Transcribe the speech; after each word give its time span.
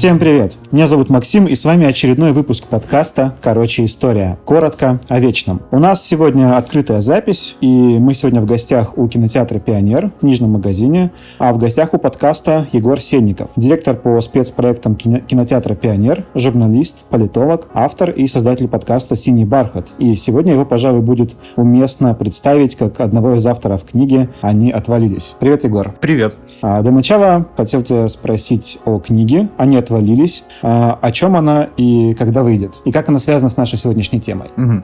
Всем 0.00 0.18
привет! 0.18 0.54
Меня 0.72 0.86
зовут 0.86 1.10
Максим, 1.10 1.44
и 1.44 1.54
с 1.54 1.66
вами 1.66 1.84
очередной 1.84 2.32
выпуск 2.32 2.64
подкаста 2.64 3.34
«Короче, 3.42 3.84
история». 3.84 4.38
Коротко 4.46 4.98
о 5.08 5.20
вечном. 5.20 5.60
У 5.70 5.78
нас 5.78 6.02
сегодня 6.02 6.56
открытая 6.56 7.02
запись, 7.02 7.56
и 7.60 7.66
мы 7.66 8.14
сегодня 8.14 8.40
в 8.40 8.46
гостях 8.46 8.96
у 8.96 9.06
кинотеатра 9.08 9.58
«Пионер» 9.58 10.10
в 10.16 10.20
книжном 10.20 10.52
магазине, 10.52 11.10
а 11.38 11.52
в 11.52 11.58
гостях 11.58 11.92
у 11.92 11.98
подкаста 11.98 12.66
Егор 12.72 12.98
Сенников, 12.98 13.50
директор 13.56 13.94
по 13.94 14.18
спецпроектам 14.22 14.96
кинотеатра 14.96 15.74
«Пионер», 15.74 16.24
журналист, 16.34 17.04
политолог, 17.10 17.68
автор 17.74 18.08
и 18.08 18.26
создатель 18.26 18.68
подкаста 18.68 19.16
«Синий 19.16 19.44
бархат». 19.44 19.88
И 19.98 20.16
сегодня 20.16 20.54
его, 20.54 20.64
пожалуй, 20.64 21.02
будет 21.02 21.34
уместно 21.56 22.14
представить 22.14 22.74
как 22.74 23.00
одного 23.00 23.34
из 23.34 23.44
авторов 23.44 23.84
книги 23.84 24.30
«Они 24.40 24.70
отвалились». 24.70 25.34
Привет, 25.38 25.64
Егор. 25.64 25.94
Привет. 26.00 26.38
А, 26.62 26.80
до 26.80 26.90
начала 26.90 27.44
хотел 27.54 27.82
тебя 27.82 28.08
спросить 28.08 28.78
о 28.86 28.98
книге 28.98 29.50
«Они 29.58 29.76
отвалились». 29.76 29.89
А, 30.62 30.98
о 31.00 31.12
чем 31.12 31.36
она 31.36 31.68
и 31.76 32.14
когда 32.14 32.42
выйдет? 32.42 32.80
И 32.84 32.92
как 32.92 33.08
она 33.08 33.18
связана 33.18 33.50
с 33.50 33.56
нашей 33.56 33.78
сегодняшней 33.78 34.20
темой? 34.20 34.50
Угу. 34.56 34.82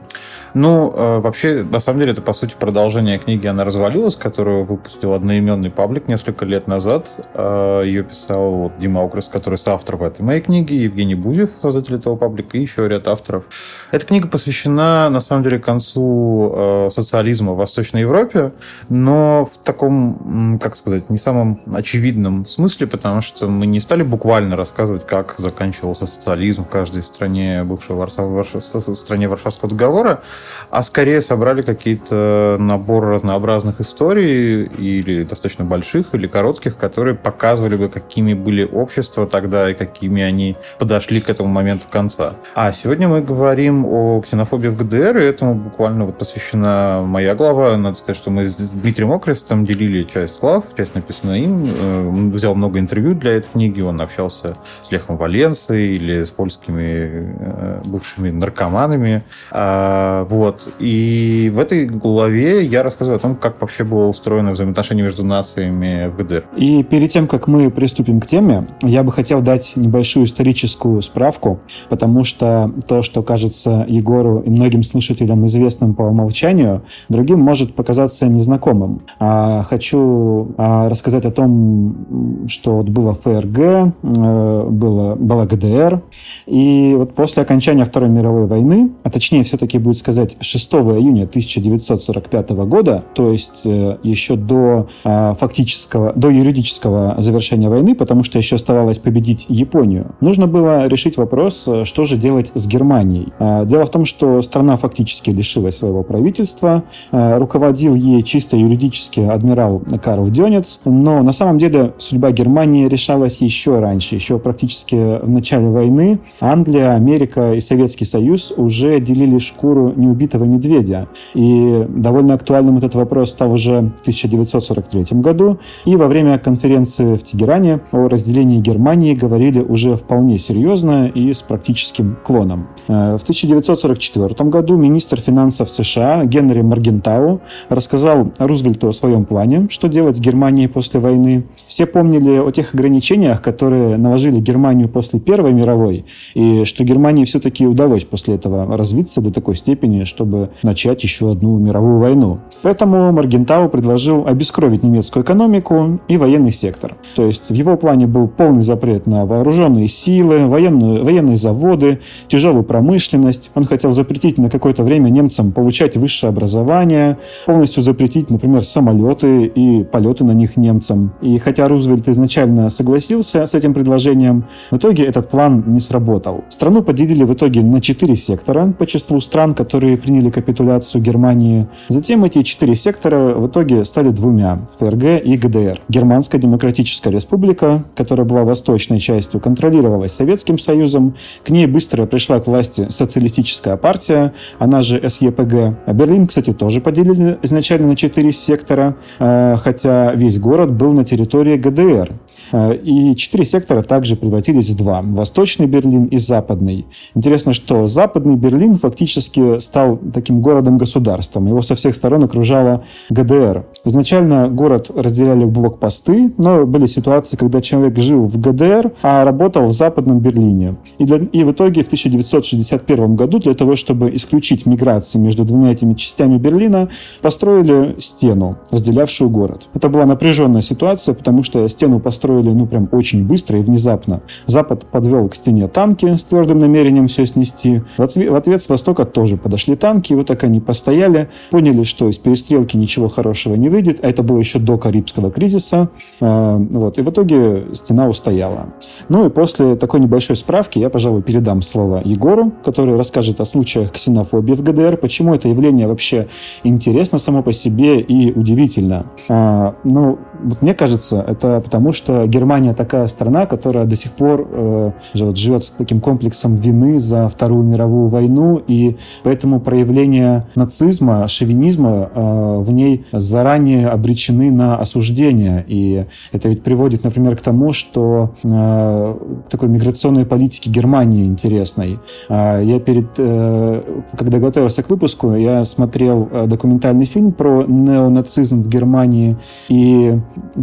Ну, 0.53 0.93
э, 0.95 1.19
вообще, 1.19 1.65
на 1.69 1.79
самом 1.79 1.99
деле, 1.99 2.13
это, 2.13 2.21
по 2.21 2.33
сути, 2.33 2.55
продолжение 2.57 3.19
книги 3.19 3.45
«Она 3.45 3.63
развалилась», 3.63 4.15
которую 4.15 4.65
выпустил 4.65 5.13
одноименный 5.13 5.69
паблик 5.69 6.07
несколько 6.07 6.45
лет 6.45 6.67
назад. 6.67 7.29
Э, 7.33 7.83
Ее 7.85 8.03
писал 8.03 8.51
вот, 8.51 8.71
Дима 8.79 9.03
Окрес, 9.03 9.27
который 9.27 9.57
соавтор 9.57 9.97
в 9.97 10.03
этой 10.03 10.21
моей 10.21 10.41
книге, 10.41 10.75
Евгений 10.77 11.15
Бузев, 11.15 11.51
создатель 11.61 11.95
этого 11.95 12.15
паблика, 12.15 12.57
и 12.57 12.61
еще 12.61 12.87
ряд 12.87 13.07
авторов. 13.07 13.43
Эта 13.91 14.05
книга 14.05 14.27
посвящена, 14.27 15.09
на 15.09 15.19
самом 15.19 15.43
деле, 15.43 15.59
концу 15.59 16.53
э, 16.55 16.89
социализма 16.91 17.53
в 17.53 17.57
Восточной 17.57 18.01
Европе, 18.01 18.53
но 18.89 19.45
в 19.45 19.57
таком, 19.63 20.59
как 20.61 20.75
сказать, 20.75 21.09
не 21.09 21.17
самом 21.17 21.59
очевидном 21.73 22.45
смысле, 22.45 22.87
потому 22.87 23.21
что 23.21 23.47
мы 23.47 23.65
не 23.65 23.79
стали 23.79 24.03
буквально 24.03 24.55
рассказывать, 24.55 24.96
как 25.05 25.35
заканчивался 25.37 26.05
социализм 26.05 26.63
в 26.63 26.69
каждой 26.69 27.03
стране 27.03 27.63
бывшего 27.63 27.97
Варшав... 27.97 28.29
Варш... 28.29 28.55
стране 28.95 29.27
Варшавского 29.27 29.69
договора, 29.69 30.21
а 30.69 30.83
скорее 30.83 31.21
собрали 31.21 31.61
какие-то 31.61 32.57
набор 32.59 33.05
разнообразных 33.05 33.81
историй, 33.81 34.63
или 34.65 35.23
достаточно 35.23 35.65
больших, 35.65 36.13
или 36.13 36.27
коротких, 36.27 36.77
которые 36.77 37.15
показывали 37.15 37.75
бы, 37.75 37.89
какими 37.89 38.33
были 38.33 38.63
общества 38.63 39.27
тогда 39.27 39.69
и 39.69 39.73
какими 39.73 40.21
они 40.21 40.55
подошли 40.79 41.21
к 41.21 41.29
этому 41.29 41.49
моменту 41.49 41.85
конца. 41.89 42.33
А 42.55 42.71
сегодня 42.71 43.07
мы 43.07 43.21
говорим 43.21 43.85
о 43.85 44.21
ксенофобии 44.21 44.69
в 44.69 44.77
ГДР, 44.77 45.17
и 45.17 45.23
этому 45.23 45.55
буквально 45.55 46.05
вот 46.05 46.17
посвящена 46.17 47.01
моя 47.05 47.35
глава. 47.35 47.77
Надо 47.77 47.97
сказать, 47.97 48.17
что 48.17 48.29
мы 48.29 48.47
с 48.47 48.71
Дмитрием 48.71 49.11
Окрестом 49.11 49.65
делили 49.65 50.03
часть 50.03 50.39
глав, 50.39 50.65
часть 50.75 50.95
написана 50.95 51.33
им. 51.33 51.69
Э, 51.79 52.09
взял 52.33 52.55
много 52.55 52.79
интервью 52.79 53.13
для 53.13 53.33
этой 53.33 53.49
книги, 53.51 53.81
он 53.81 53.99
общался 54.01 54.55
Лехом 54.91 55.17
Валенцией 55.17 55.95
или 55.95 56.23
с 56.23 56.29
польскими 56.29 57.33
э, 57.39 57.81
бывшими 57.85 58.29
наркоманами. 58.29 59.23
А, 59.51 60.25
вот. 60.25 60.69
И 60.79 61.51
в 61.53 61.59
этой 61.59 61.85
главе 61.85 62.63
я 62.65 62.83
рассказываю 62.83 63.17
о 63.17 63.19
том, 63.19 63.35
как 63.35 63.61
вообще 63.61 63.83
было 63.83 64.07
устроено 64.07 64.51
взаимоотношение 64.51 65.05
между 65.05 65.23
нациями 65.23 66.07
в 66.07 66.17
ГДР. 66.17 66.45
И 66.55 66.83
перед 66.83 67.11
тем, 67.11 67.27
как 67.27 67.47
мы 67.47 67.69
приступим 67.69 68.19
к 68.19 68.25
теме, 68.25 68.67
я 68.81 69.03
бы 69.03 69.11
хотел 69.11 69.41
дать 69.41 69.73
небольшую 69.75 70.25
историческую 70.25 71.01
справку, 71.01 71.59
потому 71.89 72.23
что 72.23 72.71
то, 72.87 73.01
что 73.01 73.23
кажется 73.23 73.85
Егору 73.87 74.39
и 74.39 74.49
многим 74.49 74.83
слушателям 74.83 75.45
известным 75.45 75.93
по 75.93 76.03
умолчанию, 76.03 76.83
другим 77.09 77.39
может 77.39 77.75
показаться 77.75 78.27
незнакомым. 78.27 79.01
А 79.19 79.63
хочу 79.63 80.53
а, 80.57 80.89
рассказать 80.89 81.25
о 81.25 81.31
том, 81.31 82.47
что 82.47 82.81
было 82.81 83.13
ФРГ, 83.13 83.59
э, 83.59 84.67
было, 84.77 85.15
была 85.15 85.45
ГДР, 85.45 86.01
и 86.45 86.93
вот 86.97 87.13
после 87.13 87.41
окончания 87.41 87.85
Второй 87.85 88.09
мировой 88.09 88.45
войны, 88.45 88.91
а 89.03 89.09
точнее 89.09 89.43
все-таки 89.43 89.77
будет 89.77 89.97
сказать 89.97 90.37
6 90.39 90.73
июня 90.73 91.23
1945 91.23 92.49
года, 92.51 93.03
то 93.13 93.31
есть 93.31 93.65
э, 93.65 93.97
еще 94.03 94.35
до 94.35 94.87
а, 95.03 95.33
фактического, 95.33 96.13
до 96.13 96.29
юридического 96.29 97.15
завершения 97.17 97.69
войны, 97.69 97.95
потому 97.95 98.23
что 98.23 98.37
еще 98.37 98.55
оставалось 98.55 98.99
победить 98.99 99.45
Японию, 99.49 100.15
нужно 100.21 100.47
было 100.47 100.87
решить 100.87 101.17
вопрос, 101.17 101.63
э, 101.67 101.83
что 101.85 102.05
же 102.05 102.17
делать 102.17 102.51
с 102.53 102.67
Германией. 102.67 103.27
Дело 103.65 103.85
в 103.85 103.89
том, 103.89 104.05
что 104.05 104.41
страна 104.41 104.77
фактически 104.77 105.29
лишилась 105.29 105.77
своего 105.77 106.03
правительства, 106.03 106.83
руководил 107.11 107.95
ей 107.95 108.23
чисто 108.23 108.57
юридически 108.57 109.19
адмирал 109.19 109.81
Карл 110.03 110.27
Дёнец, 110.29 110.81
но 110.85 111.23
на 111.23 111.31
самом 111.31 111.57
деле 111.57 111.93
судьба 111.97 112.31
Германии 112.31 112.87
решалась 112.87 113.41
еще 113.41 113.79
раньше, 113.79 114.15
еще 114.15 114.39
практически 114.39 114.56
в 114.61 115.29
начале 115.29 115.67
войны. 115.67 116.19
Англия, 116.39 116.95
Америка 116.95 117.53
и 117.53 117.59
Советский 117.59 118.05
Союз 118.05 118.53
уже 118.55 118.99
делили 118.99 119.37
шкуру 119.37 119.93
неубитого 119.95 120.43
медведя. 120.45 121.07
И 121.33 121.85
довольно 121.89 122.33
актуальным 122.33 122.77
этот 122.77 122.95
вопрос 122.95 123.31
стал 123.31 123.51
уже 123.51 123.91
в 123.97 124.01
1943 124.01 125.19
году. 125.21 125.59
И 125.85 125.95
во 125.95 126.07
время 126.07 126.37
конференции 126.39 127.15
в 127.15 127.23
Тегеране 127.23 127.81
о 127.91 128.07
разделении 128.07 128.59
Германии 128.59 129.13
говорили 129.13 129.59
уже 129.59 129.95
вполне 129.95 130.37
серьезно 130.37 131.07
и 131.07 131.33
с 131.33 131.41
практическим 131.41 132.17
клоном. 132.23 132.67
Э, 132.87 133.17
в 133.17 133.23
1944 133.23 134.49
году 134.49 134.77
министр 134.77 135.19
финансов 135.19 135.69
США 135.69 136.25
Генри 136.25 136.61
Маргентау 136.61 137.41
рассказал 137.69 138.31
Рузвельту 138.37 138.89
о 138.89 138.93
своем 138.93 139.25
плане, 139.25 139.67
что 139.69 139.87
делать 139.87 140.15
с 140.15 140.19
Германией 140.19 140.67
после 140.67 140.99
войны. 140.99 141.45
Все 141.67 141.85
помнили 141.85 142.37
о 142.37 142.51
тех 142.51 142.73
ограничениях, 142.73 143.41
которые 143.41 143.97
наложили 143.97 144.39
Германию 144.47 144.87
после 144.87 145.19
Первой 145.19 145.51
мировой, 145.51 146.05
и 146.33 146.63
что 146.63 146.83
Германии 146.83 147.25
все-таки 147.25 147.67
удалось 147.67 148.05
после 148.05 148.35
этого 148.35 148.77
развиться 148.77 149.21
до 149.21 149.31
такой 149.31 149.55
степени, 149.55 150.05
чтобы 150.05 150.51
начать 150.63 151.03
еще 151.03 151.31
одну 151.31 151.57
мировую 151.57 151.99
войну. 151.99 152.39
Поэтому 152.61 153.11
Маргентау 153.11 153.69
предложил 153.69 154.25
обескровить 154.25 154.83
немецкую 154.83 155.23
экономику 155.23 155.99
и 156.07 156.17
военный 156.17 156.51
сектор. 156.51 156.95
То 157.15 157.25
есть 157.25 157.49
в 157.49 157.53
его 157.53 157.75
плане 157.77 158.07
был 158.07 158.27
полный 158.27 158.63
запрет 158.63 159.05
на 159.07 159.25
вооруженные 159.25 159.87
силы, 159.87 160.47
военную, 160.47 161.03
военные 161.03 161.37
заводы, 161.37 161.99
тяжелую 162.27 162.63
промышленность. 162.63 163.51
Он 163.55 163.65
хотел 163.65 163.91
запретить 163.91 164.37
на 164.37 164.49
какое-то 164.49 164.83
время 164.83 165.09
немцам 165.09 165.51
получать 165.51 165.97
высшее 165.97 166.29
образование, 166.29 167.17
полностью 167.45 167.83
запретить, 167.83 168.29
например, 168.29 168.63
самолеты 168.63 169.45
и 169.45 169.83
полеты 169.83 170.23
на 170.23 170.31
них 170.31 170.57
немцам. 170.57 171.13
И 171.21 171.37
хотя 171.37 171.67
Рузвельт 171.67 172.07
изначально 172.07 172.69
согласился 172.69 173.45
с 173.45 173.53
этим 173.53 173.73
предложением, 173.73 174.36
в 174.71 174.77
итоге 174.77 175.05
этот 175.05 175.29
план 175.29 175.63
не 175.67 175.79
сработал. 175.79 176.43
Страну 176.49 176.83
поделили 176.83 177.23
в 177.23 177.33
итоге 177.33 177.61
на 177.61 177.81
четыре 177.81 178.15
сектора 178.15 178.73
по 178.77 178.85
числу 178.85 179.19
стран, 179.21 179.53
которые 179.53 179.97
приняли 179.97 180.29
капитуляцию 180.29 181.01
Германии. 181.01 181.67
Затем 181.89 182.23
эти 182.25 182.43
четыре 182.43 182.75
сектора 182.75 183.35
в 183.35 183.47
итоге 183.47 183.85
стали 183.85 184.09
двумя– 184.09 184.65
ФРГ 184.79 185.23
и 185.23 185.37
ГДР. 185.37 185.81
Германская 185.89 186.39
Демократическая 186.39 187.11
Республика, 187.11 187.85
которая 187.95 188.25
была 188.25 188.43
восточной 188.43 188.99
частью, 188.99 189.39
контролировалась 189.39 190.13
Советским 190.13 190.57
Союзом. 190.57 191.15
К 191.43 191.49
ней 191.49 191.65
быстро 191.67 192.05
пришла 192.05 192.39
к 192.39 192.47
власти 192.47 192.87
социалистическая 192.89 193.77
партия, 193.77 194.33
она 194.59 194.81
же 194.81 195.01
СЕПГ. 195.07 195.77
А 195.85 195.93
Берлин, 195.93 196.27
кстати, 196.27 196.53
тоже 196.53 196.81
поделили 196.81 197.37
изначально 197.43 197.87
на 197.87 197.95
четыре 197.95 198.31
сектора, 198.31 198.95
э, 199.19 199.55
хотя 199.57 200.13
весь 200.13 200.39
город 200.39 200.71
был 200.73 200.93
на 200.93 201.03
территории 201.03 201.57
ГДР. 201.57 202.13
Э, 202.51 202.75
и 202.75 203.15
четыре 203.15 203.45
сектора 203.45 203.81
также 203.83 204.15
превратились 204.15 204.69
в 204.69 204.77
два. 204.77 205.01
Восточный 205.01 205.67
Берлин 205.67 206.05
и 206.05 206.17
Западный. 206.17 206.85
Интересно, 207.15 207.53
что 207.53 207.87
Западный 207.87 208.35
Берлин 208.35 208.75
фактически 208.75 209.59
стал 209.59 209.99
таким 210.13 210.41
городом-государством. 210.41 211.47
Его 211.47 211.61
со 211.61 211.75
всех 211.75 211.95
сторон 211.95 212.23
окружала 212.23 212.83
ГДР. 213.09 213.65
Изначально 213.85 214.47
город 214.49 214.91
разделяли 214.93 215.43
в 215.43 215.51
блокпосты, 215.51 216.33
но 216.37 216.65
были 216.65 216.85
ситуации, 216.85 217.37
когда 217.37 217.61
человек 217.61 217.97
жил 217.97 218.25
в 218.25 218.39
ГДР, 218.39 218.93
а 219.01 219.23
работал 219.23 219.65
в 219.65 219.73
Западном 219.73 220.19
Берлине. 220.19 220.77
И, 220.97 221.05
для, 221.05 221.17
и 221.17 221.43
в 221.43 221.51
итоге 221.51 221.83
в 221.83 221.87
1961 221.87 223.15
году 223.15 223.39
для 223.39 223.53
того, 223.53 223.75
чтобы 223.75 224.15
исключить 224.15 224.65
миграции 224.65 225.17
между 225.17 225.43
двумя 225.43 225.71
этими 225.71 225.93
частями 225.93 226.37
Берлина, 226.37 226.89
построили 227.21 227.95
стену, 227.99 228.57
разделявшую 228.71 229.29
город. 229.29 229.67
Это 229.73 229.89
была 229.89 230.05
напряженная 230.05 230.61
ситуация, 230.61 231.13
потому 231.13 231.43
что 231.43 231.67
стену 231.67 231.99
построили 231.99 232.26
построили, 232.27 232.49
ну, 232.49 232.65
прям 232.65 232.89
очень 232.91 233.25
быстро 233.25 233.59
и 233.59 233.63
внезапно. 233.63 234.21
Запад 234.45 234.85
подвел 234.85 235.29
к 235.29 235.35
стене 235.35 235.67
танки 235.67 236.15
с 236.15 236.23
твердым 236.23 236.59
намерением 236.59 237.07
все 237.07 237.25
снести. 237.25 237.81
В 237.97 238.35
ответ 238.35 238.61
с 238.61 238.69
востока 238.69 239.05
тоже 239.05 239.37
подошли 239.37 239.75
танки, 239.75 240.13
и 240.13 240.15
вот 240.15 240.27
так 240.27 240.43
они 240.43 240.59
постояли, 240.59 241.29
поняли, 241.51 241.83
что 241.83 242.09
из 242.09 242.17
перестрелки 242.17 242.75
ничего 242.77 243.07
хорошего 243.07 243.55
не 243.55 243.69
выйдет, 243.69 243.99
а 244.03 244.09
это 244.09 244.23
было 244.23 244.39
еще 244.39 244.59
до 244.59 244.77
Карибского 244.77 245.31
кризиса. 245.31 245.89
А, 246.19 246.57
вот, 246.57 246.97
и 246.97 247.01
в 247.01 247.09
итоге 247.09 247.67
стена 247.73 248.07
устояла. 248.09 248.73
Ну 249.09 249.25
и 249.25 249.29
после 249.29 249.75
такой 249.75 249.99
небольшой 249.99 250.35
справки 250.35 250.79
я, 250.79 250.89
пожалуй, 250.89 251.21
передам 251.21 251.61
слово 251.61 252.01
Егору, 252.03 252.51
который 252.63 252.97
расскажет 252.97 253.39
о 253.39 253.45
случаях 253.45 253.91
ксенофобии 253.91 254.53
в 254.53 254.61
ГДР, 254.61 254.97
почему 254.97 255.33
это 255.33 255.47
явление 255.47 255.87
вообще 255.87 256.27
интересно 256.63 257.19
само 257.19 257.41
по 257.43 257.53
себе 257.53 258.01
и 258.01 258.33
удивительно. 258.33 259.05
А, 259.29 259.75
ну, 259.83 260.19
вот 260.43 260.61
мне 260.61 260.73
кажется, 260.73 261.23
это 261.27 261.61
потому 261.61 261.91
что 261.91 262.16
Германия 262.25 262.73
такая 262.73 263.07
страна, 263.07 263.45
которая 263.45 263.85
до 263.85 263.95
сих 263.95 264.11
пор 264.11 264.47
э, 264.49 264.91
живет 265.13 265.63
с 265.63 265.69
таким 265.69 266.01
комплексом 266.01 266.55
вины 266.55 266.99
за 266.99 267.27
Вторую 267.29 267.63
мировую 267.63 268.07
войну, 268.07 268.61
и 268.67 268.97
поэтому 269.23 269.59
проявления 269.59 270.47
нацизма, 270.55 271.27
шовинизма 271.27 272.09
э, 272.13 272.57
в 272.61 272.71
ней 272.71 273.05
заранее 273.11 273.89
обречены 273.89 274.51
на 274.51 274.77
осуждение. 274.77 275.63
И 275.67 276.05
это 276.31 276.49
ведь 276.49 276.63
приводит, 276.63 277.03
например, 277.03 277.35
к 277.35 277.41
тому, 277.41 277.73
что 277.73 278.31
э, 278.43 279.15
такой 279.49 279.69
миграционной 279.69 280.25
политики 280.25 280.69
Германии 280.69 281.25
интересной. 281.25 281.99
Э, 282.29 282.61
я 282.63 282.79
перед, 282.79 283.07
э, 283.17 283.81
когда 284.17 284.39
готовился 284.39 284.83
к 284.83 284.89
выпуску, 284.89 285.35
я 285.35 285.63
смотрел 285.65 286.27
э, 286.31 286.47
документальный 286.47 287.05
фильм 287.05 287.31
про 287.31 287.63
неонацизм 287.63 288.61
в 288.61 288.69
Германии, 288.69 289.37
и 289.69 290.19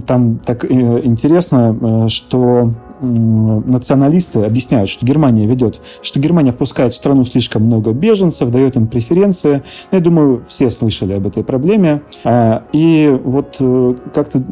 там 0.06 0.38
так 0.38 0.64
э, 0.64 0.68
интересно, 1.04 1.43
э, 1.50 2.08
что 2.08 2.72
националисты 3.00 4.44
объясняют, 4.44 4.88
что 4.88 5.04
Германия 5.04 5.46
ведет, 5.46 5.80
что 6.02 6.20
Германия 6.20 6.52
впускает 6.52 6.92
в 6.92 6.96
страну 6.96 7.24
слишком 7.24 7.62
много 7.62 7.92
беженцев, 7.92 8.50
дает 8.50 8.76
им 8.76 8.86
преференции. 8.86 9.62
Я 9.92 10.00
думаю, 10.00 10.44
все 10.48 10.70
слышали 10.70 11.12
об 11.12 11.26
этой 11.26 11.44
проблеме. 11.44 12.02
А, 12.24 12.64
и 12.72 13.18
вот 13.24 13.56
э, 13.60 13.94
как-то 14.14 14.42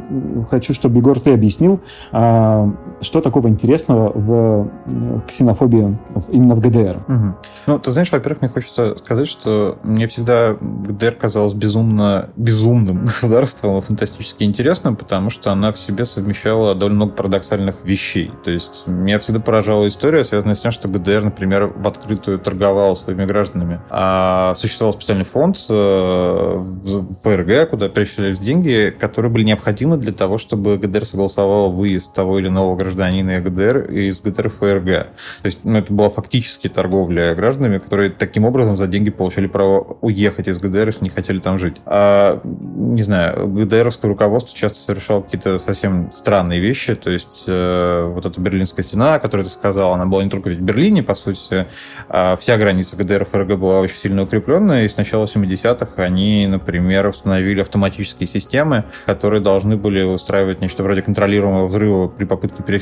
хочу, 0.50 0.75
чтобы 0.75 0.99
Егор 0.99 1.19
ты 1.19 1.33
объяснил, 1.33 1.81
а, 2.11 2.73
что 3.03 3.21
такого 3.21 3.49
интересного 3.49 4.13
в 4.15 4.69
э, 4.87 5.21
ксенофобии 5.29 5.99
именно 6.31 6.55
в 6.55 6.61
ГДР. 6.61 6.99
Угу. 7.09 7.35
Ну, 7.67 7.79
ты 7.79 7.91
знаешь, 7.91 8.11
во-первых, 8.11 8.43
мне 8.43 8.49
хочется 8.49 8.97
сказать, 8.97 9.29
что 9.29 9.79
мне 9.83 10.07
всегда 10.07 10.57
ГДР 10.61 11.13
казалось 11.13 11.53
безумно 11.53 12.31
безумным 12.37 13.05
государством, 13.05 13.81
фантастически 13.83 14.45
интересным, 14.45 14.97
потому 14.97 15.31
что 15.31 15.53
она 15.53 15.73
в 15.73 15.79
себе 15.79 16.05
совмещала 16.05 16.75
довольно 16.75 16.97
много 16.97 17.13
парадоксальных 17.13 17.85
вещей. 17.85 18.31
То 18.45 18.51
есть 18.51 18.85
меня 18.87 19.19
всегда 19.19 19.41
поражала 19.41 19.89
история, 19.89 20.25
связанная 20.25 20.55
с 20.55 20.61
тем, 20.61 20.71
что 20.71 20.89
ГДР, 20.89 21.25
например, 21.25 21.67
в 21.67 21.87
открытую 21.87 22.39
торговал 22.39 22.97
своими 22.97 23.25
гражданами. 23.25 23.81
А 23.91 24.55
существовал 24.57 24.93
специальный 24.93 25.25
фонд 25.25 25.59
э, 25.69 25.75
в 25.75 27.15
ФРГ, 27.23 27.71
куда 27.71 27.89
перечислялись 27.89 28.39
деньги, 28.39 28.95
которые 28.99 29.31
были 29.31 29.45
необходимы 29.45 29.97
для 29.97 30.13
того, 30.13 30.39
чтобы 30.39 30.79
ГДР 30.79 31.05
согласовал 31.05 31.73
выезд 31.73 32.15
того 32.15 32.39
или 32.39 32.49
иного 32.49 32.77
гражданина 32.77 32.92
ГДР 32.94 33.91
из 33.91 34.21
ГДР 34.21 34.50
ФРГ. 34.50 34.87
То 34.87 35.44
есть 35.44 35.61
ну, 35.65 35.79
это 35.79 35.93
была 35.93 36.09
фактически 36.09 36.69
торговля 36.69 37.35
гражданами, 37.35 37.79
которые 37.79 38.11
таким 38.11 38.44
образом 38.44 38.77
за 38.77 38.87
деньги 38.87 39.11
получали 39.11 39.47
право 39.47 39.99
уехать 40.00 40.49
из 40.49 40.59
ГДР, 40.59 40.89
если 40.89 41.05
не 41.05 41.11
хотели 41.11 41.39
там 41.39 41.59
жить. 41.59 41.77
А, 41.87 42.41
не 42.44 43.03
знаю, 43.03 43.49
ГДРовское 43.49 44.09
руководство 44.11 44.56
часто 44.56 44.79
совершало 44.79 45.23
какие-то 45.23 45.59
совсем 45.59 46.12
странные 46.12 46.61
вещи, 46.61 46.94
то 46.94 47.11
есть 47.11 47.44
э, 47.47 48.11
вот 48.12 48.27
эта 48.27 48.41
Берлинская 48.41 48.85
стена, 48.85 49.15
о 49.15 49.19
которой 49.19 49.44
ты 49.44 49.50
сказал, 49.50 49.93
она 49.93 50.06
была 50.06 50.25
не 50.25 50.31
только 50.31 50.50
ведь 50.50 50.59
в 50.59 50.62
Берлине, 50.62 51.03
по 51.03 51.15
сути, 51.15 51.67
а 52.09 52.37
вся 52.37 52.56
граница 52.56 52.97
ГДР 52.97 53.27
ФРГ 53.27 53.59
была 53.59 53.81
очень 53.81 53.97
сильно 53.97 54.23
укрепленная, 54.23 54.85
и 54.85 54.89
с 54.89 54.97
начала 54.97 55.25
70-х 55.25 56.03
они, 56.03 56.47
например, 56.47 57.06
установили 57.06 57.61
автоматические 57.61 58.27
системы, 58.27 58.85
которые 59.06 59.41
должны 59.41 59.77
были 59.77 60.03
устраивать 60.03 60.61
нечто 60.61 60.83
вроде 60.83 61.03
контролируемого 61.03 61.67
взрыва 61.67 62.09
при 62.09 62.25
попытке 62.25 62.62
пересечения, 62.62 62.81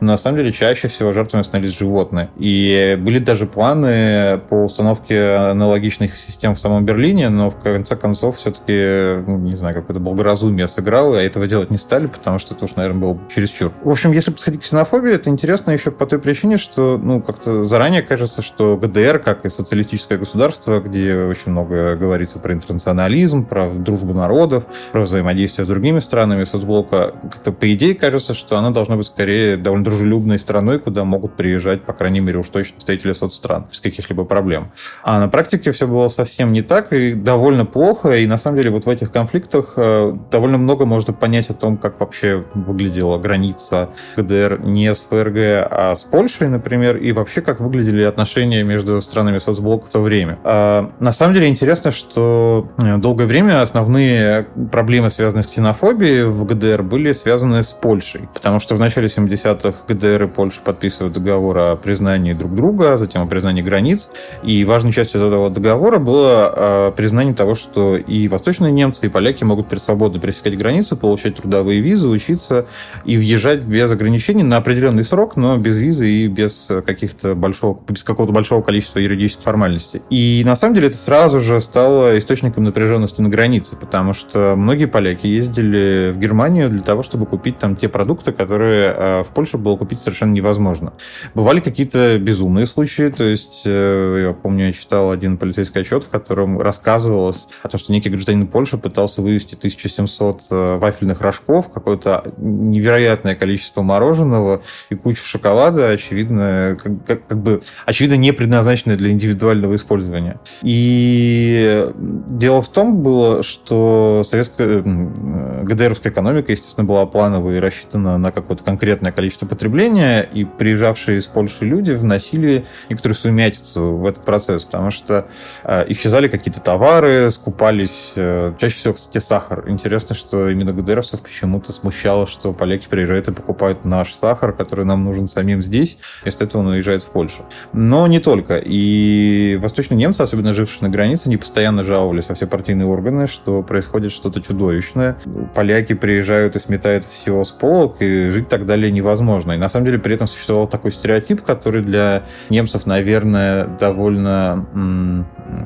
но 0.00 0.12
на 0.12 0.16
самом 0.16 0.38
деле 0.38 0.52
чаще 0.52 0.88
всего 0.88 1.12
жертвами 1.12 1.42
становились 1.42 1.78
животные. 1.78 2.30
И 2.36 2.98
были 3.00 3.18
даже 3.18 3.46
планы 3.46 4.40
по 4.48 4.64
установке 4.64 5.34
аналогичных 5.34 6.16
систем 6.16 6.54
в 6.54 6.58
самом 6.58 6.84
Берлине, 6.84 7.28
но 7.28 7.50
в 7.50 7.56
конце 7.60 7.96
концов 7.96 8.36
все-таки, 8.38 9.22
ну, 9.26 9.38
не 9.38 9.56
знаю, 9.56 9.74
какое-то 9.74 10.00
благоразумие 10.00 10.68
сыграло, 10.68 11.22
и 11.22 11.26
этого 11.26 11.46
делать 11.46 11.70
не 11.70 11.76
стали, 11.78 12.06
потому 12.06 12.38
что 12.38 12.54
это 12.54 12.64
уж, 12.64 12.76
наверное, 12.76 13.00
было 13.00 13.18
чересчур. 13.34 13.72
В 13.82 13.90
общем, 13.90 14.12
если 14.12 14.30
подходить 14.30 14.62
ксенофобия, 14.62 15.14
это 15.14 15.30
интересно 15.30 15.70
еще 15.72 15.90
по 15.90 16.06
той 16.06 16.18
причине, 16.18 16.56
что, 16.56 16.98
ну, 17.02 17.20
как-то 17.20 17.64
заранее 17.64 18.02
кажется, 18.02 18.42
что 18.42 18.76
ГДР, 18.76 19.18
как 19.18 19.44
и 19.44 19.50
социалистическое 19.50 20.18
государство, 20.18 20.80
где 20.80 21.16
очень 21.16 21.52
много 21.52 21.96
говорится 21.96 22.38
про 22.38 22.52
интернационализм, 22.52 23.44
про 23.44 23.70
дружбу 23.70 24.14
народов, 24.14 24.64
про 24.92 25.02
взаимодействие 25.02 25.64
с 25.64 25.68
другими 25.68 26.00
странами 26.00 26.44
соцблока, 26.44 27.14
как-то 27.22 27.52
по 27.52 27.72
идее 27.72 27.94
кажется, 27.94 28.34
что 28.34 28.56
она 28.56 28.70
должна 28.70 28.96
быть 28.96 29.01
скорее 29.04 29.56
довольно 29.56 29.84
дружелюбной 29.84 30.38
страной, 30.38 30.78
куда 30.78 31.04
могут 31.04 31.36
приезжать, 31.36 31.82
по 31.82 31.92
крайней 31.92 32.20
мере, 32.20 32.38
уж 32.38 32.48
точно 32.48 32.76
представители 32.76 33.12
соцстран 33.12 33.66
без 33.70 33.80
каких-либо 33.80 34.24
проблем. 34.24 34.72
А 35.02 35.20
на 35.20 35.28
практике 35.28 35.72
все 35.72 35.86
было 35.86 36.08
совсем 36.08 36.52
не 36.52 36.62
так 36.62 36.92
и 36.92 37.14
довольно 37.14 37.64
плохо, 37.64 38.12
и 38.12 38.26
на 38.26 38.38
самом 38.38 38.56
деле 38.56 38.70
вот 38.70 38.86
в 38.86 38.88
этих 38.88 39.12
конфликтах 39.12 39.74
э, 39.76 40.16
довольно 40.30 40.58
много 40.58 40.86
можно 40.86 41.12
понять 41.12 41.50
о 41.50 41.54
том, 41.54 41.76
как 41.76 42.00
вообще 42.00 42.44
выглядела 42.54 43.18
граница 43.18 43.90
ГДР 44.16 44.60
не 44.64 44.94
с 44.94 45.02
ФРГ, 45.02 45.68
а 45.70 45.94
с 45.96 46.02
Польшей, 46.04 46.48
например, 46.48 46.96
и 46.96 47.12
вообще 47.12 47.40
как 47.40 47.60
выглядели 47.60 48.02
отношения 48.02 48.62
между 48.62 49.00
странами 49.02 49.38
соцблока 49.38 49.86
в 49.86 49.90
то 49.90 50.00
время. 50.00 50.38
А, 50.44 50.90
на 51.00 51.12
самом 51.12 51.34
деле 51.34 51.48
интересно, 51.48 51.90
что 51.90 52.68
э, 52.78 52.96
долгое 52.98 53.26
время 53.26 53.62
основные 53.62 54.46
проблемы, 54.70 55.10
связанные 55.10 55.42
с 55.42 55.46
ксенофобией 55.46 56.24
в 56.24 56.44
ГДР, 56.44 56.82
были 56.82 57.12
связаны 57.12 57.62
с 57.62 57.68
Польшей, 57.68 58.28
потому 58.34 58.60
что 58.60 58.74
в 58.74 58.80
начале 58.92 59.06
70-х 59.06 59.86
ГДР 59.88 60.24
и 60.24 60.26
Польша 60.26 60.60
подписывают 60.60 61.14
договор 61.14 61.58
о 61.58 61.76
признании 61.76 62.34
друг 62.34 62.54
друга, 62.54 62.98
затем 62.98 63.22
о 63.22 63.26
признании 63.26 63.62
границ, 63.62 64.10
и 64.42 64.64
важной 64.66 64.92
частью 64.92 65.22
этого 65.22 65.48
договора 65.48 65.98
было 65.98 66.52
а, 66.54 66.92
признание 66.92 67.34
того, 67.34 67.54
что 67.54 67.96
и 67.96 68.28
восточные 68.28 68.70
немцы, 68.70 69.06
и 69.06 69.08
поляки 69.08 69.44
могут 69.44 69.72
свободно 69.80 70.20
пересекать 70.20 70.58
границу, 70.58 70.98
получать 70.98 71.36
трудовые 71.36 71.80
визы, 71.80 72.08
учиться 72.08 72.66
и 73.06 73.16
въезжать 73.16 73.60
без 73.60 73.90
ограничений 73.90 74.42
на 74.42 74.58
определенный 74.58 75.04
срок, 75.04 75.36
но 75.36 75.56
без 75.56 75.78
визы 75.78 76.08
и 76.10 76.28
без 76.28 76.68
каких-то 76.84 77.34
большого, 77.34 77.80
без 77.88 78.02
какого-то 78.02 78.34
большого 78.34 78.60
количества 78.60 78.98
юридических 78.98 79.44
формальностей. 79.44 80.02
И 80.10 80.42
на 80.44 80.54
самом 80.54 80.74
деле 80.74 80.88
это 80.88 80.98
сразу 80.98 81.40
же 81.40 81.60
стало 81.62 82.18
источником 82.18 82.64
напряженности 82.64 83.22
на 83.22 83.30
границе, 83.30 83.74
потому 83.76 84.12
что 84.12 84.54
многие 84.54 84.86
поляки 84.86 85.26
ездили 85.26 86.12
в 86.14 86.18
Германию 86.18 86.68
для 86.68 86.82
того, 86.82 87.02
чтобы 87.02 87.24
купить 87.24 87.56
там 87.56 87.74
те 87.74 87.88
продукты, 87.88 88.32
которые 88.32 88.81
в 88.90 89.34
Польше 89.34 89.58
было 89.58 89.76
купить 89.76 90.00
совершенно 90.00 90.32
невозможно. 90.32 90.92
Бывали 91.34 91.60
какие-то 91.60 92.18
безумные 92.18 92.66
случаи, 92.66 93.10
то 93.10 93.24
есть 93.24 93.62
э, 93.66 94.24
я 94.26 94.32
помню, 94.32 94.66
я 94.66 94.72
читал 94.72 95.10
один 95.10 95.36
полицейский 95.36 95.80
отчет, 95.80 96.04
в 96.04 96.08
котором 96.08 96.60
рассказывалось 96.60 97.48
о 97.62 97.68
том, 97.68 97.78
что 97.78 97.92
некий 97.92 98.10
гражданин 98.10 98.46
Польши 98.46 98.78
пытался 98.78 99.22
вывести 99.22 99.54
1700 99.54 100.42
э, 100.50 100.76
вафельных 100.78 101.20
рожков, 101.20 101.70
какое-то 101.70 102.32
невероятное 102.38 103.34
количество 103.34 103.82
мороженого 103.82 104.62
и 104.90 104.94
кучу 104.94 105.24
шоколада, 105.24 105.90
очевидно, 105.90 106.76
как, 106.82 107.04
как, 107.06 107.26
как 107.26 107.38
бы, 107.38 107.62
очевидно, 107.86 108.16
не 108.16 108.32
предназначенные 108.32 108.96
для 108.96 109.10
индивидуального 109.10 109.76
использования. 109.76 110.40
И 110.62 111.88
дело 112.28 112.62
в 112.62 112.68
том 112.68 113.02
было, 113.02 113.42
что 113.42 114.22
советская 114.24 114.82
ГДРовская 114.82 116.12
экономика, 116.12 116.52
естественно, 116.52 116.86
была 116.86 117.06
плановая 117.06 117.56
и 117.56 117.60
рассчитана 117.60 118.18
на 118.18 118.32
какое-то 118.32 118.64
конкретное 118.72 119.12
количество 119.12 119.44
потребления, 119.44 120.22
и 120.22 120.44
приезжавшие 120.44 121.18
из 121.18 121.26
Польши 121.26 121.66
люди 121.66 121.92
вносили 121.92 122.64
некоторую 122.88 123.16
сумятицу 123.16 123.96
в 123.96 124.06
этот 124.06 124.24
процесс, 124.24 124.64
потому 124.64 124.90
что 124.90 125.26
э, 125.64 125.84
исчезали 125.88 126.28
какие-то 126.28 126.60
товары, 126.60 127.30
скупались, 127.30 128.14
э, 128.16 128.54
чаще 128.58 128.76
всего, 128.76 128.94
кстати, 128.94 129.22
сахар. 129.22 129.68
Интересно, 129.68 130.14
что 130.14 130.48
именно 130.48 130.72
ГДРовцев 130.72 131.20
почему-то 131.20 131.70
смущало, 131.70 132.26
что 132.26 132.54
поляки 132.54 132.86
приезжают 132.88 133.28
и 133.28 133.32
покупают 133.32 133.84
наш 133.84 134.14
сахар, 134.14 134.54
который 134.54 134.86
нам 134.86 135.04
нужен 135.04 135.28
самим 135.28 135.62
здесь, 135.62 135.98
вместо 136.22 136.44
этого 136.44 136.62
он 136.62 136.68
уезжает 136.68 137.02
в 137.02 137.10
Польшу. 137.10 137.44
Но 137.74 138.06
не 138.06 138.20
только. 138.20 138.56
И 138.56 139.58
восточные 139.60 139.98
немцы, 139.98 140.22
особенно 140.22 140.54
жившие 140.54 140.84
на 140.84 140.88
границе, 140.88 141.28
не 141.28 141.36
постоянно 141.36 141.84
жаловались 141.84 142.30
во 142.30 142.34
все 142.34 142.46
партийные 142.46 142.86
органы, 142.86 143.26
что 143.26 143.62
происходит 143.62 144.12
что-то 144.12 144.40
чудовищное. 144.40 145.18
Поляки 145.54 145.92
приезжают 145.92 146.56
и 146.56 146.58
сметают 146.58 147.04
все 147.04 147.44
с 147.44 147.50
полок, 147.50 147.96
и 148.00 148.30
жить 148.30 148.48
так 148.48 148.61
далее 148.66 148.90
невозможно. 148.90 149.52
И 149.52 149.56
на 149.56 149.68
самом 149.68 149.86
деле 149.86 149.98
при 149.98 150.14
этом 150.14 150.26
существовал 150.26 150.66
такой 150.66 150.92
стереотип, 150.92 151.42
который 151.42 151.82
для 151.82 152.24
немцев, 152.50 152.86
наверное, 152.86 153.66
довольно, 153.66 154.66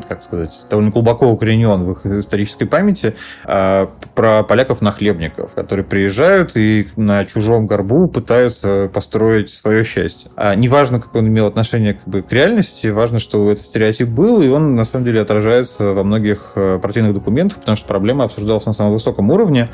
как 0.08 0.22
сказать, 0.22 0.66
довольно 0.70 0.90
глубоко 0.90 1.28
укоренен 1.28 1.84
в 1.84 1.92
их 1.92 2.06
исторической 2.06 2.64
памяти, 2.64 3.14
а, 3.44 3.90
про 4.14 4.42
поляков-нахлебников, 4.42 5.52
которые 5.52 5.84
приезжают 5.84 6.56
и 6.56 6.88
на 6.96 7.24
чужом 7.24 7.66
горбу 7.66 8.08
пытаются 8.08 8.90
построить 8.92 9.50
свое 9.50 9.84
счастье. 9.84 10.30
А 10.36 10.54
неважно, 10.54 11.00
как 11.00 11.14
он 11.14 11.28
имел 11.28 11.46
отношение 11.46 11.94
как 11.94 12.06
бы, 12.08 12.22
к 12.22 12.32
реальности, 12.32 12.88
важно, 12.88 13.18
что 13.18 13.50
этот 13.50 13.64
стереотип 13.64 14.08
был, 14.08 14.42
и 14.42 14.48
он 14.48 14.74
на 14.74 14.84
самом 14.84 15.04
деле 15.04 15.20
отражается 15.20 15.92
во 15.92 16.04
многих 16.04 16.52
э, 16.54 16.78
партийных 16.80 17.14
документах, 17.14 17.58
потому 17.60 17.76
что 17.76 17.86
проблема 17.86 18.24
обсуждалась 18.24 18.66
на 18.66 18.72
самом 18.72 18.92
высоком 18.92 19.30
уровне, 19.30 19.68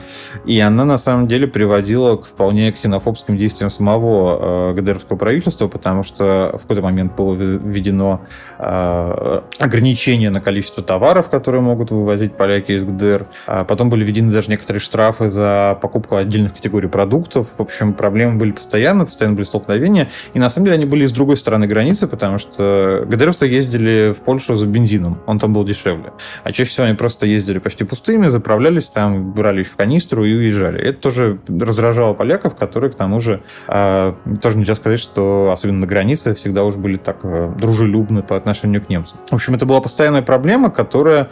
и 0.44 0.58
она 0.60 0.84
на 0.84 0.98
самом 0.98 1.28
деле 1.28 1.46
приводила 1.46 2.16
к 2.16 2.26
вполне 2.26 2.72
ксенофобским 2.72 3.36
действиям 3.36 3.70
самого 3.70 4.72
э, 4.72 4.74
ГДРовского 4.74 5.16
правительства, 5.16 5.68
потому 5.68 6.02
что 6.02 6.52
в 6.54 6.62
какой-то 6.62 6.82
момент 6.82 7.14
было 7.14 7.34
введено 7.34 8.20
ограничение 8.58 9.91
ограничения 9.92 10.30
на 10.30 10.40
количество 10.40 10.82
товаров, 10.82 11.28
которые 11.28 11.60
могут 11.60 11.90
вывозить 11.90 12.34
поляки 12.34 12.72
из 12.72 12.84
ГДР. 12.84 13.26
А 13.46 13.64
потом 13.64 13.90
были 13.90 14.04
введены 14.04 14.32
даже 14.32 14.50
некоторые 14.50 14.80
штрафы 14.80 15.28
за 15.28 15.78
покупку 15.82 16.16
отдельных 16.16 16.54
категорий 16.54 16.88
продуктов. 16.88 17.48
В 17.58 17.62
общем, 17.62 17.92
проблемы 17.92 18.38
были 18.38 18.52
постоянно, 18.52 19.04
постоянно 19.04 19.36
были 19.36 19.44
столкновения. 19.44 20.08
И 20.34 20.38
на 20.38 20.48
самом 20.48 20.66
деле 20.66 20.78
они 20.78 20.86
были 20.86 21.06
с 21.06 21.12
другой 21.12 21.36
стороны 21.36 21.66
границы, 21.66 22.06
потому 22.06 22.38
что 22.38 23.04
ГДРовцы 23.06 23.46
ездили 23.46 24.12
в 24.12 24.20
Польшу 24.20 24.56
за 24.56 24.66
бензином. 24.66 25.18
Он 25.26 25.38
там 25.38 25.52
был 25.52 25.64
дешевле. 25.64 26.12
А 26.42 26.52
чаще 26.52 26.70
всего 26.70 26.86
они 26.86 26.96
просто 26.96 27.26
ездили 27.26 27.58
почти 27.58 27.84
пустыми, 27.84 28.28
заправлялись 28.28 28.88
там, 28.88 29.32
брали 29.32 29.60
еще 29.60 29.70
в 29.70 29.76
канистру 29.76 30.24
и 30.24 30.34
уезжали. 30.34 30.80
Это 30.80 30.98
тоже 31.00 31.38
раздражало 31.48 32.14
поляков, 32.14 32.56
которые, 32.56 32.90
к 32.90 32.94
тому 32.94 33.20
же, 33.20 33.42
э, 33.68 34.14
тоже 34.40 34.56
нельзя 34.56 34.74
сказать, 34.74 35.00
что 35.00 35.50
особенно 35.52 35.80
на 35.80 35.86
границе 35.86 36.34
всегда 36.34 36.64
уже 36.64 36.78
были 36.78 36.96
так 36.96 37.18
э, 37.24 37.52
дружелюбны 37.58 38.22
по 38.22 38.36
отношению 38.36 38.80
к 38.82 38.88
немцам. 38.88 39.18
В 39.30 39.34
общем, 39.34 39.54
это 39.54 39.66
была 39.66 39.81
постоянная 39.82 40.22
проблема, 40.22 40.70
которая 40.70 41.28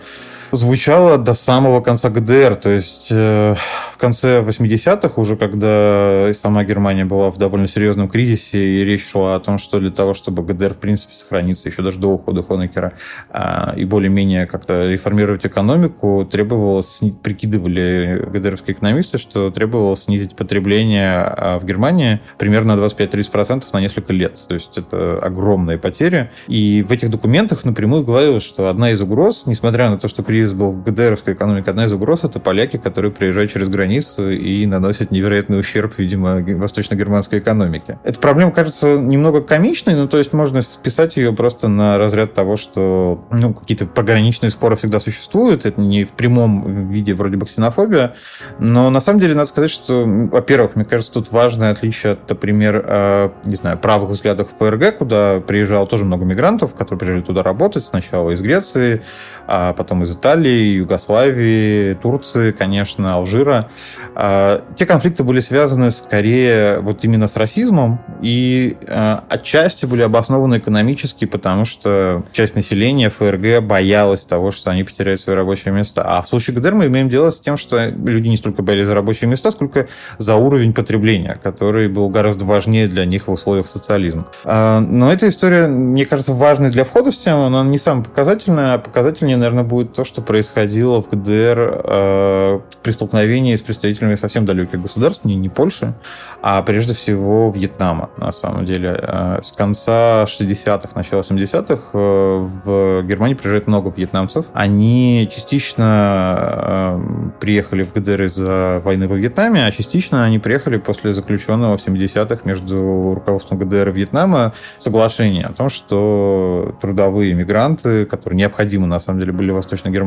звучала 0.52 1.18
до 1.18 1.34
самого 1.34 1.80
конца 1.80 2.10
ГДР. 2.10 2.56
То 2.56 2.70
есть 2.70 3.08
э, 3.10 3.54
в 3.92 3.96
конце 3.96 4.40
80-х, 4.40 5.20
уже 5.20 5.36
когда 5.36 6.32
сама 6.34 6.64
Германия 6.64 7.04
была 7.04 7.30
в 7.30 7.38
довольно 7.38 7.68
серьезном 7.68 8.08
кризисе, 8.08 8.58
и 8.58 8.84
речь 8.84 9.08
шла 9.08 9.36
о 9.36 9.40
том, 9.40 9.58
что 9.58 9.78
для 9.78 9.90
того, 9.90 10.14
чтобы 10.14 10.42
ГДР, 10.42 10.74
в 10.74 10.78
принципе, 10.78 11.14
сохраниться 11.14 11.68
еще 11.68 11.82
даже 11.82 11.98
до 11.98 12.08
ухода 12.08 12.42
Хонекера 12.42 12.94
э, 13.30 13.74
и 13.76 13.84
более-менее 13.84 14.46
как-то 14.46 14.88
реформировать 14.88 15.46
экономику, 15.46 16.26
требовалось, 16.30 17.00
прикидывали 17.22 18.26
ГДРовские 18.32 18.74
экономисты, 18.74 19.18
что 19.18 19.50
требовалось 19.50 20.04
снизить 20.04 20.34
потребление 20.34 21.34
э, 21.36 21.58
в 21.58 21.64
Германии 21.64 22.20
примерно 22.38 22.72
25-30% 22.72 23.64
на 23.72 23.80
несколько 23.80 24.12
лет. 24.12 24.38
То 24.48 24.54
есть 24.54 24.78
это 24.78 25.18
огромные 25.18 25.78
потери. 25.78 26.30
И 26.48 26.84
в 26.86 26.92
этих 26.92 27.10
документах 27.10 27.64
напрямую 27.64 28.02
говорилось, 28.02 28.42
что 28.42 28.68
одна 28.68 28.92
из 28.92 29.00
угроз, 29.00 29.44
несмотря 29.46 29.90
на 29.90 29.98
то, 29.98 30.08
что 30.08 30.22
кризис 30.22 30.39
кризис 30.40 30.54
был 30.54 30.72
в 30.72 30.82
ГДРовской 30.84 31.34
экономике, 31.34 31.70
одна 31.70 31.84
из 31.84 31.92
угроз— 31.92 32.24
это 32.24 32.40
поляки, 32.40 32.78
которые 32.78 33.12
приезжают 33.12 33.52
через 33.52 33.68
границу 33.68 34.30
и 34.30 34.64
наносят 34.64 35.10
невероятный 35.10 35.60
ущерб, 35.60 35.92
видимо, 35.98 36.40
восточно-германской 36.40 37.40
экономике. 37.40 37.98
Эта 38.04 38.18
проблема 38.18 38.50
кажется 38.52 38.96
немного 38.96 39.42
комичной, 39.42 39.94
но 39.94 40.06
то 40.06 40.16
есть 40.16 40.32
можно 40.32 40.62
списать 40.62 41.18
ее 41.18 41.34
просто 41.34 41.68
на 41.68 41.98
разряд 41.98 42.32
того, 42.32 42.56
что 42.56 43.26
ну, 43.30 43.52
какие-то 43.52 43.84
пограничные 43.84 44.50
споры 44.50 44.76
всегда 44.76 44.98
существуют, 44.98 45.66
это 45.66 45.78
не 45.78 46.04
в 46.04 46.10
прямом 46.10 46.88
виде 46.88 47.12
вроде 47.12 47.36
бы 47.36 47.44
ксенофобия, 47.44 48.14
но 48.58 48.88
на 48.88 49.00
самом 49.00 49.20
деле 49.20 49.34
надо 49.34 49.48
сказать, 49.48 49.70
что, 49.70 50.04
во-первых, 50.06 50.74
мне 50.74 50.86
кажется, 50.86 51.12
тут 51.12 51.30
важное 51.32 51.70
отличие 51.70 52.14
от, 52.14 52.30
например, 52.30 52.82
э, 52.86 53.30
не 53.44 53.56
знаю, 53.56 53.76
правых 53.78 54.10
взглядов 54.10 54.48
ФРГ, 54.58 54.96
куда 54.96 55.40
приезжало 55.40 55.86
тоже 55.86 56.04
много 56.04 56.24
мигрантов, 56.24 56.74
которые 56.74 56.98
приезжали 56.98 57.22
туда 57.22 57.42
работать, 57.42 57.84
сначала 57.84 58.30
из 58.30 58.40
Греции, 58.40 59.02
а 59.46 59.72
потом 59.72 60.04
из 60.04 60.14
Италии, 60.14 60.29
Югославии, 60.38 61.94
Турции, 61.94 62.52
конечно, 62.52 63.14
Алжира. 63.14 63.68
А, 64.14 64.64
те 64.76 64.86
конфликты 64.86 65.24
были 65.24 65.40
связаны 65.40 65.90
скорее 65.90 66.80
вот 66.80 67.04
именно 67.04 67.26
с 67.26 67.36
расизмом 67.36 68.00
и 68.22 68.76
а, 68.86 69.24
отчасти 69.28 69.86
были 69.86 70.02
обоснованы 70.02 70.58
экономически, 70.58 71.24
потому 71.24 71.64
что 71.64 72.22
часть 72.32 72.54
населения 72.54 73.10
ФРГ 73.10 73.62
боялась 73.64 74.24
того, 74.24 74.50
что 74.50 74.70
они 74.70 74.84
потеряют 74.84 75.20
свои 75.20 75.34
рабочие 75.36 75.74
места. 75.74 76.02
А 76.04 76.22
в 76.22 76.28
случае 76.28 76.56
ГДР 76.56 76.74
мы 76.74 76.86
имеем 76.86 77.08
дело 77.08 77.30
с 77.30 77.40
тем, 77.40 77.56
что 77.56 77.86
люди 77.88 78.28
не 78.28 78.36
столько 78.36 78.62
боялись 78.62 78.86
за 78.86 78.94
рабочие 78.94 79.28
места, 79.28 79.50
сколько 79.50 79.88
за 80.18 80.36
уровень 80.36 80.72
потребления, 80.72 81.38
который 81.42 81.88
был 81.88 82.08
гораздо 82.08 82.44
важнее 82.44 82.86
для 82.86 83.04
них 83.04 83.26
в 83.26 83.32
условиях 83.32 83.68
социализма. 83.68 84.26
А, 84.44 84.80
но 84.80 85.12
эта 85.12 85.28
история, 85.28 85.66
мне 85.66 86.06
кажется, 86.06 86.32
важной 86.32 86.70
для 86.70 86.84
входа 86.84 87.10
в 87.10 87.16
тему, 87.16 87.46
она 87.46 87.62
не 87.64 87.78
самая 87.78 88.04
показательная, 88.04 88.74
а 88.74 88.78
показательнее 88.78 89.40
наверное, 89.40 89.64
будет 89.64 89.92
то, 89.94 90.04
что 90.04 90.19
происходило 90.20 91.02
в 91.02 91.08
ГДР 91.10 91.82
э, 91.84 92.60
при 92.82 92.90
столкновении 92.90 93.54
с 93.54 93.60
представителями 93.60 94.14
совсем 94.14 94.44
далеких 94.44 94.80
государств, 94.80 95.24
не, 95.24 95.36
не 95.36 95.48
Польши, 95.48 95.94
а 96.42 96.62
прежде 96.62 96.94
всего 96.94 97.52
Вьетнама, 97.54 98.10
на 98.16 98.32
самом 98.32 98.64
деле. 98.64 98.98
Э, 99.02 99.40
с 99.42 99.52
конца 99.52 100.24
60-х, 100.24 100.90
начала 100.94 101.20
70-х 101.20 101.90
э, 101.92 102.48
в 102.64 103.02
Германии 103.02 103.34
приезжает 103.34 103.66
много 103.66 103.92
вьетнамцев. 103.94 104.46
Они 104.52 105.28
частично 105.30 106.38
э, 106.40 107.30
приехали 107.40 107.82
в 107.82 107.92
ГДР 107.92 108.22
из-за 108.22 108.80
войны 108.84 109.08
во 109.08 109.16
Вьетнаме, 109.16 109.66
а 109.66 109.70
частично 109.72 110.24
они 110.24 110.38
приехали 110.38 110.78
после 110.78 111.12
заключенного 111.12 111.76
в 111.76 111.86
70-х 111.86 112.40
между 112.44 113.14
руководством 113.14 113.58
ГДР 113.58 113.90
и 113.90 113.92
Вьетнама 113.92 114.52
соглашения 114.78 115.44
о 115.44 115.52
том, 115.52 115.68
что 115.68 116.74
трудовые 116.80 117.34
мигранты, 117.34 118.06
которые 118.06 118.38
необходимы 118.38 118.86
на 118.86 119.00
самом 119.00 119.20
деле 119.20 119.32
были 119.32 119.50
в 119.50 119.56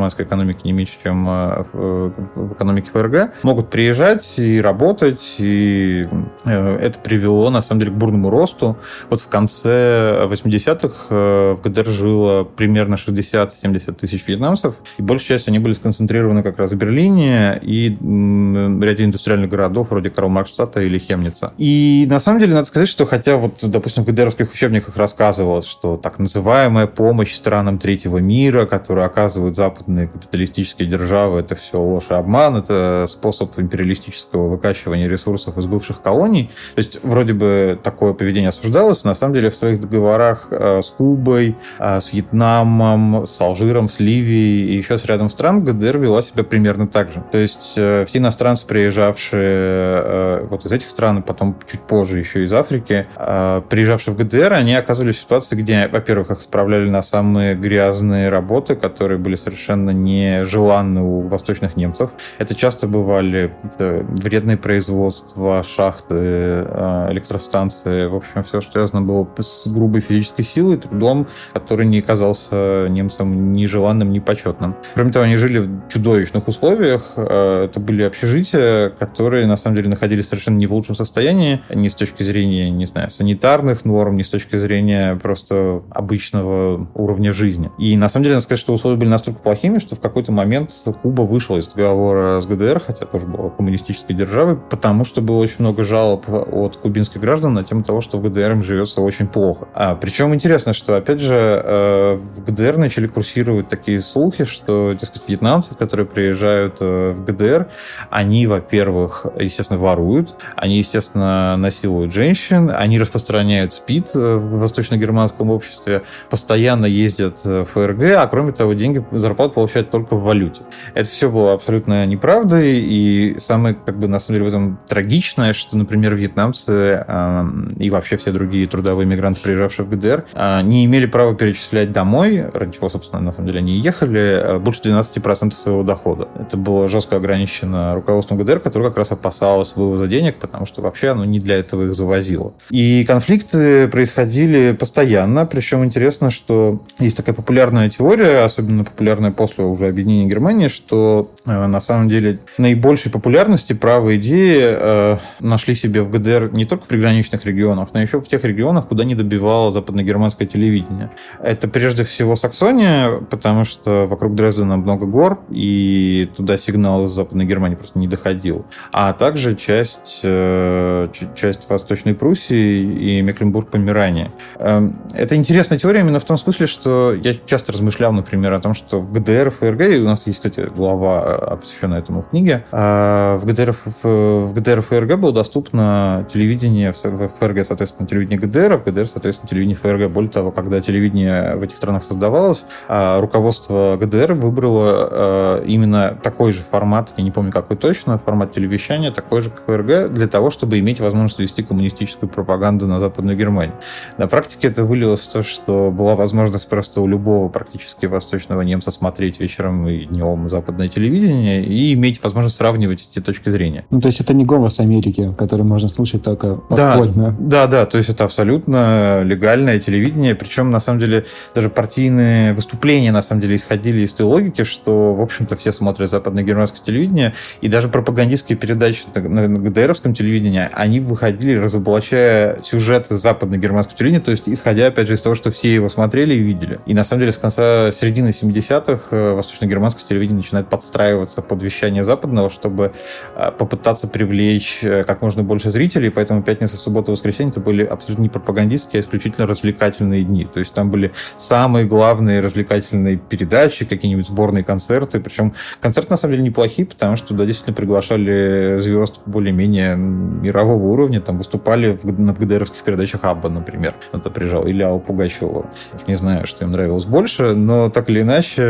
восточно-германской 0.03 0.25
экономике 0.25 0.61
не 0.63 0.71
меньше, 0.71 0.97
чем 1.01 1.27
э, 1.29 1.63
в 1.73 2.53
экономике 2.53 2.89
ФРГ, 2.91 3.43
могут 3.43 3.69
приезжать 3.69 4.37
и 4.39 4.61
работать, 4.61 5.35
и 5.39 6.07
э, 6.45 6.77
это 6.77 6.99
привело, 6.99 7.49
на 7.49 7.61
самом 7.61 7.79
деле, 7.81 7.91
к 7.91 7.95
бурному 7.95 8.29
росту. 8.29 8.77
Вот 9.09 9.21
в 9.21 9.27
конце 9.27 10.25
80-х 10.25 11.05
э, 11.09 11.55
в 11.57 11.61
ГДР 11.63 11.87
жило 11.87 12.43
примерно 12.43 12.95
60-70 12.95 13.93
тысяч 13.93 14.27
вьетнамцев, 14.27 14.75
и 14.97 15.01
большая 15.01 15.37
часть 15.37 15.47
они 15.47 15.59
были 15.59 15.73
сконцентрированы 15.73 16.43
как 16.43 16.57
раз 16.57 16.71
в 16.71 16.75
Берлине 16.75 17.59
и 17.61 17.89
ряде 17.89 19.05
индустриальных 19.05 19.49
городов, 19.49 19.89
вроде 19.89 20.09
Карл 20.09 20.29
Маркштадта 20.29 20.81
или 20.81 20.99
Хемница. 20.99 21.53
И 21.57 22.05
на 22.09 22.19
самом 22.19 22.39
деле 22.39 22.53
надо 22.53 22.65
сказать, 22.65 22.89
что 22.89 23.05
хотя 23.05 23.37
вот, 23.37 23.59
допустим, 23.63 24.03
в 24.03 24.07
ГДРовских 24.07 24.51
учебниках 24.51 24.97
рассказывалось, 24.97 25.65
что 25.65 25.97
так 25.97 26.19
называемая 26.19 26.87
помощь 26.87 27.33
странам 27.33 27.77
третьего 27.77 28.17
мира, 28.17 28.65
которая 28.65 29.05
оказывают 29.05 29.55
западные 29.83 30.07
капиталистические 30.07 30.87
державы, 30.87 31.39
это 31.39 31.55
все 31.55 31.79
ложь 31.79 32.05
и 32.09 32.13
обман, 32.13 32.55
это 32.57 33.05
способ 33.07 33.57
империалистического 33.59 34.47
выкачивания 34.47 35.07
ресурсов 35.07 35.57
из 35.57 35.65
бывших 35.65 36.01
колоний. 36.01 36.49
То 36.75 36.79
есть 36.79 37.03
вроде 37.03 37.33
бы 37.33 37.77
такое 37.81 38.13
поведение 38.13 38.49
осуждалось, 38.49 39.03
на 39.03 39.15
самом 39.15 39.33
деле 39.33 39.49
в 39.49 39.55
своих 39.55 39.81
договорах 39.81 40.47
э, 40.51 40.81
с 40.81 40.91
Кубой, 40.91 41.57
э, 41.79 41.99
с 41.99 42.13
Вьетнамом, 42.13 43.25
с 43.25 43.41
Алжиром, 43.41 43.89
с 43.89 43.99
Ливией 43.99 44.73
и 44.73 44.77
еще 44.77 44.97
с 44.97 45.05
рядом 45.05 45.29
стран 45.29 45.63
ГДР 45.63 45.97
вела 45.97 46.21
себя 46.21 46.43
примерно 46.43 46.87
так 46.87 47.11
же. 47.11 47.23
То 47.31 47.37
есть 47.37 47.75
э, 47.77 48.05
все 48.07 48.19
иностранцы, 48.19 48.65
приезжавшие 48.65 50.43
вот 50.49 50.65
из 50.65 50.71
этих 50.71 50.89
стран, 50.89 51.23
потом 51.23 51.57
чуть 51.69 51.81
позже 51.81 52.19
еще 52.19 52.43
из 52.43 52.53
Африки, 52.53 53.05
приезжавшие 53.15 54.13
в 54.13 54.17
ГДР, 54.17 54.53
они 54.53 54.75
оказывались 54.75 55.17
в 55.17 55.21
ситуации, 55.21 55.55
где, 55.55 55.87
во-первых, 55.87 56.31
их 56.31 56.41
отправляли 56.41 56.89
на 56.89 57.01
самые 57.01 57.55
грязные 57.55 58.29
работы, 58.29 58.75
которые 58.75 59.17
были 59.17 59.35
совершенно 59.35 59.72
нежеланны 59.75 61.01
у 61.01 61.21
восточных 61.27 61.75
немцев. 61.75 62.11
Это 62.37 62.55
часто 62.55 62.87
бывали 62.87 63.53
вредные 63.79 64.57
производства, 64.57 65.63
шахты, 65.63 66.15
э, 66.15 67.07
электростанции, 67.11 68.07
в 68.07 68.15
общем, 68.15 68.43
все, 68.43 68.61
что 68.61 68.71
связано 68.71 69.01
было 69.01 69.27
с 69.37 69.67
грубой 69.67 70.01
физической 70.01 70.43
силой, 70.43 70.77
трудом, 70.77 71.27
который 71.53 71.85
не 71.85 72.01
казался 72.01 72.87
немцам 72.89 73.53
ни 73.53 73.65
желанным, 73.65 74.11
ни 74.11 74.19
почетным. 74.19 74.75
Кроме 74.93 75.11
того, 75.11 75.25
они 75.25 75.35
жили 75.35 75.59
в 75.59 75.87
чудовищных 75.89 76.47
условиях. 76.47 77.13
Э, 77.15 77.65
это 77.65 77.79
были 77.79 78.03
общежития, 78.03 78.89
которые, 78.89 79.45
на 79.47 79.57
самом 79.57 79.75
деле, 79.75 79.89
находились 79.89 80.27
совершенно 80.27 80.57
не 80.57 80.67
в 80.67 80.73
лучшем 80.73 80.95
состоянии, 80.95 81.61
ни 81.73 81.89
с 81.89 81.95
точки 81.95 82.23
зрения, 82.23 82.69
не 82.69 82.85
знаю, 82.85 83.09
санитарных 83.09 83.85
норм, 83.85 84.17
ни 84.17 84.23
с 84.23 84.29
точки 84.29 84.57
зрения 84.57 85.15
просто 85.15 85.81
обычного 85.89 86.87
уровня 86.93 87.33
жизни. 87.33 87.71
И, 87.77 87.95
на 87.97 88.09
самом 88.09 88.23
деле, 88.23 88.35
надо 88.35 88.43
сказать, 88.43 88.59
что 88.59 88.73
условия 88.73 88.97
были 88.97 89.09
настолько 89.09 89.39
плохими, 89.63 89.79
что 89.79 89.95
в 89.95 89.99
какой-то 89.99 90.31
момент 90.31 90.71
Куба 91.01 91.21
вышла 91.21 91.57
из 91.57 91.67
договора 91.67 92.41
с 92.41 92.45
ГДР, 92.45 92.81
хотя 92.85 93.05
тоже 93.05 93.25
была 93.25 93.49
коммунистической 93.49 94.13
державой, 94.13 94.57
потому 94.57 95.05
что 95.05 95.21
было 95.21 95.37
очень 95.37 95.57
много 95.59 95.83
жалоб 95.83 96.25
от 96.27 96.75
кубинских 96.75 97.21
граждан 97.21 97.53
на 97.53 97.63
тему 97.63 97.83
того, 97.83 98.01
что 98.01 98.17
в 98.17 98.23
ГДР 98.23 98.51
им 98.51 98.63
живется 98.63 98.99
очень 99.01 99.27
плохо. 99.27 99.67
А, 99.73 99.95
причем 99.95 100.33
интересно, 100.33 100.73
что, 100.73 100.97
опять 100.97 101.21
же, 101.21 101.33
э, 101.33 102.19
в 102.35 102.43
ГДР 102.45 102.77
начали 102.77 103.07
курсировать 103.07 103.69
такие 103.69 104.01
слухи, 104.01 104.43
что, 104.43 104.95
дескать, 104.99 105.21
вьетнамцы, 105.27 105.75
которые 105.75 106.05
приезжают 106.05 106.77
э, 106.81 107.11
в 107.11 107.23
ГДР, 107.23 107.67
они, 108.09 108.47
во-первых, 108.47 109.25
естественно, 109.39 109.79
воруют, 109.79 110.35
они, 110.57 110.77
естественно, 110.79 111.55
насилуют 111.57 112.13
женщин, 112.13 112.69
они 112.75 112.99
распространяют 112.99 113.71
СПИД 113.71 114.15
в 114.15 114.59
восточно-германском 114.59 115.49
обществе, 115.49 116.01
постоянно 116.29 116.85
ездят 116.85 117.43
в 117.45 117.65
ФРГ, 117.65 118.17
а 118.17 118.27
кроме 118.27 118.51
того, 118.51 118.73
деньги, 118.73 119.03
зарплату 119.11 119.52
получать 119.53 119.89
только 119.89 120.15
в 120.15 120.23
валюте. 120.23 120.61
Это 120.93 121.09
все 121.09 121.29
было 121.29 121.53
абсолютно 121.53 122.05
неправдой, 122.05 122.79
и 122.79 123.35
самое, 123.39 123.75
как 123.75 123.97
бы, 123.97 124.07
на 124.07 124.19
самом 124.19 124.39
деле, 124.39 124.45
в 124.45 124.47
этом 124.49 124.79
трагичное, 124.87 125.53
что, 125.53 125.77
например, 125.77 126.15
вьетнамцы 126.15 127.05
э, 127.07 127.43
и 127.79 127.89
вообще 127.89 128.17
все 128.17 128.31
другие 128.31 128.67
трудовые 128.67 129.05
мигранты, 129.05 129.41
приезжавшие 129.41 129.85
в 129.85 129.89
ГДР, 129.89 130.25
э, 130.33 130.61
не 130.63 130.85
имели 130.85 131.05
права 131.05 131.35
перечислять 131.35 131.91
домой, 131.91 132.45
ради 132.53 132.73
чего, 132.73 132.89
собственно, 132.89 133.21
на 133.21 133.31
самом 133.31 133.47
деле 133.47 133.59
они 133.59 133.73
ехали, 133.73 134.55
э, 134.55 134.59
больше 134.59 134.81
12% 134.81 135.53
своего 135.53 135.83
дохода. 135.83 136.27
Это 136.39 136.57
было 136.57 136.87
жестко 136.89 137.17
ограничено 137.17 137.95
руководством 137.95 138.37
ГДР, 138.37 138.59
которое 138.59 138.89
как 138.89 138.97
раз 138.97 139.11
опасалось 139.11 139.73
вывоза 139.75 140.07
денег, 140.07 140.37
потому 140.37 140.65
что 140.65 140.81
вообще 140.81 141.09
оно 141.09 141.25
не 141.25 141.39
для 141.39 141.57
этого 141.57 141.83
их 141.83 141.93
завозило. 141.93 142.53
И 142.69 143.05
конфликты 143.05 143.87
происходили 143.87 144.71
постоянно, 144.73 145.45
причем 145.45 145.83
интересно, 145.83 146.29
что 146.29 146.83
есть 146.99 147.17
такая 147.17 147.35
популярная 147.35 147.89
теория, 147.89 148.43
особенно 148.43 148.83
популярная 148.83 149.31
после 149.43 149.65
уже 149.65 149.87
объединения 149.87 150.29
Германии, 150.29 150.69
что 150.69 151.29
э, 151.45 151.67
на 151.67 151.81
самом 151.81 152.07
деле 152.07 152.39
наибольшей 152.57 153.11
популярности 153.11 153.73
правые 153.73 154.17
идеи 154.17 154.61
э, 154.63 155.17
нашли 155.41 155.75
себе 155.75 156.01
в 156.01 156.09
ГДР 156.11 156.51
не 156.53 156.63
только 156.63 156.85
в 156.85 156.87
приграничных 156.87 157.45
регионах, 157.45 157.89
но 157.93 158.01
еще 158.01 158.21
в 158.21 158.27
тех 158.29 158.41
регионах, 158.45 158.87
куда 158.87 159.03
не 159.03 159.15
добивало 159.15 159.73
западногерманское 159.73 160.47
телевидение. 160.47 161.11
Это 161.43 161.67
прежде 161.67 162.05
всего 162.05 162.37
Саксония, 162.37 163.19
потому 163.29 163.65
что 163.65 164.07
вокруг 164.07 164.33
Дрездена 164.33 164.77
много 164.77 165.05
гор, 165.07 165.41
и 165.49 166.29
туда 166.37 166.57
сигнал 166.57 167.07
из 167.07 167.11
Западной 167.11 167.43
Германии 167.43 167.75
просто 167.75 167.99
не 167.99 168.07
доходил. 168.07 168.65
А 168.93 169.11
также 169.11 169.57
часть, 169.57 170.21
э, 170.23 171.09
часть 171.35 171.67
Восточной 171.67 172.15
Пруссии 172.15 173.17
и 173.17 173.21
Мекленбург-Померания. 173.21 174.31
Эм, 174.59 174.95
это 175.13 175.35
интересная 175.35 175.77
теория 175.77 175.99
именно 175.99 176.21
в 176.21 176.23
том 176.23 176.37
смысле, 176.37 176.65
что 176.67 177.13
я 177.13 177.35
часто 177.45 177.73
размышлял, 177.73 178.13
например, 178.13 178.53
о 178.53 178.61
том, 178.61 178.73
что 178.73 179.01
в 179.01 179.11
ГДР, 179.11 179.32
ФРГ, 179.41 179.81
и 179.81 179.99
у 179.99 180.05
нас 180.05 180.27
есть, 180.27 180.39
кстати, 180.39 180.69
глава, 180.75 181.23
э, 181.25 181.57
посвященная 181.57 181.99
этому 181.99 182.21
в 182.21 182.29
книге, 182.29 182.65
а 182.71 183.37
в 183.37 183.45
ГДР, 183.45 183.75
в 184.03 184.53
ГДР, 184.53 184.81
ФРГ 184.81 185.19
было 185.19 185.33
доступно 185.33 186.27
телевидение, 186.31 186.93
в 186.93 186.95
ФРГ, 186.95 187.65
соответственно, 187.65 188.07
телевидение 188.07 188.39
ГДР, 188.39 188.73
а 188.73 188.77
в 188.77 188.83
ГДР, 188.83 189.07
соответственно, 189.07 189.49
телевидение 189.49 189.77
ФРГ. 189.77 190.11
Более 190.11 190.31
того, 190.31 190.51
когда 190.51 190.81
телевидение 190.81 191.55
в 191.55 191.63
этих 191.63 191.77
странах 191.77 192.03
создавалось, 192.03 192.65
а 192.87 193.19
руководство 193.19 193.97
ГДР 193.99 194.33
выбрало 194.33 195.09
э, 195.11 195.63
именно 195.65 196.17
такой 196.21 196.53
же 196.53 196.61
формат, 196.61 197.13
я 197.17 197.23
не 197.23 197.31
помню 197.31 197.51
какой 197.51 197.77
точно, 197.77 198.19
формат 198.19 198.51
телевещания, 198.51 199.11
такой 199.11 199.41
же, 199.41 199.49
как 199.49 199.65
ФРГ, 199.65 200.13
для 200.13 200.27
того, 200.27 200.49
чтобы 200.49 200.79
иметь 200.79 200.99
возможность 200.99 201.39
вести 201.39 201.63
коммунистическую 201.63 202.29
пропаганду 202.29 202.87
на 202.87 202.99
Западную 202.99 203.37
Германию. 203.37 203.75
На 204.17 204.27
практике 204.27 204.67
это 204.67 204.83
вылилось 204.83 205.21
в 205.21 205.31
то, 205.31 205.43
что 205.43 205.91
была 205.91 206.15
возможность 206.15 206.67
просто 206.69 207.01
у 207.01 207.07
любого 207.07 207.49
практически 207.49 208.05
восточного 208.05 208.61
немца 208.61 208.91
смотреть 208.91 209.22
вечером 209.31 209.87
и 209.87 210.05
днем 210.05 210.49
западное 210.49 210.87
телевидение 210.87 211.63
и 211.63 211.93
иметь 211.93 212.21
возможность 212.23 212.55
сравнивать 212.55 213.07
эти 213.11 213.23
точки 213.23 213.49
зрения. 213.49 213.85
Ну, 213.89 214.01
то 214.01 214.07
есть 214.07 214.19
это 214.19 214.33
не 214.33 214.45
голос 214.45 214.79
Америки, 214.79 215.33
который 215.37 215.63
можно 215.63 215.89
слушать 215.89 216.23
только 216.23 216.55
подпольно. 216.55 217.35
Да, 217.39 217.67
да, 217.67 217.67
да, 217.67 217.85
то 217.85 217.97
есть 217.97 218.09
это 218.09 218.23
абсолютно 218.25 219.23
легальное 219.23 219.79
телевидение, 219.79 220.35
причем, 220.35 220.71
на 220.71 220.79
самом 220.79 220.99
деле, 220.99 221.25
даже 221.55 221.69
партийные 221.69 222.53
выступления, 222.53 223.11
на 223.11 223.21
самом 223.21 223.41
деле, 223.41 223.55
исходили 223.55 224.01
из 224.01 224.13
той 224.13 224.25
логики, 224.25 224.63
что, 224.63 225.13
в 225.13 225.21
общем-то, 225.21 225.55
все 225.55 225.71
смотрят 225.71 226.09
западное 226.09 226.43
германское 226.43 226.81
телевидение, 226.83 227.33
и 227.61 227.67
даже 227.67 227.87
пропагандистские 227.87 228.57
передачи 228.57 229.03
на 229.15 229.47
ГДРовском 229.47 230.13
телевидении, 230.13 230.67
они 230.73 230.99
выходили, 230.99 231.55
разоблачая 231.55 232.61
сюжеты 232.61 233.15
западно-германского 233.15 233.97
телевидения, 233.97 234.23
то 234.23 234.31
есть 234.31 234.47
исходя, 234.47 234.87
опять 234.87 235.07
же, 235.07 235.13
из 235.13 235.21
того, 235.21 235.35
что 235.35 235.51
все 235.51 235.73
его 235.73 235.89
смотрели 235.89 236.33
и 236.33 236.39
видели. 236.39 236.79
И 236.85 236.93
на 236.93 237.03
самом 237.03 237.21
деле 237.21 237.31
с 237.31 237.37
конца 237.37 237.91
середины 237.91 238.29
70-х 238.29 239.07
э, 239.11 239.12
восточно-германское 239.13 240.05
телевидение 240.07 240.37
начинает 240.37 240.67
подстраиваться 240.67 241.41
под 241.41 241.61
вещание 241.61 242.03
западного, 242.03 242.49
чтобы 242.49 242.93
э, 243.35 243.51
попытаться 243.51 244.07
привлечь 244.07 244.79
э, 244.83 245.03
как 245.03 245.21
можно 245.21 245.43
больше 245.43 245.69
зрителей, 245.69 246.09
поэтому 246.09 246.43
пятница, 246.43 246.77
суббота, 246.77 247.11
воскресенье 247.11 247.51
это 247.51 247.59
были 247.59 247.83
абсолютно 247.83 248.23
не 248.23 248.29
пропагандистские, 248.29 249.01
а 249.01 249.03
исключительно 249.03 249.47
развлекательные 249.47 250.23
дни. 250.23 250.45
То 250.45 250.59
есть 250.59 250.73
там 250.73 250.89
были 250.89 251.11
самые 251.37 251.85
главные 251.85 252.41
развлекательные 252.41 253.17
передачи, 253.17 253.85
какие-нибудь 253.85 254.27
сборные 254.27 254.63
концерты, 254.63 255.19
причем 255.19 255.53
концерты 255.79 256.11
на 256.11 256.17
самом 256.17 256.35
деле 256.35 256.47
неплохие, 256.47 256.85
потому 256.85 257.17
что 257.17 257.29
туда 257.29 257.45
действительно 257.45 257.75
приглашали 257.75 258.79
звезд 258.81 259.19
более-менее 259.25 259.95
мирового 259.95 260.83
уровня, 260.83 261.21
там 261.21 261.37
выступали 261.37 261.97
в, 262.01 262.19
на 262.19 262.33
ГДРовских 262.33 262.83
передачах 262.83 263.21
Абба, 263.23 263.49
например, 263.49 263.93
кто-то 264.09 264.29
приезжал, 264.29 264.65
или 264.67 264.81
Алла 264.81 264.99
Пугачева. 264.99 265.65
Не 266.07 266.15
знаю, 266.15 266.47
что 266.47 266.65
им 266.65 266.71
нравилось 266.71 267.05
больше, 267.05 267.53
но 267.53 267.89
так 267.89 268.09
или 268.09 268.21
иначе, 268.21 268.61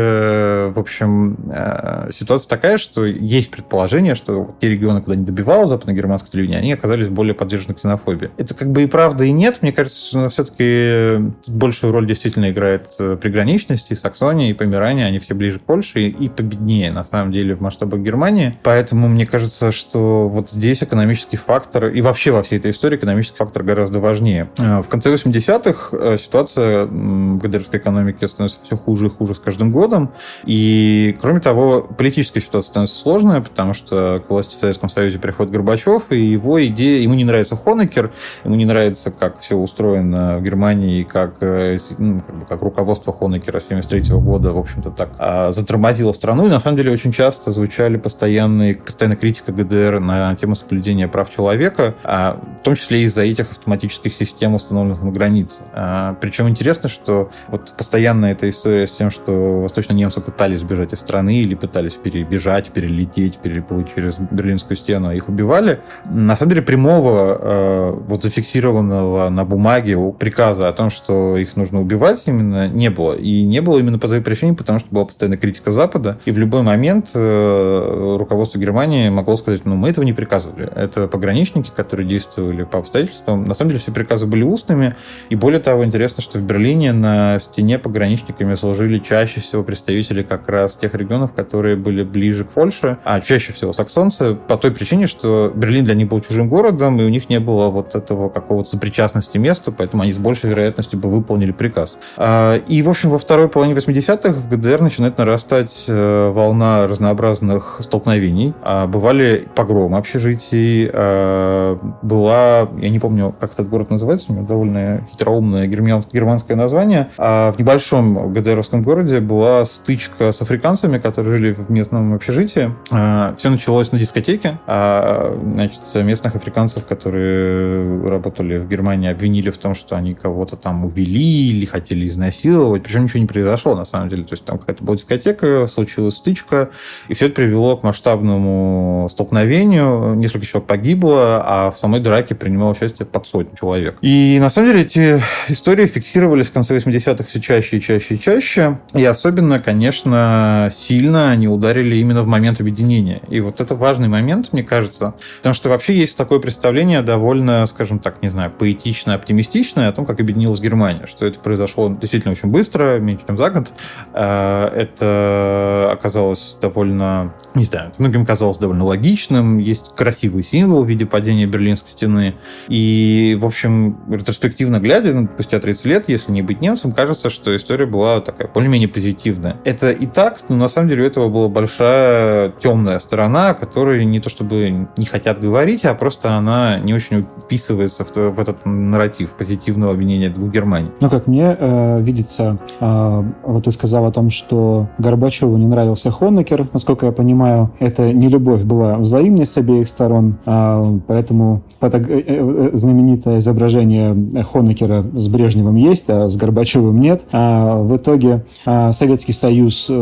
в 0.74 0.78
общем, 0.78 1.36
э, 1.50 2.10
ситуация 2.12 2.48
такая, 2.48 2.78
что 2.78 3.04
есть 3.04 3.50
предположение, 3.50 4.14
что 4.14 4.54
те 4.60 4.70
регионы, 4.70 5.02
куда 5.02 5.16
не 5.16 5.24
добивало 5.24 5.66
западно-германское 5.66 6.30
телевидение, 6.30 6.60
они 6.60 6.72
оказались 6.72 7.08
более 7.08 7.34
подвержены 7.34 7.74
ксенофобии. 7.74 8.30
Это 8.36 8.54
как 8.54 8.70
бы 8.70 8.84
и 8.84 8.86
правда, 8.86 9.24
и 9.24 9.32
нет. 9.32 9.58
Мне 9.62 9.72
кажется, 9.72 10.06
что 10.06 10.28
все-таки 10.30 11.32
большую 11.46 11.92
роль 11.92 12.06
действительно 12.06 12.50
играет 12.50 12.88
э, 12.98 13.16
приграничность, 13.20 13.90
и 13.90 13.94
Саксония, 13.94 14.50
и 14.50 14.52
Померания, 14.54 15.06
они 15.06 15.18
все 15.18 15.34
ближе 15.34 15.58
к 15.58 15.62
Польше 15.62 16.00
и, 16.00 16.28
победнее, 16.28 16.90
на 16.92 17.04
самом 17.04 17.32
деле, 17.32 17.54
в 17.54 17.60
масштабах 17.60 18.00
Германии. 18.00 18.56
Поэтому 18.62 19.08
мне 19.08 19.26
кажется, 19.26 19.72
что 19.72 20.28
вот 20.28 20.50
здесь 20.50 20.82
экономический 20.82 21.36
фактор, 21.36 21.88
и 21.88 22.00
вообще 22.00 22.30
во 22.30 22.42
всей 22.42 22.58
этой 22.58 22.70
истории 22.70 22.96
экономический 22.96 23.38
фактор 23.38 23.62
гораздо 23.62 24.00
важнее. 24.00 24.48
Э, 24.58 24.80
в 24.82 24.88
конце 24.88 25.12
80-х 25.12 26.16
ситуация 26.16 26.86
в 26.86 27.38
ГДРской 27.38 27.78
экономике 27.78 28.28
становится 28.28 28.60
все 28.62 28.76
хуже 28.76 29.06
и 29.06 29.10
хуже 29.10 29.34
с 29.34 29.38
каждым 29.38 29.70
годом. 29.70 30.12
И, 30.44 31.16
кроме 31.20 31.40
того, 31.40 31.82
политическая 31.82 32.40
ситуация 32.40 32.70
становится 32.70 32.98
сложная, 32.98 33.40
потому 33.40 33.74
что 33.74 34.22
к 34.26 34.30
власти 34.30 34.56
в 34.56 34.60
Советском 34.60 34.88
Союзе 34.88 35.18
приходит 35.18 35.52
Горбачев, 35.52 36.10
и 36.10 36.20
его 36.20 36.64
идея... 36.66 37.00
Ему 37.00 37.14
не 37.14 37.24
нравится 37.24 37.56
Хонекер, 37.56 38.12
ему 38.44 38.54
не 38.54 38.64
нравится, 38.64 39.10
как 39.10 39.40
все 39.40 39.56
устроено 39.56 40.38
в 40.38 40.42
Германии, 40.42 41.02
как, 41.02 41.36
э, 41.40 41.78
ну, 41.98 42.20
как, 42.20 42.36
бы, 42.36 42.46
как 42.46 42.62
руководство 42.62 43.12
Хонекера 43.12 43.60
73 43.60 44.14
года, 44.16 44.52
в 44.52 44.58
общем-то, 44.58 44.90
так 44.90 45.10
а, 45.18 45.52
затормозило 45.52 46.12
страну. 46.12 46.46
И, 46.46 46.50
на 46.50 46.60
самом 46.60 46.76
деле, 46.76 46.92
очень 46.92 47.12
часто 47.12 47.50
звучали 47.50 47.96
постоянные, 47.96 48.74
постоянная 48.74 49.16
критика 49.16 49.52
ГДР 49.52 50.00
на 50.00 50.34
тему 50.34 50.54
соблюдения 50.54 51.08
прав 51.08 51.30
человека, 51.30 51.94
а, 52.04 52.40
в 52.60 52.64
том 52.64 52.74
числе 52.74 53.02
из-за 53.02 53.22
этих 53.22 53.52
автоматических 53.52 54.14
систем, 54.14 54.54
установленных 54.54 55.02
на 55.02 55.10
границе. 55.10 55.62
А, 55.72 56.16
причем 56.20 56.48
интересно, 56.48 56.88
что 56.88 57.30
вот 57.48 57.72
постоянно 57.76 58.26
эта 58.26 58.48
история 58.48 58.86
с 58.86 58.92
тем, 58.92 59.10
что 59.10 59.60
восточные 59.60 59.96
немцы 60.04 60.20
пытались 60.20 60.60
сбежать 60.60 60.92
из 60.92 61.00
страны 61.00 61.36
или 61.36 61.54
пытались 61.54 61.94
перебежать, 61.94 62.70
перелететь, 62.70 63.38
переплыть 63.38 63.94
через 63.94 64.18
Берлинскую 64.18 64.76
стену, 64.76 65.08
а 65.08 65.14
их 65.14 65.28
убивали. 65.28 65.80
На 66.04 66.36
самом 66.36 66.50
деле 66.50 66.62
прямого 66.62 67.38
э, 67.40 67.90
вот 68.08 68.22
зафиксированного 68.22 69.30
на 69.30 69.44
бумаге 69.44 69.96
приказа 70.18 70.68
о 70.68 70.72
том, 70.72 70.90
что 70.90 71.36
их 71.36 71.56
нужно 71.56 71.80
убивать 71.80 72.22
именно 72.26 72.68
не 72.68 72.90
было. 72.90 73.14
И 73.14 73.44
не 73.44 73.60
было 73.60 73.78
именно 73.78 73.98
по 73.98 74.08
той 74.08 74.20
причине, 74.20 74.54
потому 74.54 74.78
что 74.78 74.88
была 74.90 75.06
постоянная 75.06 75.38
критика 75.38 75.72
Запада. 75.72 76.18
И 76.26 76.30
в 76.30 76.38
любой 76.38 76.62
момент 76.62 77.10
э, 77.14 78.16
руководство 78.18 78.58
Германии 78.58 79.08
могло 79.08 79.36
сказать, 79.36 79.64
ну 79.64 79.76
мы 79.76 79.88
этого 79.88 80.04
не 80.04 80.12
приказывали. 80.12 80.70
Это 80.74 81.08
пограничники, 81.08 81.70
которые 81.74 82.06
действовали 82.06 82.64
по 82.64 82.78
обстоятельствам. 82.78 83.44
На 83.46 83.54
самом 83.54 83.70
деле 83.70 83.80
все 83.80 83.92
приказы 83.92 84.26
были 84.26 84.42
устными. 84.42 84.96
И 85.30 85.36
более 85.36 85.60
того, 85.60 85.84
интересно, 85.84 86.22
что 86.22 86.38
в 86.38 86.42
Берлине 86.42 86.92
на 86.92 87.38
стене 87.38 87.78
пограничниками 87.78 88.54
служили 88.54 88.98
чаще 88.98 89.40
всего 89.40 89.62
представители 89.62 89.93
как 90.22 90.48
раз 90.48 90.76
тех 90.76 90.94
регионов, 90.94 91.32
которые 91.32 91.76
были 91.76 92.02
ближе 92.02 92.44
к 92.44 92.48
Польше, 92.48 92.98
а 93.04 93.20
чаще 93.20 93.52
всего 93.52 93.72
саксонцы, 93.72 94.34
по 94.34 94.56
той 94.56 94.70
причине, 94.70 95.06
что 95.06 95.52
Берлин 95.54 95.84
для 95.84 95.94
них 95.94 96.08
был 96.08 96.20
чужим 96.20 96.48
городом, 96.48 97.00
и 97.00 97.04
у 97.04 97.08
них 97.08 97.28
не 97.28 97.40
было 97.40 97.68
вот 97.68 97.94
этого 97.94 98.28
какого-то 98.28 98.70
сопричастности 98.70 99.38
месту, 99.38 99.72
поэтому 99.72 100.02
они 100.02 100.12
с 100.12 100.18
большей 100.18 100.50
вероятностью 100.50 100.98
бы 100.98 101.08
выполнили 101.08 101.52
приказ. 101.52 101.98
А, 102.16 102.56
и, 102.56 102.82
в 102.82 102.90
общем, 102.90 103.10
во 103.10 103.18
второй 103.18 103.48
половине 103.48 103.78
80-х 103.78 104.32
в 104.32 104.48
ГДР 104.48 104.80
начинает 104.80 105.18
нарастать 105.18 105.84
э, 105.88 106.30
волна 106.30 106.86
разнообразных 106.86 107.78
столкновений. 107.80 108.54
А, 108.62 108.86
бывали 108.86 109.48
погромы 109.54 109.98
общежитий, 109.98 110.90
а, 110.92 111.78
была, 112.02 112.68
я 112.78 112.90
не 112.90 112.98
помню, 112.98 113.34
как 113.38 113.52
этот 113.52 113.68
город 113.68 113.90
называется, 113.90 114.32
у 114.32 114.34
него 114.34 114.46
довольно 114.46 115.06
хитроумное 115.10 115.66
германское 115.66 116.56
название. 116.56 117.08
В 117.16 117.54
небольшом 117.58 118.32
ГДРовском 118.32 118.82
городе 118.82 119.20
была 119.20 119.64
стычка 119.84 120.32
с 120.32 120.40
африканцами, 120.40 120.96
которые 120.96 121.36
жили 121.36 121.52
в 121.52 121.70
местном 121.70 122.14
общежитии. 122.14 122.74
А, 122.90 123.34
Все 123.36 123.50
началось 123.50 123.92
на 123.92 123.98
дискотеке. 123.98 124.58
А, 124.66 125.38
значит, 125.42 125.80
местных 125.96 126.34
африканцев, 126.34 126.86
которые 126.86 128.08
работали 128.08 128.56
в 128.56 128.66
Германии, 128.66 129.10
обвинили 129.10 129.50
в 129.50 129.58
том, 129.58 129.74
что 129.74 129.94
они 129.96 130.14
кого-то 130.14 130.56
там 130.56 130.86
увели 130.86 131.50
или 131.50 131.66
хотели 131.66 132.08
изнасиловать. 132.08 132.82
Причем 132.82 133.04
ничего 133.04 133.20
не 133.20 133.26
произошло, 133.26 133.74
на 133.74 133.84
самом 133.84 134.08
деле. 134.08 134.24
То 134.24 134.32
есть 134.32 134.46
там 134.46 134.58
какая-то 134.58 134.82
была 134.82 134.96
дискотека, 134.96 135.66
случилась 135.66 136.16
стычка, 136.16 136.70
и 137.08 137.14
все 137.14 137.26
это 137.26 137.34
привело 137.34 137.76
к 137.76 137.82
масштабному 137.82 139.08
столкновению. 139.10 140.14
Несколько 140.14 140.46
человек 140.46 140.66
погибло, 140.66 141.42
а 141.44 141.70
в 141.70 141.78
самой 141.78 142.00
драке 142.00 142.34
принимало 142.34 142.70
участие 142.70 143.04
под 143.04 143.26
сотню 143.26 143.54
человек. 143.54 143.98
И 144.00 144.38
на 144.40 144.48
самом 144.48 144.70
деле 144.70 144.82
эти 144.84 145.22
истории 145.48 145.86
фиксировались 145.86 146.46
в 146.46 146.52
конце 146.52 146.74
80-х 146.74 147.24
все 147.24 147.40
чаще 147.40 147.76
и 147.76 147.80
чаще 147.82 148.14
и 148.14 148.18
чаще. 148.18 148.78
И 148.94 149.04
особенно, 149.04 149.58
конечно, 149.58 149.73
конечно, 149.74 150.70
сильно 150.72 151.32
они 151.32 151.48
ударили 151.48 151.96
именно 151.96 152.22
в 152.22 152.28
момент 152.28 152.60
объединения. 152.60 153.20
И 153.28 153.40
вот 153.40 153.60
это 153.60 153.74
важный 153.74 154.06
момент, 154.06 154.52
мне 154.52 154.62
кажется, 154.62 155.14
потому 155.38 155.52
что 155.52 155.68
вообще 155.68 155.96
есть 155.96 156.16
такое 156.16 156.38
представление 156.38 157.02
довольно, 157.02 157.66
скажем 157.66 157.98
так, 157.98 158.22
не 158.22 158.28
знаю, 158.28 158.52
поэтично 158.56 159.14
оптимистичное 159.14 159.88
о 159.88 159.92
том, 159.92 160.06
как 160.06 160.20
объединилась 160.20 160.60
Германия, 160.60 161.06
что 161.06 161.26
это 161.26 161.40
произошло 161.40 161.88
действительно 161.88 162.30
очень 162.30 162.50
быстро, 162.50 163.00
меньше, 163.00 163.26
чем 163.26 163.36
за 163.36 163.50
год. 163.50 163.72
А, 164.12 164.72
это 164.72 165.90
оказалось 165.90 166.56
довольно, 166.62 167.34
не 167.54 167.64
знаю, 167.64 167.90
многим 167.98 168.24
казалось 168.24 168.58
довольно 168.58 168.84
логичным. 168.84 169.58
Есть 169.58 169.96
красивый 169.96 170.44
символ 170.44 170.84
в 170.84 170.88
виде 170.88 171.04
падения 171.04 171.46
Берлинской 171.46 171.90
стены. 171.90 172.34
И, 172.68 173.36
в 173.40 173.44
общем, 173.44 173.98
ретроспективно 174.08 174.78
глядя, 174.78 175.14
ну, 175.14 175.28
спустя 175.34 175.58
30 175.58 175.84
лет, 175.86 176.08
если 176.08 176.30
не 176.30 176.42
быть 176.42 176.60
немцем, 176.60 176.92
кажется, 176.92 177.28
что 177.28 177.56
история 177.56 177.86
была 177.86 178.20
такая 178.20 178.46
более-менее 178.46 178.88
позитивная. 178.88 179.56
Это 179.64 179.90
и 179.90 180.04
так, 180.04 180.42
но 180.48 180.56
на 180.56 180.68
самом 180.68 180.90
деле 180.90 181.04
у 181.04 181.06
этого 181.06 181.30
была 181.30 181.48
большая 181.48 182.52
темная 182.60 182.98
сторона, 182.98 183.54
которой 183.54 184.04
не 184.04 184.20
то 184.20 184.28
чтобы 184.28 184.88
не 184.98 185.06
хотят 185.06 185.40
говорить, 185.40 185.86
а 185.86 185.94
просто 185.94 186.34
она 186.34 186.78
не 186.80 186.92
очень 186.92 187.24
вписывается 187.42 188.04
в, 188.04 188.14
в 188.14 188.38
этот 188.38 188.66
нарратив 188.66 189.30
позитивного 189.30 189.92
обвинения 189.92 190.28
двух 190.28 190.50
Германий. 190.50 190.90
Ну, 191.00 191.08
как 191.08 191.26
мне 191.26 191.56
э, 191.58 192.00
видится, 192.02 192.58
э, 192.78 193.22
вот 193.42 193.64
ты 193.64 193.70
сказал 193.70 194.04
о 194.04 194.12
том, 194.12 194.28
что 194.28 194.88
Горбачеву 194.98 195.56
не 195.56 195.66
нравился 195.66 196.10
Хонекер. 196.10 196.68
Насколько 196.74 197.06
я 197.06 197.12
понимаю, 197.12 197.72
это 197.78 198.12
не 198.12 198.28
любовь 198.28 198.62
была 198.62 198.98
взаимной 198.98 199.46
с 199.46 199.56
обеих 199.56 199.88
сторон, 199.88 200.36
э, 200.44 200.98
поэтому 201.06 201.62
фото, 201.80 201.98
э, 201.98 202.22
э, 202.26 202.70
знаменитое 202.74 203.38
изображение 203.38 204.14
Хонекера 204.44 205.06
с 205.14 205.28
Брежневым 205.28 205.76
есть, 205.76 206.10
а 206.10 206.28
с 206.28 206.36
Горбачевым 206.36 207.00
нет. 207.00 207.24
А 207.32 207.76
в 207.78 207.96
итоге 207.96 208.44
э, 208.66 208.92
Советский 208.92 209.32
Союз 209.32 209.53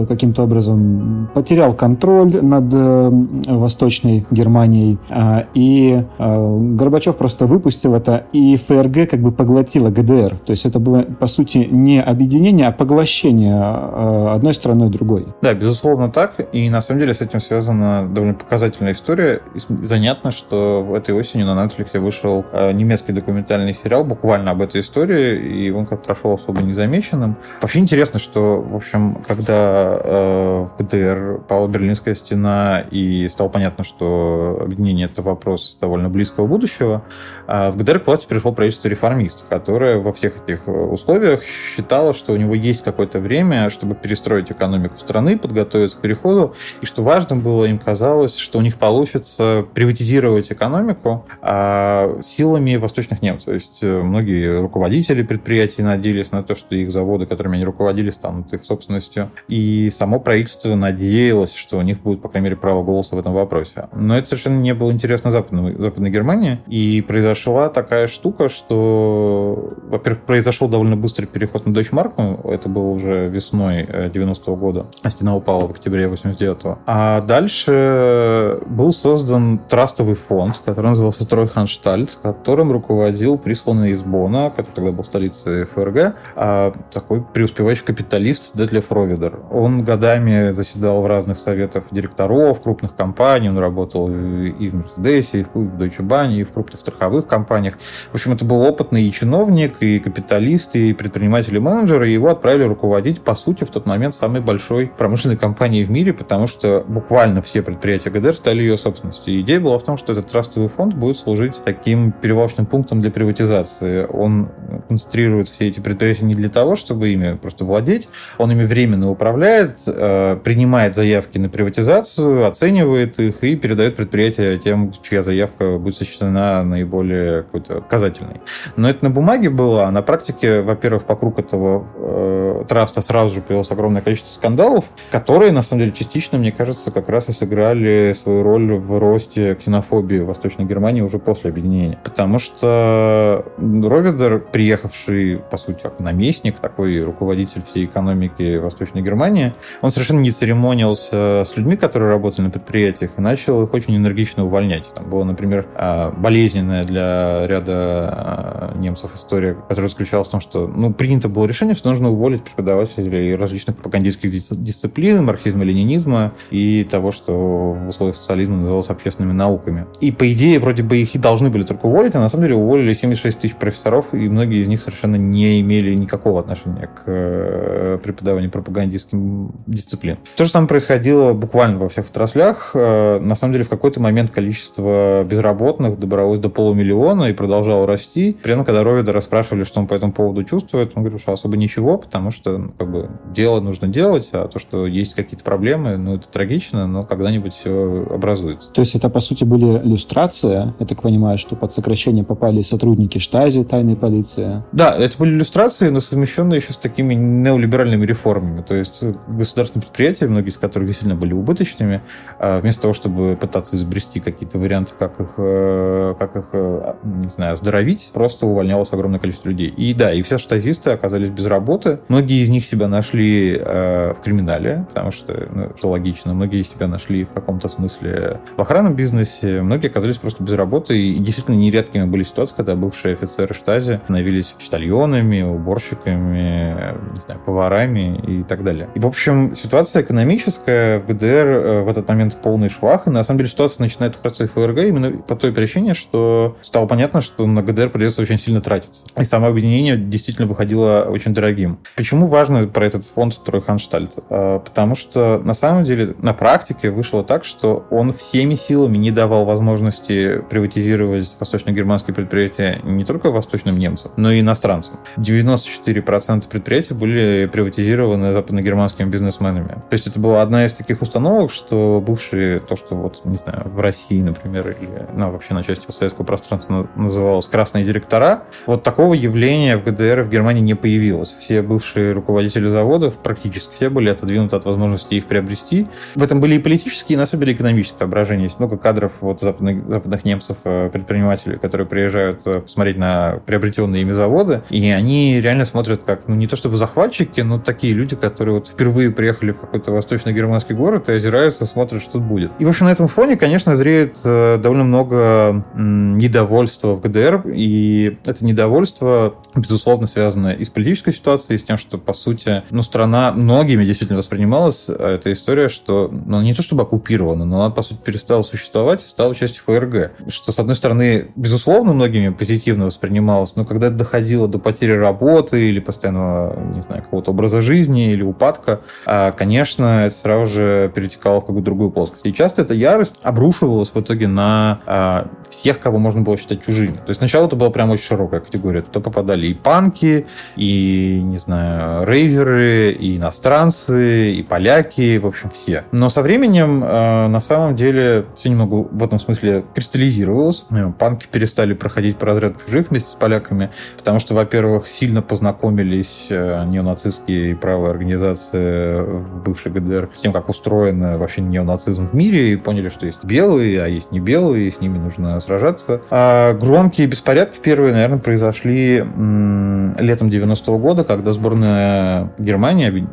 каким-то 0.09 0.45
образом 0.45 1.29
потерял 1.35 1.75
контроль 1.75 2.43
над 2.43 2.73
э, 2.73 3.11
Восточной 3.49 4.27
Германией, 4.31 4.99
э, 5.09 5.45
и 5.55 6.05
э, 6.19 6.59
Горбачев 6.77 7.17
просто 7.17 7.47
выпустил 7.47 7.95
это, 7.95 8.25
и 8.33 8.57
ФРГ 8.57 9.11
как 9.11 9.21
бы 9.21 9.33
поглотила 9.33 9.91
ГДР. 9.91 10.37
То 10.45 10.51
есть 10.51 10.67
это 10.67 10.79
было, 10.79 11.03
по 11.03 11.27
сути, 11.27 11.69
не 11.71 12.01
объединение, 12.03 12.69
а 12.69 12.73
поглощение 12.73 13.57
э, 13.57 14.29
одной 14.35 14.55
страной 14.55 14.91
другой. 14.91 15.27
Да, 15.43 15.55
безусловно 15.55 16.09
так. 16.09 16.49
И 16.53 16.69
на 16.71 16.81
самом 16.81 17.01
деле 17.01 17.15
с 17.15 17.21
этим 17.21 17.41
связана 17.41 18.07
довольно 18.09 18.35
показательная 18.35 18.93
история. 18.93 19.41
И 19.55 19.59
занятно, 19.85 20.31
что 20.31 20.95
этой 20.97 21.15
осенью 21.15 21.47
на 21.47 21.65
Netflix 21.65 21.99
вышел 21.99 22.45
э, 22.53 22.73
немецкий 22.73 23.13
документальный 23.13 23.75
сериал 23.75 24.05
буквально 24.05 24.51
об 24.51 24.63
этой 24.63 24.81
истории, 24.81 25.37
и 25.39 25.71
он 25.71 25.87
как 25.87 26.03
прошел 26.03 26.33
особо 26.33 26.63
незамеченным. 26.63 27.37
Вообще 27.61 27.81
интересно, 27.81 28.19
что, 28.19 28.61
в 28.61 28.77
общем, 28.77 29.19
когда 29.43 29.99
э, 30.05 30.67
в 30.79 30.83
ГДР 30.83 31.41
пала 31.49 31.67
Берлинская 31.67 32.15
стена 32.15 32.85
и 32.91 33.29
стало 33.29 33.49
понятно, 33.49 33.83
что 33.83 34.61
объединение— 34.63 35.07
это 35.13 35.23
вопрос 35.23 35.77
довольно 35.81 36.09
близкого 36.09 36.47
будущего, 36.47 37.03
э, 37.49 37.71
в 37.71 37.77
ГДР 37.77 38.01
к 38.01 38.07
власти 38.07 38.27
пришло 38.29 38.53
правительство 38.53 38.89
реформистов, 38.89 39.49
которое 39.49 39.99
во 39.99 40.13
всех 40.13 40.45
этих 40.47 40.69
условиях 40.69 41.43
считало, 41.43 42.15
что 42.15 42.33
у 42.33 42.37
него 42.37 42.55
есть 42.55 42.85
какое-то 42.85 43.19
время, 43.19 43.69
чтобы 43.71 43.97
перестроить 43.97 44.53
экономику 44.53 44.97
страны, 44.97 45.37
подготовиться 45.37 45.97
к 45.97 46.01
переходу, 46.01 46.55
и 46.81 46.87
что 46.87 47.03
важным 47.03 47.41
было, 47.41 47.65
им 47.65 47.79
казалось, 47.79 48.37
что 48.37 48.59
у 48.59 48.63
них 48.63 48.77
получится 48.77 49.67
приватизировать 49.75 50.53
экономику 50.53 51.27
а, 51.41 52.21
силами 52.23 52.77
восточных 52.77 53.23
немцев. 53.23 53.47
То 53.47 53.55
есть 53.55 53.81
э, 53.83 54.03
многие 54.03 54.61
руководители 54.61 55.23
предприятий 55.23 55.83
надеялись 55.83 56.31
на 56.31 56.43
то, 56.43 56.55
что 56.55 56.77
их 56.77 56.93
заводы, 56.93 57.27
которыми 57.27 57.57
они 57.57 57.65
руководили, 57.65 58.11
станут 58.11 58.53
их 58.53 58.65
собственностью. 58.65 59.22
И 59.49 59.91
само 59.91 60.21
правительство 60.21 60.75
надеялось, 60.75 61.55
что 61.55 61.79
у 61.79 61.83
них 61.83 62.01
будет, 62.01 62.23
по 62.23 62.29
крайней 62.29 62.47
мере, 62.47 62.57
право 62.57 62.83
голоса 62.83 63.17
в 63.17 63.19
этом 63.19 63.33
вопросе. 63.33 63.89
Но 63.93 64.17
это 64.17 64.29
совершенно 64.29 64.61
не 64.61 64.75
было 64.75 64.91
интересно 64.91 65.31
Западной, 65.31 65.75
Западной 65.77 66.11
Германии. 66.11 66.59
И 66.67 67.05
произошла 67.07 67.69
такая 67.69 68.07
штука, 68.07 68.49
что, 68.49 69.75
во-первых, 69.89 70.23
произошел 70.23 70.69
довольно 70.69 70.97
быстрый 70.97 71.27
переход 71.27 71.67
на 71.67 71.71
Mark. 71.71 72.51
Это 72.51 72.69
было 72.69 72.89
уже 72.89 73.29
весной 73.29 73.83
90-го 73.83 74.57
года. 74.57 74.87
А 75.03 75.11
стена 75.11 75.37
упала 75.37 75.67
в 75.67 75.71
октябре 75.71 76.07
89-го. 76.07 76.79
А 76.87 77.21
дальше 77.21 78.59
был 78.67 78.93
создан 78.93 79.59
трастовый 79.69 80.15
фонд, 80.15 80.61
который 80.65 80.89
назывался 80.89 81.27
Тройханштальт, 81.27 82.19
которым 82.23 82.73
руководил 82.73 83.39
присланный 83.39 83.91
из 83.93 84.03
Бона, 84.03 84.51
который 84.51 84.73
тогда 84.75 84.93
был 84.93 85.05
столицей 85.05 85.65
ФРГ, 85.65 86.15
а 86.35 86.73
такой 86.93 87.23
преуспевающий 87.23 87.85
капиталист 87.85 88.57
Детлев 88.57 88.87
Ровидер. 89.13 89.41
Он 89.51 89.83
годами 89.85 90.53
заседал 90.53 91.03
в 91.03 91.07
разных 91.07 91.39
советах 91.39 91.85
директоров 91.91 92.61
крупных 92.63 92.95
компаний, 92.95 93.49
он 93.49 93.59
работал 93.59 94.09
и 94.09 94.69
в 94.69 94.75
Мерседесе, 94.75 95.41
и 95.41 95.45
в 95.45 95.77
Deutsche 95.77 96.01
Bahn, 96.01 96.33
и 96.33 96.45
в 96.45 96.53
крупных 96.53 96.81
страховых 96.81 97.27
компаниях. 97.27 97.75
В 98.11 98.15
общем, 98.15 98.33
это 98.33 98.45
был 98.45 98.61
опытный 98.63 99.05
и 99.05 99.13
чиновник, 99.13 99.77
и 99.81 99.99
капиталист, 99.99 100.75
и 100.77 100.93
предприниматель, 100.93 101.57
и 101.57 101.59
менеджер, 101.59 102.03
и 102.03 102.13
его 102.13 102.31
отправили 102.31 102.65
руководить, 102.65 103.23
по 103.23 103.35
сути, 103.35 103.65
в 103.65 103.71
тот 103.71 103.87
момент 103.87 104.15
самой 104.15 104.41
большой 104.41 104.91
промышленной 104.97 105.37
компанией 105.37 105.85
в 105.85 105.91
мире, 105.91 106.13
потому 106.13 106.47
что 106.47 106.85
буквально 106.87 107.43
все 107.43 107.63
предприятия 107.63 108.11
ГДР 108.11 108.35
стали 108.35 108.61
ее 108.61 108.77
собственностью. 108.77 109.41
Идея 109.41 109.61
была 109.61 109.79
в 109.79 109.83
том, 109.83 109.97
что 109.97 110.13
этот 110.13 110.29
трастовый 110.29 110.69
фонд 110.69 110.95
будет 110.95 111.17
служить 111.17 111.61
таким 111.65 112.13
перевалочным 112.13 112.67
пунктом 112.67 113.01
для 113.01 113.11
приватизации. 113.11 114.07
Он 114.09 114.49
концентрирует 114.89 115.49
все 115.49 115.69
эти 115.69 115.81
предприятия 115.81 116.25
не 116.25 116.35
для 116.35 116.49
того, 116.49 116.77
чтобы 116.77 117.11
ими 117.11 117.37
просто 117.37 117.65
владеть, 117.65 118.09
он 118.39 118.51
ими 118.53 118.65
временно 118.65 119.02
управляет, 119.11 119.79
э, 119.87 120.37
принимает 120.43 120.95
заявки 120.95 121.39
на 121.39 121.49
приватизацию, 121.49 122.47
оценивает 122.47 123.19
их 123.19 123.43
и 123.45 123.57
передает 123.57 123.97
предприятия 123.97 124.59
тем, 124.59 124.93
чья 125.03 125.23
заявка 125.23 125.79
будет 125.79 125.97
сочтена 125.97 126.63
наиболее 126.63 127.43
какой-то 127.43 127.75
показательной. 127.77 128.41
Но 128.77 128.89
это 128.89 129.05
на 129.05 129.11
бумаге 129.11 129.51
было, 129.51 129.87
а 129.87 129.91
на 129.91 130.03
практике, 130.03 130.61
во-первых, 130.61 131.05
вокруг 131.09 131.39
этого 131.39 131.87
э, 131.97 132.65
траста 132.69 133.01
сразу 133.01 133.35
же 133.37 133.41
появилось 133.41 133.71
огромное 133.71 134.03
количество 134.03 134.35
скандалов, 134.35 134.85
которые, 135.11 135.53
на 135.53 135.63
самом 135.63 135.81
деле, 135.81 135.93
частично, 135.93 136.39
мне 136.39 136.53
кажется, 136.53 136.91
как 136.91 137.09
раз 137.09 137.29
и 137.29 137.33
сыграли 137.33 138.15
свою 138.15 138.43
роль 138.43 138.75
в 138.75 138.99
росте 138.99 139.55
ксенофобии 139.55 140.19
в 140.19 140.27
Восточной 140.27 140.65
Германии 140.67 141.01
уже 141.01 141.19
после 141.19 141.51
объединения. 141.51 141.99
Потому 142.05 142.39
что 142.39 143.45
Ровидер, 143.59 144.41
приехавший, 144.41 145.41
по 145.51 145.57
сути, 145.57 145.81
как 145.83 146.01
наместник, 146.01 146.59
такой 146.59 147.03
руководитель 147.03 147.63
всей 147.65 147.87
экономики 147.87 148.59
Восточной 148.59 148.92
Германии, 149.01 149.55
он 149.81 149.91
совершенно 149.91 150.21
не 150.21 150.31
церемонился 150.31 151.45
с 151.47 151.57
людьми, 151.57 151.77
которые 151.77 152.11
работали 152.11 152.43
на 152.43 152.51
предприятиях, 152.51 153.13
и 153.17 153.21
начал 153.21 153.63
их 153.63 153.75
очень 153.75 153.97
энергично 153.97 154.45
увольнять. 154.45 154.93
Там 154.95 155.09
была, 155.09 155.25
например, 155.25 155.67
а, 155.75 156.11
болезненная 156.11 156.85
для 156.85 157.47
ряда 157.47 157.73
а, 157.75 158.73
немцев 158.77 159.15
история, 159.15 159.55
которая 159.69 159.89
заключалась 159.89 160.29
в 160.29 160.31
том, 160.31 160.41
что 160.41 160.67
ну, 160.67 160.93
принято 160.93 161.29
было 161.29 161.47
решение, 161.47 161.75
что 161.75 161.91
нужно 161.91 162.11
уволить 162.11 162.43
преподавателей 162.45 163.35
различных 163.35 163.77
пропагандистских 163.77 164.31
дисциплин, 164.33 165.25
марксизма, 165.25 165.65
ленинизма 165.65 166.33
и 166.51 166.87
того, 166.91 167.13
что 167.13 167.73
в 167.73 167.89
условиях 167.89 168.17
социализма 168.17 168.57
называлось 168.57 168.91
общественными 168.91 169.33
науками. 169.33 169.87
И, 170.01 170.13
по 170.13 170.31
идее, 170.33 170.59
вроде 170.59 170.83
бы 170.83 170.97
их 170.99 171.15
и 171.15 171.19
должны 171.19 171.51
были 171.51 171.63
только 171.63 171.87
уволить, 171.87 172.15
а 172.15 172.21
на 172.21 172.29
самом 172.29 172.45
деле 172.45 172.57
уволили 172.57 172.93
76 172.93 173.41
тысяч 173.41 173.57
профессоров, 173.57 174.07
и 174.13 174.29
многие 174.29 174.63
из 174.63 174.69
них 174.69 174.81
совершенно 174.83 175.17
не 175.17 175.61
имели 175.61 175.95
никакого 175.95 176.41
отношения 176.41 176.87
к 176.87 177.03
э, 177.07 177.99
преподаванию 178.03 178.51
пропагандистским 178.83 179.53
дисциплин. 179.67 180.19
То 180.37 180.45
же 180.45 180.51
самое 180.51 180.69
происходило 180.69 181.33
буквально 181.33 181.79
во 181.79 181.89
всех 181.89 182.07
отраслях. 182.07 182.73
Э, 182.75 183.19
на 183.21 183.35
самом 183.35 183.53
деле, 183.53 183.65
в 183.65 183.69
какой-то 183.69 184.01
момент 184.01 184.31
количество 184.31 185.25
безработных 185.25 185.99
добралось 185.99 186.39
до 186.39 186.49
полумиллиона 186.49 187.25
и 187.25 187.33
продолжало 187.33 187.87
расти. 187.87 188.37
При 188.43 188.53
этом, 188.53 188.65
когда 188.65 188.83
Ровида 188.83 189.13
расспрашивали, 189.13 189.65
что 189.65 189.81
он 189.81 189.87
по 189.87 189.95
этому 189.95 190.13
поводу 190.13 190.45
чувствует, 190.45 190.93
он 190.95 191.03
говорил, 191.03 191.19
что 191.19 191.33
особо 191.33 191.57
ничего, 191.57 191.99
потому 191.99 192.31
что 192.31 192.59
ну, 192.59 192.73
как 192.77 192.91
бы, 192.91 193.11
дело 193.35 193.61
нужно 193.61 193.89
делать, 193.89 194.31
а 194.33 194.49
то, 194.49 194.59
что 194.59 194.87
есть 194.87 195.15
какие-то 195.15 195.45
проблемы, 195.45 195.97
ну, 195.97 196.17
это 196.17 196.29
трагично, 196.29 196.87
но 196.87 197.05
когда-нибудь 197.05 197.55
все 197.55 198.07
образуется. 198.11 198.73
То 198.73 198.81
есть 198.81 198.95
это, 198.95 199.09
по 199.09 199.21
сути, 199.21 199.45
были 199.45 199.65
иллюстрации, 199.65 200.75
я 200.79 200.87
так 200.87 201.03
понимаю, 201.03 201.39
что 201.39 201.57
под 201.57 201.73
сокращение 201.73 202.25
попали 202.25 202.63
сотрудники 202.63 203.19
штази, 203.19 203.65
тайной 203.65 203.97
полиции? 203.97 204.63
Да, 204.73 204.97
это 204.97 205.17
были 205.19 205.31
иллюстрации, 205.31 205.89
но 205.89 206.01
совмещенные 206.01 206.59
еще 206.59 206.73
с 206.73 206.77
такими 206.77 207.15
неолиберальными 207.15 208.05
реформами. 208.05 208.63
То 208.73 208.79
есть 208.79 209.05
государственные 209.29 209.83
предприятия, 209.83 210.27
многие 210.27 210.49
из 210.49 210.57
которых 210.57 210.89
действительно 210.89 211.21
были 211.21 211.35
убыточными, 211.35 212.01
а 212.39 212.59
вместо 212.59 212.81
того, 212.81 212.95
чтобы 212.95 213.37
пытаться 213.37 213.77
изобрести 213.77 214.19
какие-то 214.19 214.59
варианты, 214.59 214.95
как 214.99 215.21
их, 215.21 215.35
э, 215.37 216.15
как 216.19 216.37
их 216.37 216.45
э, 216.55 216.95
не 217.03 217.29
знаю, 217.29 217.53
оздоровить, 217.53 218.11
просто 218.15 218.47
увольнялось 218.47 218.91
огромное 218.95 219.21
количество 219.21 219.51
людей. 219.51 219.69
И 219.69 219.93
да, 219.93 220.11
и 220.11 220.23
все 220.23 220.39
штазисты 220.39 220.89
оказались 220.89 221.29
без 221.29 221.45
работы. 221.45 222.01
Многие 222.09 222.43
из 222.43 222.49
них 222.49 222.65
себя 222.65 222.89
нашли 222.89 223.59
э, 223.61 224.15
в 224.15 224.23
криминале, 224.25 224.87
потому 224.89 225.13
что, 225.13 225.47
ну, 225.53 225.73
что 225.77 225.91
логично, 225.91 226.33
многие 226.33 226.63
себя 226.63 226.87
нашли 226.87 227.25
в 227.25 227.33
каком-то 227.33 227.69
смысле 227.69 228.41
в 228.57 228.61
охранном 228.63 228.97
бизнесе, 228.97 229.61
многие 229.61 229.89
оказались 229.89 230.17
просто 230.17 230.43
без 230.43 230.55
работы, 230.55 230.99
и 230.99 231.19
действительно 231.19 231.57
нередкими 231.57 232.05
были 232.05 232.23
ситуации, 232.23 232.55
когда 232.57 232.75
бывшие 232.75 233.17
офицеры 233.17 233.53
штази 233.53 234.01
становились 234.05 234.47
почтальонами, 234.53 235.43
уборщиками, 235.43 236.75
не 237.13 237.21
знаю, 237.21 237.39
поварами 237.45 238.19
и 238.27 238.43
так 238.45 238.62
далее. 238.63 238.89
И, 238.95 238.99
в 238.99 239.07
общем, 239.07 239.55
ситуация 239.55 240.03
экономическая 240.03 241.01
ГДР 241.01 241.25
э, 241.25 241.83
в 241.83 241.89
этот 241.89 242.09
момент 242.09 242.37
полный 242.43 242.69
швах, 242.69 243.07
и 243.07 243.11
на 243.11 243.23
самом 243.25 243.39
деле 243.39 243.51
ситуация 243.51 243.83
начинает 243.83 244.17
ухудшаться 244.17 244.45
и 244.45 244.47
ФРГ 244.47 244.79
именно 244.79 245.11
по 245.11 245.37
той 245.37 245.53
причине, 245.53 245.95
что 245.95 246.57
стало 246.63 246.87
понятно, 246.87 247.21
что 247.21 247.47
на 247.47 247.63
ГДР 247.63 247.91
придется 247.91 248.23
очень 248.23 248.39
сильно 248.39 248.61
тратиться. 248.61 249.05
И 249.19 249.25
само 249.25 249.49
объединение 249.49 249.97
действительно 249.97 250.47
выходило 250.47 251.07
очень 251.09 251.35
дорогим. 251.35 251.79
Почему 251.97 252.27
важно 252.27 252.67
про 252.67 252.87
этот 252.87 253.05
фонд 253.05 253.43
Тройханштальт? 253.45 254.19
А, 254.31 254.59
потому 254.59 254.95
что 254.95 255.41
на 255.45 255.55
самом 255.55 255.85
деле 255.85 256.15
на 256.19 256.33
практике 256.33 256.91
вышло 256.91 257.23
так, 257.25 257.45
что 257.45 257.87
он 257.91 258.13
всеми 258.13 258.55
силами 258.55 258.97
не 258.97 259.11
давал 259.11 259.45
возможности 259.45 260.43
приватизировать 260.51 261.37
восточно-германские 261.39 262.15
предприятия 262.15 262.81
не 262.85 263.05
только 263.05 263.31
восточным 263.31 263.79
немцам, 263.79 264.13
но 264.17 264.33
и 264.33 264.41
иностранцам. 264.41 264.97
94% 265.17 266.49
предприятий 266.49 266.95
были 266.95 267.49
приватизированы 267.53 268.33
западно-германскими 268.53 269.09
бизнесменами. 269.09 269.83
То 269.89 269.95
есть 269.95 270.07
это 270.07 270.21
была 270.21 270.43
одна 270.43 270.67
из 270.67 270.73
таких 270.75 271.01
установок, 271.03 271.51
что 271.51 272.03
бывшие, 272.07 272.61
то, 272.61 272.77
что 272.77 272.95
вот, 272.95 273.25
не 273.25 273.37
знаю, 273.37 273.63
в 273.65 273.81
России, 273.81 274.21
например, 274.21 274.77
или 274.81 275.07
ну, 275.15 275.31
вообще 275.31 275.55
на 275.55 275.65
части 275.65 275.91
советского 275.91 276.25
пространства 276.25 276.89
называлось 276.97 277.47
красные 277.49 277.85
директора, 277.85 278.45
вот 278.67 278.83
такого 278.83 279.15
явления 279.15 279.77
в 279.77 279.85
ГДР 279.85 280.23
в 280.23 280.31
Германии 280.31 280.61
не 280.61 280.75
появилось. 280.75 281.31
Все 281.39 281.63
бывшие 281.63 282.13
руководители 282.13 282.69
заводов, 282.69 283.15
практически 283.15 283.75
все 283.75 283.89
были 283.89 284.11
отодвинуты 284.11 284.57
от 284.57 284.65
возможности 284.65 285.15
их 285.15 285.27
приобрести. 285.27 285.89
В 286.15 286.23
этом 286.23 286.41
были 286.41 286.57
и 286.57 286.59
политические, 286.59 287.15
и 287.15 287.19
на 287.19 287.27
самом 287.27 287.45
деле 287.45 287.55
экономические 287.55 287.99
соображения. 288.01 288.45
Есть 288.45 288.59
много 288.59 288.77
кадров 288.77 289.13
вот 289.21 289.41
западных, 289.41 289.89
западных 289.89 290.25
немцев, 290.25 290.57
э, 290.65 290.91
предпринимателей, 290.93 291.59
которые 291.59 291.87
приезжают 291.87 292.43
э, 292.47 292.61
посмотреть 292.61 292.99
на 292.99 293.41
приобретенные 293.47 294.03
ими 294.03 294.13
заводы, 294.13 294.63
и 294.71 294.91
они 294.91 295.41
реально 295.41 295.65
смотрят 295.65 296.03
как, 296.03 296.29
ну, 296.29 296.35
не 296.35 296.47
то 296.47 296.57
чтобы 296.57 296.77
захватчики, 296.77 297.41
но 297.41 297.59
такие 297.59 297.95
люди, 297.95 298.17
которые 298.17 298.32
вот 298.41 298.69
впервые 298.69 299.11
приехали 299.11 299.53
в 299.53 299.61
какой-то 299.61 299.93
восточно-германский 299.93 300.75
город 300.75 301.09
и 301.09 301.13
озираются, 301.13 301.67
смотрят, 301.67 302.03
что 302.03 302.13
тут 302.13 302.23
будет. 302.23 302.53
И, 302.59 302.65
в 302.65 302.69
общем, 302.69 302.87
на 302.87 302.93
этом 302.93 303.09
фоне, 303.09 303.37
конечно, 303.37 303.77
зреет 303.77 304.19
э, 304.25 304.59
довольно 304.59 304.85
много 304.85 305.65
недовольства 305.75 306.95
в 306.95 307.01
ГДР, 307.01 307.49
и 307.53 308.19
это 308.25 308.45
недовольство, 308.45 309.35
безусловно, 309.55 310.07
связано 310.07 310.49
и 310.49 310.65
с 310.65 310.69
политической 310.69 311.13
ситуацией, 311.13 311.57
и 311.57 311.59
с 311.59 311.65
тем, 311.65 311.79
что, 311.79 311.99
по 311.99 312.13
сути, 312.13 312.63
ну, 312.71 312.83
страна 312.83 313.33
многими 313.33 313.85
действительно 313.85 314.19
воспринималась 314.19 314.89
а 314.89 315.15
эта 315.15 315.33
история, 315.33 315.69
что, 315.69 316.11
ну, 316.13 316.41
не 316.43 316.55
то 316.55 316.63
чтобы 316.63 316.83
оккупирована, 316.83 317.45
но 317.45 317.63
она, 317.63 317.71
по 317.71 317.83
сути, 317.83 317.99
перестала 318.05 318.43
существовать 318.43 319.05
и 319.05 319.07
стала 319.07 319.35
частью 319.35 319.63
ФРГ. 319.65 320.13
Что, 320.29 320.53
с 320.53 320.59
одной 320.59 320.77
стороны, 320.77 321.29
безусловно, 321.37 321.93
многими 321.93 322.31
позитивно 322.31 322.87
воспринималось, 322.87 323.57
но 323.57 323.65
когда 323.65 323.89
это 323.89 323.97
доходило 323.97 324.49
до 324.49 324.59
потери 324.59 324.93
работы 324.93 325.69
или 325.69 325.81
постоянного, 325.81 326.59
не 326.75 326.83
знаю, 326.83 327.03
какого-то 327.03 327.31
образа 327.31 327.63
жизни 327.63 328.13
или 328.13 328.22
упадка, 328.23 328.81
а, 329.05 329.33
конечно, 329.33 330.07
это 330.07 330.15
сразу 330.15 330.47
же 330.47 330.93
перетекало 330.95 331.41
в 331.41 331.47
какую-то 331.47 331.65
другую 331.65 331.91
плоскость. 331.91 332.27
И 332.27 332.35
часто 332.35 332.63
эта 332.63 332.75
ярость 332.75 333.17
обрушивалась 333.23 333.91
в 333.91 334.01
итоге 334.01 334.29
на 334.29 334.81
а, 334.87 335.29
всех, 335.51 335.79
кого 335.79 335.99
можно 335.99 336.23
было 336.23 336.37
считать 336.37 336.65
чужими. 336.65 336.93
То 336.93 337.09
есть 337.09 337.21
сначала 337.21 337.47
это 337.47 337.57
была 337.57 337.71
прям 337.71 337.91
очень 337.91 338.05
широкая 338.05 338.41
категория. 338.41 338.83
Туда 338.83 339.01
попадали 339.01 339.49
и 339.49 339.55
панки, 339.55 340.27
и, 340.57 341.21
не 341.23 341.39
знаю, 341.39 342.07
рейверы, 342.07 342.93
и 342.93 343.17
иностранцы, 343.17 344.33
и 344.33 344.43
поляки, 344.43 345.19
в 345.19 345.27
общем, 345.27 345.51
все. 345.51 345.85
Но 345.93 346.09
со 346.09 346.23
временем, 346.23 346.83
э, 346.85 347.29
на 347.29 347.41
самом 347.41 347.77
деле, 347.77 348.27
все 348.37 348.51
немного 348.51 348.89
в 348.91 349.03
этом 349.03 349.19
смысле 349.19 349.65
кристаллизировалось. 349.75 350.65
Панки 350.99 351.27
перестали 351.31 351.75
проходить 351.75 352.17
по 352.17 352.27
разряду 352.27 352.57
чужих 352.65 352.91
вместе 352.91 353.11
с 353.11 353.15
поляками, 353.15 353.71
потому 353.99 354.21
что, 354.21 354.35
во-первых, 354.35 354.89
сильно 354.89 355.23
познакомились 355.23 356.29
неонацистские 356.31 357.53
и 357.53 357.55
правые 357.55 357.91
организации 357.91 358.12
в 358.19 359.43
бывшей 359.45 359.73
ГДР 359.73 360.11
с 360.15 360.21
тем, 360.21 360.33
как 360.33 360.49
устроен 360.49 361.01
вообще 361.19 361.41
неонацизм 361.41 362.07
в 362.07 362.15
мире, 362.15 362.53
и 362.53 362.57
поняли, 362.57 362.89
что 362.89 363.07
есть 363.07 363.25
белые, 363.25 363.83
а 363.83 363.87
есть 363.87 364.13
не 364.13 364.21
белые, 364.21 364.69
и 364.69 364.71
с 364.71 364.81
ними 364.81 364.99
нужно 364.99 365.41
сражаться. 365.41 366.03
А 366.11 366.55
громкие 366.55 367.07
беспорядки 367.07 367.59
первые, 367.61 367.93
наверное, 367.93 368.19
произошли 368.19 368.99
м- 368.99 369.97
летом 369.99 370.29
90-го 370.29 370.79
года, 370.79 371.05
когда 371.05 371.33
сборная 371.33 372.33
Германии, 372.39 373.07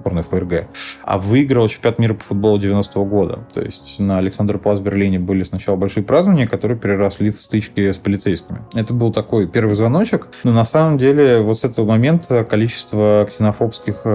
сборная 0.00 0.22
ФРГ, 0.22 0.66
а 1.04 1.18
выиграла 1.18 1.68
чемпионат 1.68 1.98
мира 1.98 2.14
по 2.14 2.24
футболу 2.24 2.58
90-го 2.58 3.04
года. 3.04 3.40
То 3.54 3.60
есть 3.60 4.00
на 4.00 4.18
Александр 4.18 4.58
Плац 4.58 4.78
в 4.78 4.82
Берлине 4.82 5.18
были 5.18 5.42
сначала 5.42 5.76
большие 5.76 6.02
празднования, 6.04 6.46
которые 6.46 6.78
переросли 6.78 7.30
в 7.30 7.40
стычки 7.40 7.92
с 7.92 7.96
полицейскими. 7.96 8.60
Это 8.74 8.92
был 8.92 9.12
такой 9.12 9.46
первый 9.46 9.74
звоночек, 9.74 10.28
но 10.44 10.52
на 10.52 10.64
самом 10.64 10.98
деле 10.98 11.40
вот 11.40 11.58
с 11.58 11.64
этого 11.64 11.86
момента 11.86 12.44
количество 12.44 13.26
ксенофобских 13.28 14.00
э, 14.04 14.08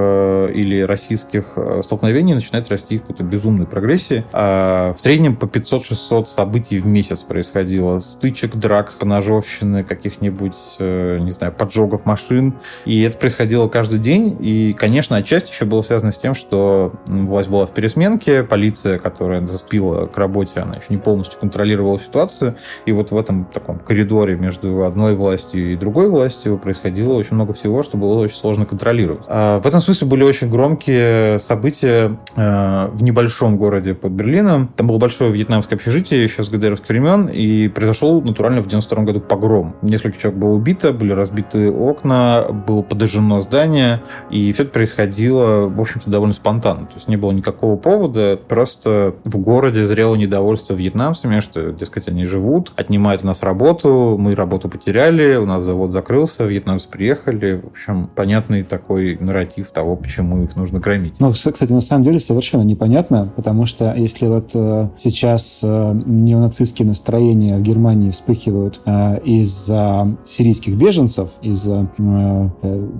или 0.54 0.82
российских 0.82 1.54
э, 1.56 1.82
столкновений 1.84 2.34
начинает 2.34 2.70
расти 2.70 2.98
в 2.98 3.02
какой-то 3.02 3.24
безумной 3.24 3.66
прогрессии. 3.66 4.24
А 4.34 4.94
в 4.94 5.02
среднем 5.02 5.36
по 5.36 5.46
500-600 5.46 6.26
событий 6.26 6.80
в 6.80 6.88
месяц 6.88 7.22
происходило. 7.22 8.00
Стычек, 8.00 8.56
драк, 8.56 8.94
поножовщины, 9.00 9.84
каких-нибудь, 9.84 10.56
э, 10.80 11.18
не 11.20 11.32
знаю, 11.32 11.54
поджогов 11.54 12.06
машин. 12.06 12.54
И 12.86 13.02
это 13.02 13.18
происходило 13.18 13.68
каждый 13.68 14.00
день. 14.00 14.38
И, 14.40 14.74
конечно, 14.74 15.16
отчасти 15.18 15.52
еще 15.52 15.66
было 15.66 15.82
связано 15.82 16.12
с 16.12 16.18
тем, 16.18 16.36
что 16.36 16.94
власть 17.06 17.50
была 17.50 17.66
в 17.66 17.74
пересменке, 17.74 18.44
полиция, 18.44 19.00
которая 19.00 19.46
заспила 19.46 20.08
к 20.08 20.18
работе, 20.18 20.60
она 20.60 20.76
еще 20.76 20.88
не 20.90 20.98
полностью 20.98 21.40
контролировала 21.40 22.00
ситуацию. 22.00 22.56
И 22.86 22.92
вот 22.92 23.12
в 23.12 23.18
этом 23.18 23.46
таком 23.46 23.80
коридоре 23.80 24.36
между 24.36 24.84
одной 24.84 25.16
властью 25.16 25.74
и 25.74 25.76
другой 25.76 26.10
властью 26.10 26.58
происходило 26.58 27.14
очень 27.14 27.36
много 27.36 27.54
всего, 27.54 27.84
что 27.84 27.98
было 27.98 28.20
очень 28.20 28.36
сложно 28.36 28.66
контролировать. 28.66 29.24
А 29.28 29.60
в 29.60 29.68
этом 29.68 29.80
смысле 29.80 30.08
были 30.08 30.17
очень 30.24 30.50
громкие 30.50 31.40
события 31.40 32.18
э, 32.36 32.90
в 32.92 33.04
небольшом 33.04 33.58
городе 33.58 33.94
под 33.94 34.12
Берлином. 34.12 34.70
Там 34.76 34.88
было 34.88 34.98
большое 34.98 35.32
вьетнамское 35.32 35.78
общежитие 35.78 36.24
еще 36.24 36.44
с 36.44 36.50
ГДРовских 36.50 36.90
времен, 36.90 37.28
и 37.28 37.68
произошел 37.68 38.22
натурально 38.22 38.62
в 38.62 38.68
92 38.68 39.04
году 39.04 39.20
погром. 39.20 39.76
Несколько 39.82 40.20
человек 40.20 40.40
было 40.40 40.50
убито, 40.52 40.94
были 40.94 41.14
разбиты 41.14 41.72
окна, 41.72 42.46
было 42.68 42.82
подожжено 42.82 43.42
здание, 43.42 44.02
и 44.30 44.52
все 44.54 44.64
это 44.64 44.72
происходило, 44.72 45.68
в 45.68 45.80
общем-то, 45.80 46.10
довольно 46.10 46.34
спонтанно. 46.34 46.88
То 46.88 46.96
есть 46.96 47.08
не 47.08 47.18
было 47.18 47.32
никакого 47.32 47.78
повода, 47.78 48.40
просто 48.48 49.16
в 49.24 49.38
городе 49.38 49.86
зрело 49.86 50.16
недовольство 50.16 50.74
вьетнамцами, 50.74 51.40
что, 51.40 51.72
дескать, 51.72 52.08
они 52.08 52.26
живут, 52.26 52.72
отнимают 52.76 53.24
у 53.24 53.28
нас 53.28 53.44
работу, 53.44 54.18
мы 54.18 54.36
работу 54.36 54.70
потеряли, 54.70 55.36
у 55.36 55.46
нас 55.46 55.64
завод 55.64 55.92
закрылся, 55.92 56.46
вьетнамцы 56.46 56.88
приехали. 56.90 57.62
В 57.64 57.68
общем, 57.68 58.10
понятный 58.16 58.64
такой 58.64 59.18
нарратив 59.20 59.72
того, 59.72 59.96
почему 60.08 60.42
их 60.42 60.56
нужно 60.56 60.80
громить. 60.80 61.16
Ну, 61.20 61.34
кстати, 61.34 61.70
на 61.70 61.82
самом 61.82 62.06
деле 62.06 62.18
совершенно 62.18 62.62
непонятно, 62.62 63.30
потому 63.36 63.66
что 63.66 63.94
если 63.94 64.28
вот 64.28 64.52
э, 64.54 64.88
сейчас 64.98 65.60
э, 65.62 66.02
неонацистские 66.06 66.88
настроения 66.88 67.58
в 67.58 67.62
Германии 67.62 68.12
вспыхивают 68.12 68.80
э, 68.86 69.20
из-за 69.26 70.16
сирийских 70.26 70.78
беженцев, 70.78 71.32
из-за, 71.42 71.90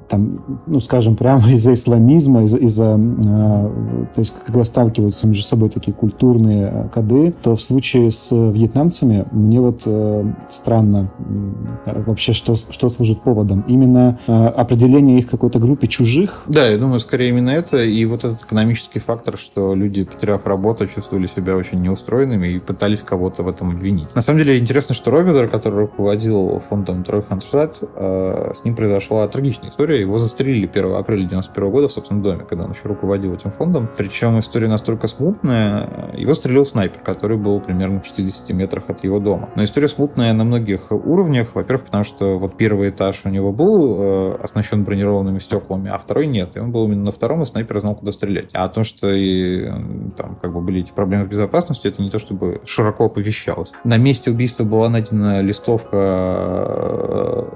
там, 0.10 0.62
ну, 0.68 0.82
скажем, 0.82 1.16
прямо 1.16 1.50
из-за 1.54 1.74
исламизма, 1.74 2.44
из-за, 2.44 2.98
э, 3.00 4.06
то 4.14 4.20
есть 4.20 4.34
когда 4.46 4.66
сталкиваются 4.66 5.28
между 5.28 5.44
собой 5.44 5.70
такие 5.70 5.94
культурные 5.94 6.90
коды, 6.94 7.34
то 7.42 7.56
в 7.56 7.62
случае 7.62 8.12
с 8.12 8.36
вьетнамцами 8.36 9.26
мне 9.32 9.62
вот 9.62 9.88
странно 10.50 11.10
вообще, 11.86 12.34
что, 12.34 12.56
что 12.56 12.90
служит 12.90 13.22
поводом. 13.22 13.62
Именно 13.62 14.20
определение 14.28 15.20
их 15.20 15.30
какой-то 15.30 15.60
группе 15.60 15.88
чужих? 15.88 16.44
Да, 16.48 16.68
я 16.68 16.78
думаю, 16.78 16.97
скорее 17.00 17.30
именно 17.30 17.50
это, 17.50 17.84
и 17.84 18.06
вот 18.06 18.24
этот 18.24 18.42
экономический 18.44 19.00
фактор, 19.00 19.38
что 19.38 19.76
люди, 19.76 20.04
потеряв 20.04 20.46
работу, 20.46 20.88
чувствовали 20.88 21.28
себя 21.28 21.56
очень 21.56 21.82
неустроенными 21.82 22.48
и 22.48 22.60
пытались 22.60 23.02
кого-то 23.02 23.44
в 23.44 23.50
этом 23.50 23.72
обвинить. 23.72 24.14
На 24.16 24.22
самом 24.22 24.40
деле, 24.40 24.60
интересно, 24.60 24.96
что 24.96 25.12
Ровидер, 25.12 25.48
который 25.48 25.80
руководил 25.80 26.62
фондом 26.70 27.04
Тройхандштадт, 27.04 27.80
э, 27.82 28.52
с 28.56 28.64
ним 28.64 28.76
произошла 28.76 29.28
трагичная 29.28 29.70
история. 29.70 30.00
Его 30.02 30.18
застрелили 30.18 30.68
1 30.68 30.94
апреля 30.94 31.26
91 31.26 31.72
года 31.72 31.88
в 31.88 31.92
собственном 31.92 32.24
доме, 32.24 32.46
когда 32.48 32.66
он 32.66 32.72
еще 32.72 32.82
руководил 32.86 33.34
этим 33.34 33.52
фондом. 33.52 33.90
Причем 33.98 34.40
история 34.40 34.68
настолько 34.68 35.08
смутная. 35.08 36.14
Его 36.16 36.34
стрелил 36.34 36.66
снайпер, 36.66 37.00
который 37.02 37.38
был 37.38 37.60
примерно 37.60 38.00
в 38.00 38.04
50 38.04 38.50
метрах 38.56 38.84
от 38.90 39.04
его 39.04 39.20
дома. 39.20 39.50
Но 39.56 39.64
история 39.64 39.88
смутная 39.88 40.34
на 40.34 40.44
многих 40.44 40.92
уровнях. 40.92 41.56
Во-первых, 41.56 41.86
потому 41.86 42.04
что 42.04 42.40
вот 42.40 42.58
первый 42.58 42.90
этаж 42.90 43.22
у 43.26 43.30
него 43.30 43.52
был 43.52 43.96
э, 44.00 44.38
оснащен 44.44 44.84
бронированными 44.84 45.40
стеклами, 45.40 45.90
а 45.90 45.98
второй 45.98 46.28
нет. 46.28 46.56
И 46.56 46.60
он 46.60 46.72
был 46.72 46.87
именно 46.88 47.06
на 47.06 47.12
втором, 47.12 47.44
и 47.44 47.46
снайпер 47.46 47.80
знал, 47.80 47.96
куда 47.96 48.12
стрелять. 48.12 48.50
А 48.54 48.66
о 48.66 48.70
том, 48.70 48.84
что 48.84 49.12
и, 49.12 49.68
там 50.16 50.38
как 50.42 50.54
бы 50.54 50.62
были 50.62 50.82
эти 50.82 50.92
проблемы 50.92 51.26
с 51.26 51.30
безопасностью, 51.30 51.92
это 51.92 52.02
не 52.02 52.10
то, 52.10 52.20
чтобы 52.20 52.62
широко 52.66 53.06
оповещалось. 53.06 53.72
На 53.84 53.98
месте 53.98 54.32
убийства 54.32 54.64
была 54.64 54.90
найдена 54.90 55.42
листовка 55.42 55.98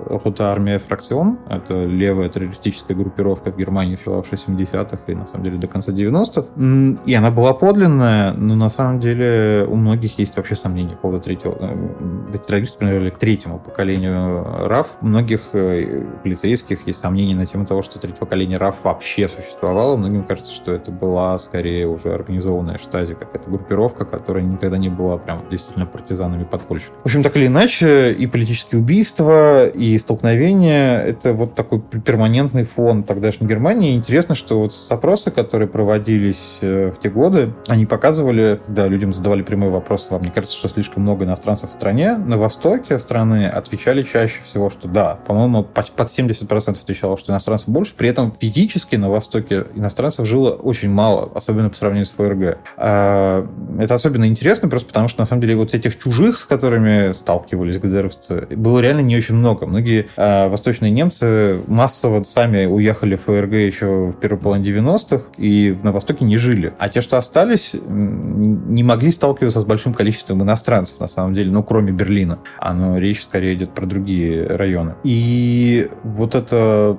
Рота 0.10 0.44
э, 0.44 0.48
армия 0.48 0.80
фракцион. 0.80 1.40
Это 1.50 1.86
левая 1.86 2.30
террористическая 2.30 2.96
группировка 2.96 3.52
в 3.52 3.58
Германии, 3.58 3.96
в 3.96 4.08
70-х 4.08 5.00
и 5.08 5.16
на 5.16 5.28
самом 5.28 5.46
деле 5.46 5.58
до 5.58 5.68
конца 5.68 5.92
90-х. 5.92 7.02
И 7.06 7.14
она 7.14 7.32
была 7.32 7.54
подлинная, 7.54 8.34
но 8.34 8.56
на 8.56 8.70
самом 8.70 9.00
деле 9.00 9.66
у 9.68 9.76
многих 9.76 10.20
есть 10.20 10.36
вообще 10.38 10.56
сомнения 10.56 10.96
по 10.96 11.04
поводу 11.04 11.24
третьего, 11.24 11.58
э, 11.60 12.38
террористов 12.38 12.80
принадлежали 12.80 13.10
к 13.10 13.18
третьему 13.18 13.60
поколению 13.60 14.68
РАФ. 14.68 14.98
У 15.02 15.06
многих 15.06 15.50
э, 15.54 16.06
полицейских 16.24 16.88
есть 16.88 17.00
сомнения 17.00 17.36
на 17.36 17.46
тему 17.46 17.66
того, 17.66 17.82
что 17.82 18.00
третье 18.00 18.18
поколение 18.18 18.58
РАФ 18.58 18.76
вообще 18.84 19.21
вообще 19.22 19.42
существовала. 19.42 19.96
Многим 19.98 20.24
кажется, 20.24 20.54
что 20.54 20.74
это 20.74 20.92
была 20.92 21.38
скорее 21.38 21.88
уже 21.88 22.14
организованная 22.14 22.78
штази, 22.78 23.14
какая-то 23.14 23.50
группировка, 23.50 24.06
которая 24.06 24.44
никогда 24.44 24.78
не 24.78 24.90
была 24.90 25.18
прям 25.18 25.44
действительно 25.50 25.86
партизанами 25.86 26.44
подпольщиков. 26.44 26.98
В 27.02 27.06
общем, 27.06 27.24
так 27.24 27.36
или 27.38 27.48
иначе, 27.48 28.14
и 28.14 28.28
политические 28.28 28.82
убийства, 28.82 29.68
и 29.68 29.98
столкновения— 29.98 31.02
это 31.06 31.34
вот 31.34 31.56
такой 31.56 31.82
перманентный 31.82 32.64
фон 32.64 33.04
тогдашней 33.04 33.48
Германии. 33.48 33.96
интересно, 33.96 34.36
что 34.36 34.60
вот 34.60 34.74
опросы, 34.90 35.32
которые 35.32 35.68
проводились 35.68 36.60
э, 36.62 36.92
в 36.96 37.00
те 37.00 37.10
годы, 37.10 37.54
они 37.68 37.86
показывали, 37.86 38.62
да, 38.68 38.88
людям 38.88 39.14
задавали 39.14 39.42
прямой 39.42 39.70
вопрос, 39.70 40.08
вам 40.10 40.24
не 40.24 40.30
кажется, 40.30 40.56
что 40.56 40.70
слишком 40.70 41.04
много 41.04 41.26
иностранцев 41.26 41.70
в 41.70 41.74
стране? 41.74 42.16
На 42.18 42.38
востоке 42.38 43.00
страны 43.00 43.48
отвечали 43.48 44.04
чаще 44.04 44.42
всего, 44.44 44.70
что 44.70 44.88
да. 44.88 45.20
По-моему, 45.26 45.64
под 45.64 45.92
70% 46.08 46.70
отвечало, 46.82 47.18
что 47.18 47.32
иностранцев 47.32 47.70
больше. 47.70 47.94
При 47.96 48.10
этом 48.10 48.34
физически 48.40 48.96
на 49.02 49.10
востоке 49.10 49.66
иностранцев 49.76 50.26
жило 50.28 50.52
очень 50.52 50.90
мало, 50.90 51.32
особенно 51.34 51.70
по 51.70 51.76
сравнению 51.76 52.06
с 52.06 52.12
ФРГ. 52.12 52.58
А, 52.78 53.48
это 53.80 53.96
особенно 53.96 54.26
интересно 54.26 54.70
просто 54.70 54.88
потому, 54.88 55.08
что 55.08 55.20
на 55.20 55.26
самом 55.26 55.42
деле 55.42 55.56
вот 55.56 55.74
этих 55.74 55.98
чужих, 55.98 56.40
с 56.40 56.46
которыми 56.46 57.14
сталкивались 57.14 57.78
ГДРовцы, 57.78 58.48
было 58.56 58.80
реально 58.80 59.02
не 59.02 59.18
очень 59.18 59.36
много. 59.36 59.66
Многие 59.66 60.08
а, 60.16 60.48
восточные 60.48 60.92
немцы 60.92 61.60
массово 61.68 62.24
сами 62.24 62.66
уехали 62.66 63.16
в 63.16 63.24
ФРГ 63.24 63.54
еще 63.54 64.08
в 64.08 64.14
первой 64.14 64.38
половине 64.38 64.70
90-х 64.70 65.24
и 65.38 65.78
на 65.84 65.92
Востоке 65.92 66.26
не 66.26 66.38
жили. 66.38 66.74
А 66.80 66.90
те, 66.90 67.02
что 67.02 67.18
остались, 67.18 67.76
не 67.88 68.84
могли 68.84 69.12
сталкиваться 69.12 69.60
с 69.60 69.66
большим 69.66 69.94
количеством 69.94 70.44
иностранцев, 70.44 71.00
на 71.00 71.08
самом 71.08 71.34
деле, 71.34 71.52
ну, 71.52 71.64
кроме 71.64 71.92
Берлина. 71.92 72.40
А 72.60 72.74
ну, 72.74 72.98
речь 72.98 73.24
скорее 73.24 73.56
идет 73.56 73.72
про 73.72 73.86
другие 73.86 74.46
районы. 74.48 74.96
И 75.04 75.90
вот 76.04 76.36
это 76.36 76.98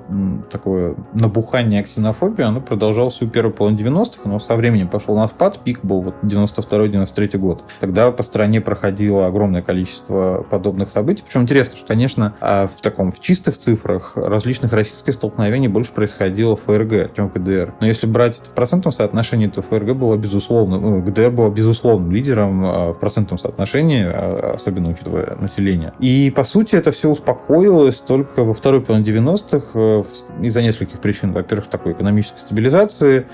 такое 0.51 0.95
набухание 1.13 1.83
ксенофобии, 1.93 2.43
оно 2.43 2.61
продолжалось 2.61 3.15
всю 3.15 3.27
первую 3.27 3.53
половину 3.53 3.79
90-х, 3.79 4.21
но 4.25 4.39
со 4.39 4.55
временем 4.55 4.87
пошел 4.87 5.15
на 5.15 5.27
спад, 5.27 5.59
пик 5.63 5.83
был 5.83 6.01
вот 6.01 6.15
92-93 6.23 7.37
год. 7.37 7.63
Тогда 7.79 8.11
по 8.11 8.23
стране 8.23 8.61
проходило 8.61 9.27
огромное 9.27 9.61
количество 9.61 10.45
подобных 10.49 10.91
событий. 10.91 11.23
Причем 11.25 11.41
интересно, 11.41 11.77
что, 11.77 11.87
конечно, 11.87 12.33
а, 12.41 12.67
в 12.67 12.81
таком, 12.81 13.11
в 13.11 13.19
чистых 13.19 13.57
цифрах 13.57 14.13
различных 14.15 14.73
российских 14.73 15.13
столкновений 15.13 15.67
больше 15.67 15.93
происходило 15.93 16.55
в 16.55 16.61
ФРГ, 16.61 17.15
чем 17.15 17.29
в 17.29 17.33
ГДР. 17.33 17.75
Но 17.79 17.87
если 17.87 18.07
брать 18.07 18.39
это 18.39 18.49
в 18.49 18.53
процентном 18.53 18.91
соотношении, 18.91 19.47
то 19.47 19.61
ФРГ 19.61 19.95
было 19.95 20.15
безусловно, 20.17 20.79
ну, 20.79 21.01
ГДР 21.01 21.29
было 21.29 21.49
безусловным 21.49 22.11
лидером 22.11 22.63
а, 22.65 22.93
в 22.93 22.99
процентном 22.99 23.37
соотношении, 23.37 24.03
а, 24.05 24.53
особенно 24.55 24.89
учитывая 24.89 25.35
население. 25.39 25.93
И, 25.99 26.31
по 26.35 26.43
сути, 26.43 26.75
это 26.75 26.91
все 26.91 27.09
успокоилось 27.09 27.99
только 27.99 28.43
во 28.43 28.53
второй 28.53 28.81
половине 28.81 29.11
90-х 29.11 29.67
э, 29.73 30.03
из-за 30.41 30.61
нескольких 30.61 30.99
причин. 30.99 31.31
Во-первых, 31.33 31.67
такой 31.83 31.93
экономической 31.93 32.39
стабилизации, 32.39 33.25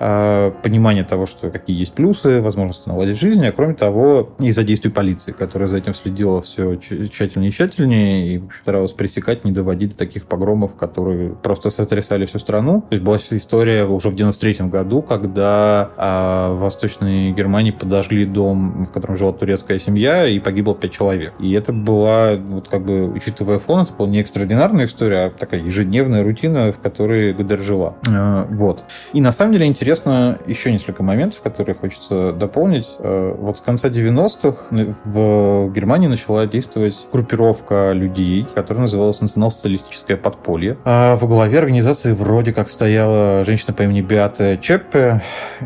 понимание 0.63 1.03
того, 1.03 1.27
что 1.27 1.51
какие 1.51 1.77
есть 1.77 1.93
плюсы, 1.93 2.41
возможности 2.41 2.89
наладить 2.89 3.19
жизнь, 3.19 3.45
а 3.45 3.51
кроме 3.51 3.75
того, 3.75 4.31
из-за 4.39 4.63
действий 4.63 4.89
полиции, 4.89 5.31
которая 5.31 5.69
за 5.69 5.77
этим 5.77 5.93
следила 5.93 6.41
все 6.41 6.75
тщательнее 6.77 7.49
и 7.49 7.53
тщательнее 7.53 8.27
и 8.27 8.43
старалась 8.63 8.93
пресекать, 8.93 9.45
не 9.45 9.51
доводить 9.51 9.91
до 9.91 9.97
таких 9.97 10.25
погромов, 10.25 10.75
которые 10.75 11.35
просто 11.35 11.69
сотрясали 11.69 12.25
всю 12.25 12.39
страну. 12.39 12.81
То 12.89 12.95
есть 12.95 13.03
была 13.03 13.17
история 13.17 13.85
уже 13.85 14.09
в 14.09 14.15
93 14.15 14.67
году, 14.67 15.03
когда 15.03 15.91
а, 15.97 16.53
в 16.55 16.59
Восточной 16.61 17.31
Германии 17.31 17.71
подожгли 17.71 18.25
дом, 18.25 18.83
в 18.83 18.91
котором 18.91 19.15
жила 19.15 19.31
турецкая 19.31 19.77
семья, 19.77 20.27
и 20.27 20.39
погибло 20.39 20.73
5 20.73 20.91
человек. 20.91 21.33
И 21.39 21.51
это 21.51 21.71
была, 21.71 22.35
вот 22.35 22.67
как 22.67 22.83
бы, 22.83 23.11
учитывая 23.11 23.59
фон, 23.59 23.83
это 23.83 23.93
была 23.93 24.09
не 24.09 24.21
экстраординарная 24.21 24.85
история, 24.85 25.25
а 25.25 25.29
такая 25.29 25.61
ежедневная 25.61 26.23
рутина, 26.23 26.73
в 26.73 26.79
которой 26.79 27.33
ГДР 27.33 27.61
жила. 27.61 27.93
А, 28.39 28.47
вот. 28.49 28.83
И 29.13 29.21
на 29.21 29.31
самом 29.31 29.53
деле 29.53 29.65
интересно 29.65 30.39
еще 30.45 30.71
несколько 30.71 31.03
моментов, 31.03 31.41
которые 31.41 31.75
хочется 31.75 32.33
дополнить. 32.33 32.95
А, 32.99 33.35
вот 33.35 33.57
с 33.57 33.61
конца 33.61 33.89
90-х 33.89 34.67
в 35.05 35.71
Германии 35.71 36.07
начала 36.07 36.45
действовать 36.45 37.07
группировка 37.11 37.91
людей, 37.93 38.47
которая 38.55 38.83
называлась 38.83 39.21
Национал-социалистическое 39.21 40.17
подполье. 40.17 40.77
А 40.85 41.15
во 41.15 41.27
главе 41.27 41.59
организации 41.59 42.13
вроде 42.13 42.53
как 42.53 42.69
стояла 42.69 43.43
женщина 43.43 43.73
по 43.73 43.83
имени 43.83 44.01
Беата 44.01 44.57
Чеппе, 44.57 45.21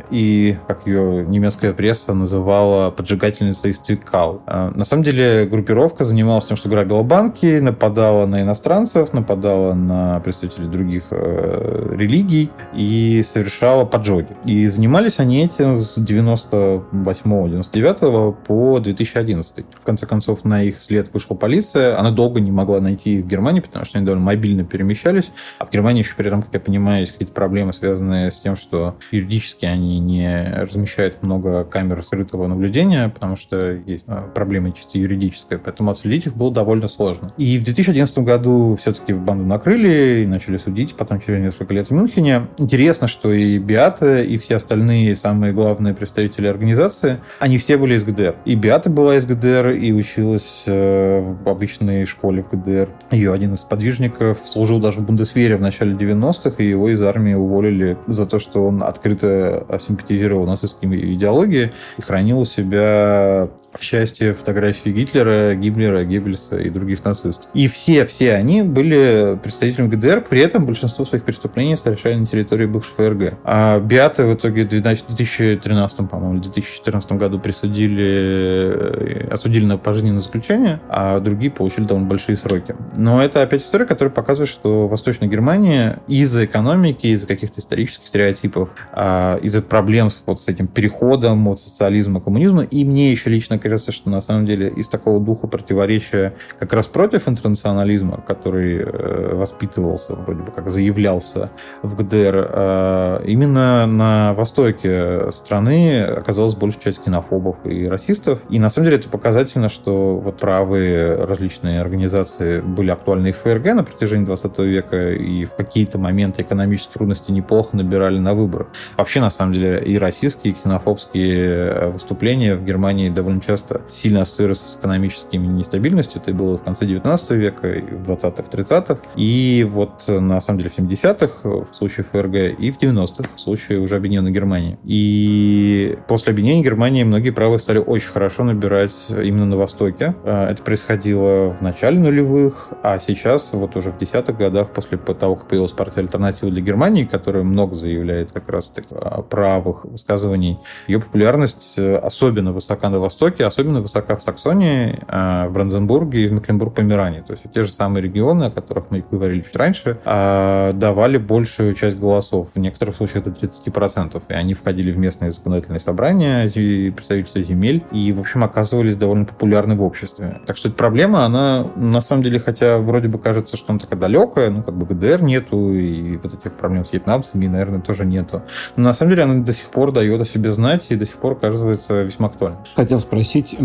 и, 0.09 0.57
как 0.67 0.87
ее 0.87 1.25
немецкая 1.25 1.73
пресса 1.73 2.13
называла, 2.13 2.91
поджигательница 2.91 3.67
из 3.67 3.79
Цвикал. 3.79 4.41
А, 4.45 4.71
на 4.71 4.85
самом 4.85 5.03
деле 5.03 5.45
группировка 5.45 6.03
занималась 6.03 6.45
тем, 6.45 6.57
что 6.57 6.69
грабила 6.69 7.03
банки, 7.03 7.59
нападала 7.59 8.25
на 8.25 8.41
иностранцев, 8.41 9.13
нападала 9.13 9.73
на 9.73 10.19
представителей 10.21 10.67
других 10.67 11.07
э, 11.11 11.95
религий 11.97 12.49
и 12.73 13.23
совершала 13.25 13.85
поджоги. 13.85 14.35
И 14.45 14.67
занимались 14.67 15.19
они 15.19 15.43
этим 15.43 15.79
с 15.79 15.97
98-99 15.97 18.35
по 18.45 18.79
2011. 18.79 19.65
В 19.71 19.81
конце 19.81 20.05
концов, 20.05 20.45
на 20.45 20.63
их 20.63 20.79
след 20.79 21.13
вышла 21.13 21.35
полиция. 21.35 21.99
Она 21.99 22.11
долго 22.11 22.39
не 22.39 22.51
могла 22.51 22.79
найти 22.79 23.17
их 23.17 23.25
в 23.25 23.27
Германии, 23.27 23.61
потому 23.61 23.85
что 23.85 23.97
они 23.97 24.05
довольно 24.05 24.25
мобильно 24.25 24.63
перемещались. 24.63 25.31
А 25.59 25.65
в 25.65 25.71
Германии 25.71 26.03
еще 26.03 26.15
при 26.15 26.27
этом, 26.27 26.41
как 26.41 26.53
я 26.53 26.59
понимаю, 26.59 27.01
есть 27.01 27.13
какие-то 27.13 27.33
проблемы, 27.33 27.73
связанные 27.73 28.31
с 28.31 28.39
тем, 28.39 28.55
что 28.55 28.95
юридически 29.11 29.65
они 29.65 29.99
не 29.99 30.53
размещают 30.53 31.23
много 31.23 31.63
камер 31.63 32.03
скрытого 32.03 32.47
наблюдения, 32.47 33.09
потому 33.09 33.35
что 33.35 33.71
есть 33.71 34.03
а, 34.07 34.29
проблема 34.33 34.71
чисто 34.71 34.97
юридическая, 34.97 35.59
поэтому 35.59 35.91
отследить 35.91 36.27
их 36.27 36.35
было 36.35 36.51
довольно 36.51 36.87
сложно. 36.87 37.31
И 37.37 37.57
в 37.57 37.63
2011 37.63 38.19
году 38.19 38.77
все-таки 38.79 39.13
банду 39.13 39.45
накрыли 39.45 40.23
и 40.23 40.27
начали 40.27 40.57
судить, 40.57 40.95
потом 40.95 41.21
через 41.21 41.43
несколько 41.43 41.73
лет 41.73 41.87
в 41.87 41.91
Мюнхене. 41.91 42.47
Интересно, 42.57 43.07
что 43.07 43.33
и 43.33 43.57
Биата, 43.57 44.21
и 44.21 44.37
все 44.37 44.57
остальные 44.57 45.15
самые 45.15 45.53
главные 45.53 45.93
представители 45.93 46.47
организации, 46.47 47.19
они 47.39 47.57
все 47.57 47.77
были 47.77 47.95
из 47.95 48.03
ГДР. 48.03 48.35
И 48.45 48.55
Биата 48.55 48.89
была 48.89 49.17
из 49.17 49.25
ГДР 49.25 49.71
и 49.71 49.91
училась 49.91 50.65
э, 50.67 51.19
в 51.19 51.49
обычной 51.49 52.05
школе 52.05 52.43
в 52.43 52.49
ГДР. 52.51 52.89
Ее 53.11 53.33
один 53.33 53.53
из 53.53 53.61
подвижников 53.61 54.39
служил 54.45 54.79
даже 54.79 54.99
в 54.99 55.05
Бундесвере 55.05 55.57
в 55.57 55.61
начале 55.61 55.93
90-х, 55.93 56.55
и 56.59 56.67
его 56.67 56.89
из 56.89 57.01
армии 57.01 57.33
уволили 57.33 57.97
за 58.07 58.27
то, 58.27 58.39
что 58.39 58.67
он 58.67 58.83
открыто 58.83 59.65
симпатизировал 59.79 60.45
нацистским 60.45 60.93
идеологии 60.93 61.71
и 61.97 62.01
хранил 62.01 62.39
у 62.39 62.45
себя 62.45 63.49
в 63.73 63.81
счастье 63.81 64.33
фотографии 64.33 64.89
Гитлера, 64.89 65.55
Гиммлера, 65.55 66.03
Геббельса 66.03 66.57
и 66.57 66.69
других 66.69 67.03
нацистов. 67.03 67.49
И 67.53 67.67
все, 67.67 68.05
все 68.05 68.33
они 68.35 68.61
были 68.61 69.39
представителями 69.41 69.89
ГДР, 69.89 70.25
при 70.29 70.41
этом 70.41 70.65
большинство 70.65 71.05
своих 71.05 71.23
преступлений 71.23 71.75
совершали 71.75 72.15
на 72.15 72.25
территории 72.25 72.42
бывшей 72.67 72.93
ФРГ. 72.95 73.39
А 73.43 73.79
Биаты 73.79 74.25
в 74.25 74.33
итоге 74.33 74.65
в 74.65 74.69
2013, 74.69 76.09
по-моему, 76.09 76.39
2014 76.39 77.11
году 77.13 77.39
присудили, 77.39 79.27
осудили 79.31 79.65
на 79.65 79.77
пожизненное 79.77 80.21
заключение, 80.21 80.79
а 80.89 81.19
другие 81.19 81.51
получили 81.51 81.85
довольно 81.85 82.07
большие 82.07 82.37
сроки. 82.37 82.75
Но 82.95 83.21
это 83.21 83.41
опять 83.41 83.61
история, 83.61 83.85
которая 83.85 84.13
показывает, 84.13 84.49
что 84.49 84.87
Восточная 84.87 85.27
Германия 85.27 85.99
из-за 86.07 86.45
экономики, 86.45 87.07
из-за 87.07 87.27
каких-то 87.27 87.59
исторических 87.59 88.07
стереотипов, 88.07 88.69
а, 88.91 89.37
из-за 89.37 89.61
проблем 89.61 90.09
с, 90.09 90.23
вот, 90.25 90.41
с 90.41 90.47
этим 90.47 90.67
переходом 90.67 91.47
от 91.47 91.59
социализма 91.59 92.19
к 92.19 92.25
коммунизму, 92.25 92.61
и 92.61 92.85
мне 92.85 93.11
еще 93.11 93.29
лично 93.29 93.59
кажется, 93.59 93.91
что 93.91 94.09
на 94.09 94.21
самом 94.21 94.45
деле 94.45 94.69
из 94.69 94.87
такого 94.87 95.19
духа 95.19 95.47
противоречия 95.47 96.33
как 96.59 96.73
раз 96.73 96.87
против 96.87 97.27
интернационализма, 97.27 98.23
который 98.27 98.77
э, 98.77 99.35
воспитывался, 99.35 100.15
вроде 100.15 100.43
бы 100.43 100.51
как 100.51 100.69
заявлялся 100.69 101.51
в 101.81 101.95
ГДР, 101.95 102.32
э, 102.35 103.23
именно 103.25 103.85
на 103.85 104.33
востоке 104.33 105.31
страны 105.31 106.03
оказалась 106.03 106.55
большая 106.55 106.83
часть 106.83 107.01
ксенофобов 107.01 107.57
и 107.65 107.87
расистов. 107.87 108.39
И 108.49 108.59
на 108.59 108.69
самом 108.69 108.85
деле 108.85 108.97
это 108.97 109.09
показательно, 109.09 109.69
что 109.69 110.17
вот 110.17 110.37
правые 110.37 111.15
различные 111.15 111.81
организации 111.81 112.61
были 112.61 112.91
актуальны 112.91 113.27
и 113.27 113.31
в 113.31 113.37
ФРГ 113.37 113.73
на 113.73 113.83
протяжении 113.83 114.25
20 114.25 114.59
века, 114.59 115.11
и 115.13 115.45
в 115.45 115.55
какие-то 115.55 115.97
моменты 115.97 116.41
экономических 116.41 116.93
трудностей 116.93 117.31
неплохо 117.31 117.75
набирали 117.75 118.19
на 118.19 118.33
выборы. 118.33 118.67
Вообще, 118.97 119.21
на 119.21 119.29
самом 119.29 119.53
деле, 119.53 119.81
и 119.83 119.97
российские, 119.97 120.53
и 120.53 120.55
ксенофобские 120.55 121.47
э, 121.47 121.89
выступления 121.89 122.55
в 122.55 122.63
Германии 122.63 123.09
довольно 123.09 123.41
часто 123.41 123.81
сильно 123.89 124.21
ассоциируются 124.21 124.69
с 124.69 124.77
экономическими 124.77 125.45
нестабильностью. 125.45 126.21
Это 126.21 126.33
было 126.33 126.57
в 126.57 126.63
конце 126.63 126.85
19 126.85 127.31
века, 127.31 127.69
и 127.69 127.81
в 127.81 128.09
20-х, 128.09 128.43
30-х. 128.51 128.97
И 129.15 129.67
вот, 129.69 130.05
на 130.07 130.39
самом 130.41 130.59
деле, 130.59 130.69
в 130.69 130.77
70-х 130.77 131.49
в 131.49 131.73
случае 131.73 132.05
ФРГ, 132.13 132.59
и 132.59 132.71
в 132.71 132.77
90-х 132.77 133.29
в 133.35 133.39
случае 133.39 133.79
уже 133.79 133.95
объединенной 133.95 134.31
Германии. 134.31 134.77
И 134.83 135.97
после 136.07 136.31
объединения 136.31 136.63
Германии 136.63 137.03
многие 137.03 137.31
правые 137.31 137.59
стали 137.59 137.79
очень 137.79 138.09
хорошо 138.09 138.43
набирать 138.43 138.93
именно 139.09 139.45
на 139.45 139.57
Востоке. 139.57 140.15
Э, 140.23 140.49
это 140.51 140.61
происходило 140.61 141.55
в 141.59 141.61
начале 141.61 141.99
нулевых, 141.99 142.69
а 142.83 142.99
сейчас, 142.99 143.53
вот 143.53 143.75
уже 143.75 143.91
в 143.91 143.97
десятых 143.97 144.37
годах, 144.37 144.69
после 144.69 144.97
того, 144.97 145.35
как 145.35 145.47
появилась 145.47 145.71
партия 145.71 146.01
«Альтернатива 146.01 146.51
для 146.51 146.61
Германии», 146.61 147.05
которая 147.05 147.43
много 147.43 147.75
заявляет 147.75 148.31
как 148.31 148.49
раз 148.49 148.69
таки 148.69 148.93
правых 149.29 149.85
высказываний, 149.85 150.59
ее 150.87 150.99
популярность 150.99 151.75
э, 151.77 151.97
особенно 151.97 152.51
высока 152.51 152.89
на 152.89 152.99
Востоке, 152.99 153.45
особенно 153.45 153.81
высока 153.81 154.15
в 154.15 154.21
Саксонии, 154.21 154.99
э, 155.07 155.47
в 155.47 155.53
Бранденбурге 155.53 156.25
и 156.25 156.27
в 156.27 156.33
Мекленбург-Померании. 156.33 157.21
То 157.21 157.33
есть 157.33 157.43
те 157.53 157.63
же 157.63 157.71
самые 157.71 158.03
регионы, 158.03 158.45
о 158.45 158.51
которых 158.51 158.91
мы 158.91 159.03
говорили 159.09 159.41
чуть 159.41 159.55
раньше, 159.55 159.97
давали 160.05 161.17
большую 161.17 161.73
часть 161.73 161.97
голосов 162.03 162.49
в 162.53 162.59
некоторых 162.59 162.95
случаях 162.95 163.23
до 163.23 163.31
30%. 163.31 164.21
И 164.29 164.33
они 164.33 164.53
входили 164.53 164.91
в 164.91 164.97
местные 164.97 165.31
законодательные 165.31 165.79
собрания, 165.79 166.43
представительства 166.91 167.41
земель, 167.41 167.83
и, 167.91 168.11
в 168.11 168.19
общем, 168.19 168.43
оказывались 168.43 168.95
довольно 168.95 169.25
популярны 169.25 169.75
в 169.75 169.83
обществе. 169.83 170.41
Так 170.45 170.57
что 170.57 170.69
эта 170.69 170.77
проблема, 170.77 171.25
она, 171.25 171.67
на 171.75 172.01
самом 172.01 172.23
деле, 172.23 172.39
хотя 172.39 172.77
вроде 172.77 173.07
бы 173.07 173.17
кажется, 173.17 173.57
что 173.57 173.71
она 173.71 173.79
такая 173.79 173.99
далекая, 173.99 174.49
ну, 174.49 174.63
как 174.63 174.75
бы 174.75 174.85
ГДР 174.85 175.21
нету, 175.23 175.73
и 175.73 176.17
вот 176.17 176.33
этих 176.33 176.53
проблем 176.53 176.85
с 176.85 176.93
вьетнамцами, 176.93 177.47
наверное, 177.47 177.81
тоже 177.81 178.05
нету. 178.05 178.43
Но, 178.75 178.83
на 178.83 178.93
самом 178.93 179.11
деле, 179.11 179.23
она 179.23 179.43
до 179.43 179.53
сих 179.53 179.65
пор 179.69 179.91
дает 179.91 180.21
о 180.21 180.25
себе 180.25 180.51
знать, 180.51 180.87
и 180.89 180.95
до 180.95 181.05
сих 181.05 181.15
пор 181.17 181.33
оказывается 181.33 182.03
весьма 182.03 182.27
актуальной. 182.27 182.59
Хотел 182.75 182.99
спросить, 182.99 183.57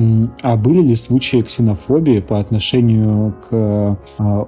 а 0.43 0.57
были 0.57 0.83
ли 0.83 0.95
случаи 0.95 1.43
ксенофобии 1.43 2.21
по 2.21 2.39
отношению 2.41 3.35
к 3.49 3.49
а, 3.53 3.97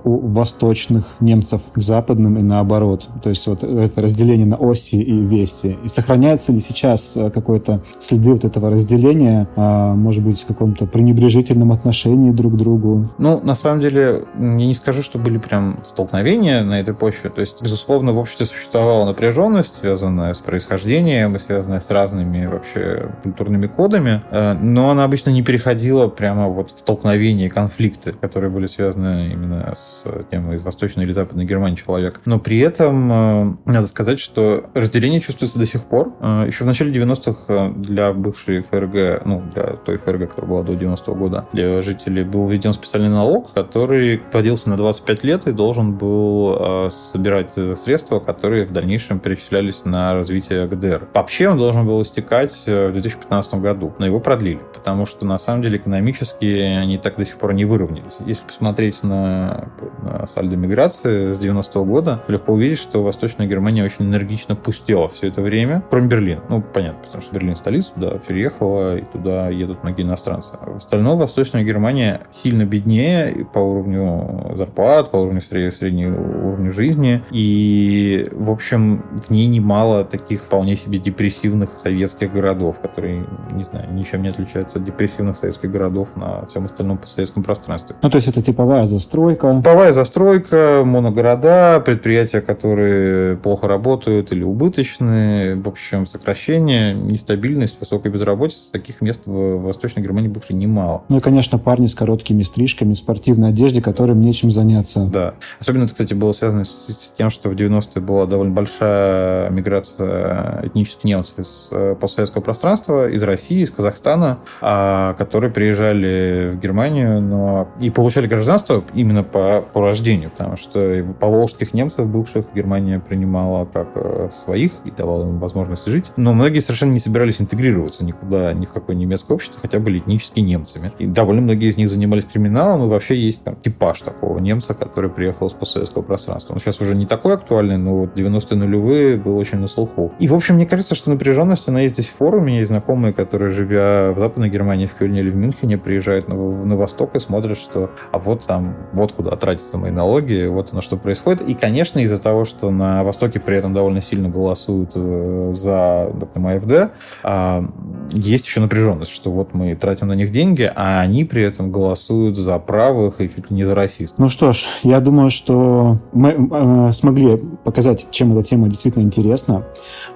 восточных 0.04 1.16
немцев 1.20 1.62
к 1.72 1.78
западным 1.80 2.38
и 2.38 2.42
наоборот? 2.42 3.08
То 3.22 3.30
есть 3.30 3.46
вот 3.46 3.62
это 3.82 4.00
разделение 4.00 4.46
на 4.46 4.56
оси 4.56 4.96
и 4.96 5.12
вести. 5.12 5.78
И 5.84 5.88
сохраняется 5.88 6.52
ли 6.52 6.60
сейчас 6.60 7.16
э, 7.16 7.30
какое-то 7.30 7.82
следы 7.98 8.32
вот 8.32 8.44
этого 8.44 8.70
разделения, 8.70 9.48
а, 9.56 9.94
может 9.94 10.24
быть, 10.24 10.42
в 10.42 10.46
каком-то 10.46 10.86
пренебрежительном 10.86 11.72
отношении 11.72 12.30
друг 12.30 12.54
к 12.54 12.56
другу? 12.56 13.08
Ну, 13.18 13.40
на 13.40 13.54
самом 13.54 13.80
деле, 13.80 14.24
я 14.38 14.66
не 14.66 14.74
скажу, 14.74 15.02
что 15.02 15.18
были 15.18 15.38
прям 15.38 15.80
столкновения 15.84 16.62
на 16.62 16.80
этой 16.80 16.94
почве. 16.94 17.30
То 17.30 17.40
есть, 17.40 17.62
безусловно, 17.62 18.12
в 18.12 18.18
обществе 18.18 18.46
существовала 18.46 19.06
напряженность, 19.06 19.74
связанная 19.74 20.32
с 20.34 20.38
происхождением 20.38 21.40
связанная 21.40 21.80
с 21.80 21.90
разными 21.90 22.46
вообще 22.46 23.10
культурными 23.22 23.66
кодами, 23.66 24.22
э, 24.30 24.54
но 24.54 24.90
она 24.90 25.04
обычно 25.04 25.30
не 25.30 25.42
переходила 25.42 26.08
прямо 26.08 26.48
вот 26.48 26.70
в 26.70 26.78
столкновение, 26.78 27.50
конфликты, 27.50 28.12
которые 28.12 28.50
были 28.50 28.66
связаны 28.66 29.30
именно 29.32 29.72
с 29.74 30.06
темой 30.30 30.56
из 30.56 30.62
Восточной 30.62 31.04
или 31.04 31.12
Западной 31.12 31.44
Германии 31.44 31.76
человек. 31.76 32.20
Но 32.24 32.38
при 32.38 32.58
этом 32.58 33.12
э, 33.12 33.56
надо 33.72 33.86
сказать, 33.86 34.20
что 34.20 34.64
разделение 34.74 35.20
чувствуется 35.20 35.58
до 35.58 35.66
сих 35.66 35.84
пор. 35.84 36.12
Э, 36.20 36.44
еще 36.46 36.64
в 36.64 36.66
начале 36.66 36.92
90-х 36.92 37.72
для 37.76 38.12
бывшей 38.12 38.62
ФРГ, 38.62 39.24
ну, 39.24 39.42
для 39.54 39.64
той 39.64 39.98
ФРГ, 39.98 40.30
которая 40.30 40.50
была 40.50 40.62
до 40.62 40.72
90-го 40.72 41.14
года, 41.14 41.46
для 41.52 41.82
жителей 41.82 42.24
был 42.24 42.48
введен 42.48 42.72
специальный 42.72 43.08
налог, 43.08 43.52
который 43.52 44.22
вводился 44.32 44.70
на 44.70 44.76
25 44.76 45.24
лет 45.24 45.46
и 45.46 45.52
должен 45.52 45.94
был 45.94 46.90
собирать 46.90 47.52
средства, 47.52 48.20
которые 48.20 48.66
в 48.66 48.72
дальнейшем 48.72 49.18
перечислялись 49.18 49.84
на 49.84 50.14
развитие 50.14 50.66
ГДР. 50.66 51.08
Вообще 51.14 51.48
он 51.48 51.58
должен 51.58 51.86
был 51.86 52.02
истекать 52.02 52.64
в 52.66 52.92
2015 52.92 53.54
году, 53.54 53.94
но 53.98 54.06
его 54.06 54.20
продлили, 54.20 54.60
потому 54.74 55.06
что 55.06 55.26
на 55.26 55.38
самом 55.38 55.62
деле 55.62 55.78
экономически 55.78 56.44
они 56.44 56.98
так 56.98 57.16
до 57.16 57.24
сих 57.24 57.36
пор 57.36 57.52
не 57.52 57.64
выровнялись. 57.64 58.18
Если 58.26 58.44
посмотреть 58.46 59.02
на, 59.02 59.68
на 60.02 60.26
сальдо 60.26 60.56
миграции 60.56 61.32
с 61.32 61.40
90-го 61.40 61.84
года, 61.84 62.22
легко 62.28 62.52
увидеть, 62.52 62.78
что 62.78 63.02
Восточная 63.02 63.46
Германия 63.46 63.59
очень 63.84 64.06
энергично 64.06 64.56
пустела 64.56 65.08
все 65.08 65.28
это 65.28 65.42
время, 65.42 65.82
кроме 65.90 66.08
Берлина. 66.08 66.40
Ну, 66.48 66.62
понятно, 66.62 67.00
потому 67.04 67.22
что 67.22 67.34
Берлин 67.34 67.56
столица, 67.56 67.92
туда 67.94 68.18
переехала, 68.18 68.96
и 68.96 69.02
туда 69.02 69.48
едут 69.48 69.82
многие 69.82 70.02
иностранцы. 70.02 70.56
В 70.60 70.76
остальном 70.76 71.18
Восточная 71.18 71.62
Германия 71.62 72.22
сильно 72.30 72.64
беднее 72.64 73.46
по 73.52 73.58
уровню 73.58 74.54
зарплат, 74.56 75.10
по 75.10 75.16
уровню 75.16 75.40
среднего 75.40 76.48
уровня 76.48 76.72
жизни, 76.72 77.22
и, 77.30 78.28
в 78.32 78.50
общем, 78.50 79.04
в 79.26 79.30
ней 79.30 79.46
немало 79.46 80.04
таких 80.04 80.44
вполне 80.44 80.76
себе 80.76 80.98
депрессивных 80.98 81.78
советских 81.78 82.32
городов, 82.32 82.76
которые, 82.80 83.26
не 83.52 83.62
знаю, 83.62 83.92
ничем 83.92 84.22
не 84.22 84.28
отличаются 84.28 84.78
от 84.78 84.84
депрессивных 84.84 85.36
советских 85.36 85.70
городов 85.70 86.08
на 86.16 86.46
всем 86.46 86.64
остальном 86.64 86.98
постсоветском 86.98 87.42
пространстве. 87.42 87.96
Ну, 88.02 88.10
то 88.10 88.16
есть 88.16 88.28
это 88.28 88.42
типовая 88.42 88.86
застройка? 88.86 89.54
Типовая 89.58 89.92
застройка, 89.92 90.82
моногорода, 90.84 91.80
предприятия, 91.84 92.40
которые 92.40 93.36
плохо 93.50 93.66
работают 93.66 94.30
или 94.30 94.44
убыточные, 94.44 95.56
в 95.56 95.66
общем, 95.66 96.06
сокращение, 96.06 96.94
нестабильность, 96.94 97.80
высокая 97.80 98.12
безработица. 98.12 98.70
Таких 98.70 99.00
мест 99.00 99.22
в 99.26 99.56
Восточной 99.56 100.04
Германии 100.04 100.28
бывших 100.28 100.54
немало. 100.54 101.02
Ну 101.08 101.16
и, 101.18 101.20
конечно, 101.20 101.58
парни 101.58 101.88
с 101.88 101.96
короткими 101.96 102.44
стрижками, 102.44 102.94
спортивной 102.94 103.48
одежде, 103.48 103.82
которым 103.82 104.20
нечем 104.20 104.52
заняться. 104.52 105.04
Да. 105.12 105.34
Особенно 105.58 105.82
это, 105.82 105.94
кстати, 105.94 106.14
было 106.14 106.30
связано 106.30 106.64
с, 106.64 106.86
с 106.86 107.10
тем, 107.10 107.30
что 107.30 107.50
в 107.50 107.56
90-е 107.56 108.00
была 108.00 108.26
довольно 108.26 108.54
большая 108.54 109.50
миграция 109.50 110.60
этнических 110.62 111.02
немцев 111.02 111.40
из 111.40 111.70
э, 111.72 111.96
постсоветского 112.00 112.42
пространства, 112.42 113.08
из 113.08 113.24
России, 113.24 113.62
из 113.62 113.72
Казахстана, 113.72 114.38
а, 114.60 115.14
которые 115.14 115.50
приезжали 115.50 116.52
в 116.54 116.60
Германию 116.60 117.20
но 117.20 117.68
и 117.80 117.90
получали 117.90 118.28
гражданство 118.28 118.84
именно 118.94 119.24
по, 119.24 119.64
по 119.72 119.80
рождению, 119.80 120.30
потому 120.30 120.56
что 120.56 121.04
поволжских 121.18 121.74
немцев 121.74 122.06
бывших 122.06 122.44
Германия 122.54 123.00
принимала 123.00 123.39
как 123.72 123.88
э, 123.94 124.28
своих 124.32 124.72
и 124.84 124.90
давала 124.90 125.24
им 125.24 125.38
возможность 125.38 125.86
жить. 125.86 126.12
Но 126.16 126.32
многие 126.32 126.60
совершенно 126.60 126.92
не 126.92 126.98
собирались 126.98 127.40
интегрироваться 127.40 128.04
никуда, 128.04 128.52
ни 128.52 128.66
в 128.66 128.72
какое 128.72 128.96
немецкое 128.96 129.36
общество, 129.36 129.60
хотя 129.60 129.78
были 129.78 129.98
этнически 129.98 130.40
немцами. 130.40 130.90
И 130.98 131.06
довольно 131.06 131.42
многие 131.42 131.68
из 131.68 131.76
них 131.76 131.88
занимались 131.88 132.24
криминалом, 132.24 132.84
и 132.84 132.88
вообще 132.88 133.16
есть 133.16 133.42
там 133.44 133.56
типаж 133.56 134.00
такого 134.00 134.38
немца, 134.38 134.74
который 134.74 135.10
приехал 135.10 135.48
с 135.48 135.52
постсоветского 135.52 136.02
пространства. 136.02 136.54
Он 136.54 136.60
сейчас 136.60 136.80
уже 136.80 136.94
не 136.94 137.06
такой 137.06 137.34
актуальный, 137.34 137.76
но 137.76 138.00
вот 138.00 138.18
90-е 138.18 138.56
нулевые 138.56 139.16
был 139.16 139.36
очень 139.36 139.58
на 139.58 139.68
слуху. 139.68 140.12
И, 140.18 140.28
в 140.28 140.34
общем, 140.34 140.56
мне 140.56 140.66
кажется, 140.66 140.94
что 140.94 141.10
напряженность, 141.10 141.68
она 141.68 141.80
есть 141.80 141.96
до 141.96 142.02
сих 142.02 142.12
пор. 142.12 142.36
У 142.36 142.40
меня 142.40 142.58
есть 142.58 142.68
знакомые, 142.68 143.12
которые, 143.12 143.50
живя 143.50 144.12
в 144.12 144.18
Западной 144.18 144.48
Германии, 144.48 144.86
в 144.86 144.94
Кёльне 144.94 145.20
или 145.20 145.30
в 145.30 145.36
Мюнхене, 145.36 145.78
приезжают 145.78 146.28
на, 146.28 146.34
на 146.34 146.76
восток 146.76 147.14
и 147.14 147.20
смотрят, 147.20 147.58
что 147.58 147.90
а 148.12 148.18
вот 148.18 148.44
там, 148.46 148.76
вот 148.92 149.12
куда 149.12 149.36
тратятся 149.36 149.78
мои 149.78 149.90
налоги, 149.90 150.46
вот 150.46 150.72
оно 150.72 150.80
что 150.82 150.96
происходит. 150.96 151.42
И, 151.42 151.54
конечно, 151.54 152.00
из-за 152.00 152.18
того, 152.18 152.44
что 152.44 152.70
на 152.70 153.04
Востоке 153.04 153.29
при 153.38 153.56
этом 153.56 153.74
довольно 153.74 154.00
сильно 154.00 154.28
голосуют 154.28 154.92
э, 154.94 155.52
за, 155.54 156.10
допустим, 156.14 156.46
АФД, 156.46 156.92
а, 157.22 157.64
есть 158.12 158.46
еще 158.46 158.60
напряженность, 158.60 159.10
что 159.10 159.30
вот 159.30 159.54
мы 159.54 159.74
тратим 159.74 160.08
на 160.08 160.14
них 160.14 160.32
деньги, 160.32 160.70
а 160.74 161.00
они 161.00 161.24
при 161.24 161.42
этом 161.42 161.70
голосуют 161.70 162.36
за 162.36 162.58
правых 162.58 163.20
и 163.20 163.28
чуть 163.28 163.50
ли 163.50 163.56
не 163.56 163.64
за 163.64 163.74
расистов. 163.74 164.18
Ну 164.18 164.28
что 164.28 164.52
ж, 164.52 164.66
я 164.82 165.00
думаю, 165.00 165.30
что 165.30 165.98
мы 166.12 166.30
э, 166.30 166.92
смогли 166.92 167.36
показать, 167.64 168.06
чем 168.10 168.36
эта 168.36 168.42
тема 168.48 168.68
действительно 168.68 169.02
интересна, 169.02 169.64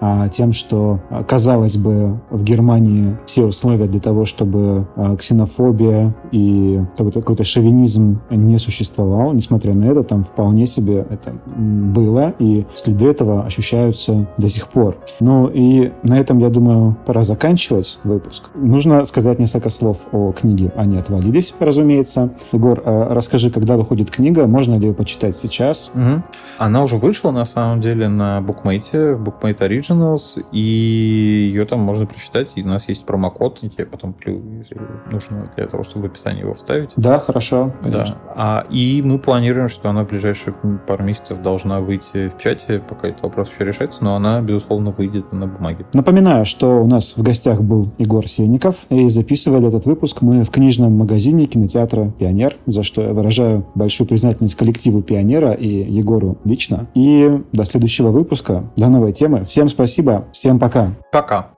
э, 0.01 0.29
тем, 0.33 0.53
что, 0.53 1.01
казалось 1.29 1.77
бы, 1.77 2.21
в 2.31 2.43
Германии 2.43 3.17
все 3.27 3.45
условия 3.45 3.87
для 3.87 4.01
того, 4.01 4.25
чтобы 4.25 4.87
э, 4.97 5.17
ксенофобия 5.19 6.15
и 6.33 6.81
какой-то 6.97 7.45
шовинизм 7.45 8.21
не 8.31 8.59
существовал, 8.59 9.33
несмотря 9.33 9.75
на 9.75 9.85
это, 9.85 10.03
там 10.03 10.25
вполне 10.25 10.67
себе 10.67 11.07
это 11.09 11.35
было, 11.57 12.35
и 12.39 12.67
следы 12.95 13.11
этого 13.11 13.45
ощущаются 13.45 14.26
до 14.38 14.49
сих 14.49 14.68
пор. 14.68 14.97
Ну 15.20 15.49
и 15.49 15.92
на 16.03 16.18
этом, 16.18 16.38
я 16.38 16.49
думаю, 16.49 16.97
пора 17.07 17.24
заканчивать 17.24 17.99
выпуск. 18.05 18.51
Нужно 18.55 19.05
сказать 19.05 19.38
несколько 19.38 19.70
слов 19.70 20.07
о 20.12 20.32
книге 20.32 20.72
«Они 20.76 20.97
отвалились», 20.97 21.55
разумеется. 21.59 22.30
Егор, 22.53 22.80
а 22.84 23.14
расскажи, 23.14 23.51
когда 23.51 23.76
выходит 23.76 24.11
книга, 24.11 24.47
можно 24.47 24.78
ли 24.78 24.88
ее 24.88 24.95
почитать 24.95 25.36
сейчас? 25.36 25.90
Угу. 25.95 26.22
Она 26.59 26.82
уже 26.84 26.97
вышла, 26.97 27.30
на 27.30 27.45
самом 27.45 27.80
деле, 27.80 28.09
на 28.09 28.40
букмейте, 28.40 29.14
Bookmate 29.14 29.59
Originals, 29.59 30.45
и 30.53 30.59
ее 30.59 31.64
там 31.64 31.80
можно 31.80 32.07
прочитать, 32.07 32.53
и 32.55 32.62
у 32.62 32.66
нас 32.66 32.88
есть 32.88 33.05
промокод, 33.05 33.59
я 33.62 33.68
тебе 33.68 33.86
потом 33.86 34.14
если 34.24 34.80
нужно 35.11 35.51
для 35.57 35.66
того, 35.66 35.82
чтобы 35.82 36.09
в 36.09 36.11
описании 36.12 36.40
его 36.40 36.55
вставить. 36.55 36.90
Да, 36.97 37.18
хорошо. 37.18 37.72
Конечно. 37.82 38.16
Да. 38.24 38.32
А, 38.36 38.66
и 38.70 39.03
мы 39.05 39.18
планируем, 39.18 39.68
что 39.68 39.90
она 39.90 40.05
в 40.05 40.09
ближайшие 40.09 40.55
пару 40.86 41.05
месяцев 41.05 41.42
должна 41.42 41.80
выйти 41.80 42.28
в 42.28 42.38
чате, 42.40 42.84
пока 42.89 43.09
этот 43.09 43.22
вопрос 43.22 43.53
еще 43.53 43.64
решается, 43.64 44.03
но 44.03 44.16
она, 44.16 44.41
безусловно, 44.41 44.91
выйдет 44.91 45.32
на 45.32 45.47
бумаге. 45.47 45.87
Напоминаю, 45.95 46.45
что 46.45 46.82
у 46.82 46.87
нас 46.87 47.16
в 47.16 47.22
гостях 47.22 47.61
был 47.61 47.91
Егор 47.99 48.26
Сенников, 48.26 48.87
и 48.91 49.09
записывали 49.09 49.68
этот 49.68 49.87
выпуск 49.87 50.22
мы 50.22 50.45
в 50.45 50.51
книжном 50.51 50.97
магазине 50.97 51.47
кинотеатра 51.47 52.12
«Пионер», 52.18 52.57
за 52.66 52.82
что 52.82 53.03
я 53.03 53.12
выражаю 53.12 53.66
большую 53.74 54.07
признательность 54.07 54.55
коллективу 54.55 55.03
«Пионера» 55.03 55.53
и 55.53 55.68
Егору 55.68 56.39
лично. 56.45 56.87
И 56.95 57.43
до 57.53 57.64
следующего 57.64 58.09
выпуска, 58.09 58.64
до 58.76 58.89
новой 58.89 59.12
темы. 59.12 59.45
Всем 59.45 59.68
спасибо, 59.68 60.24
всем 60.32 60.59
пока. 60.59 60.93
Пока. 61.12 61.54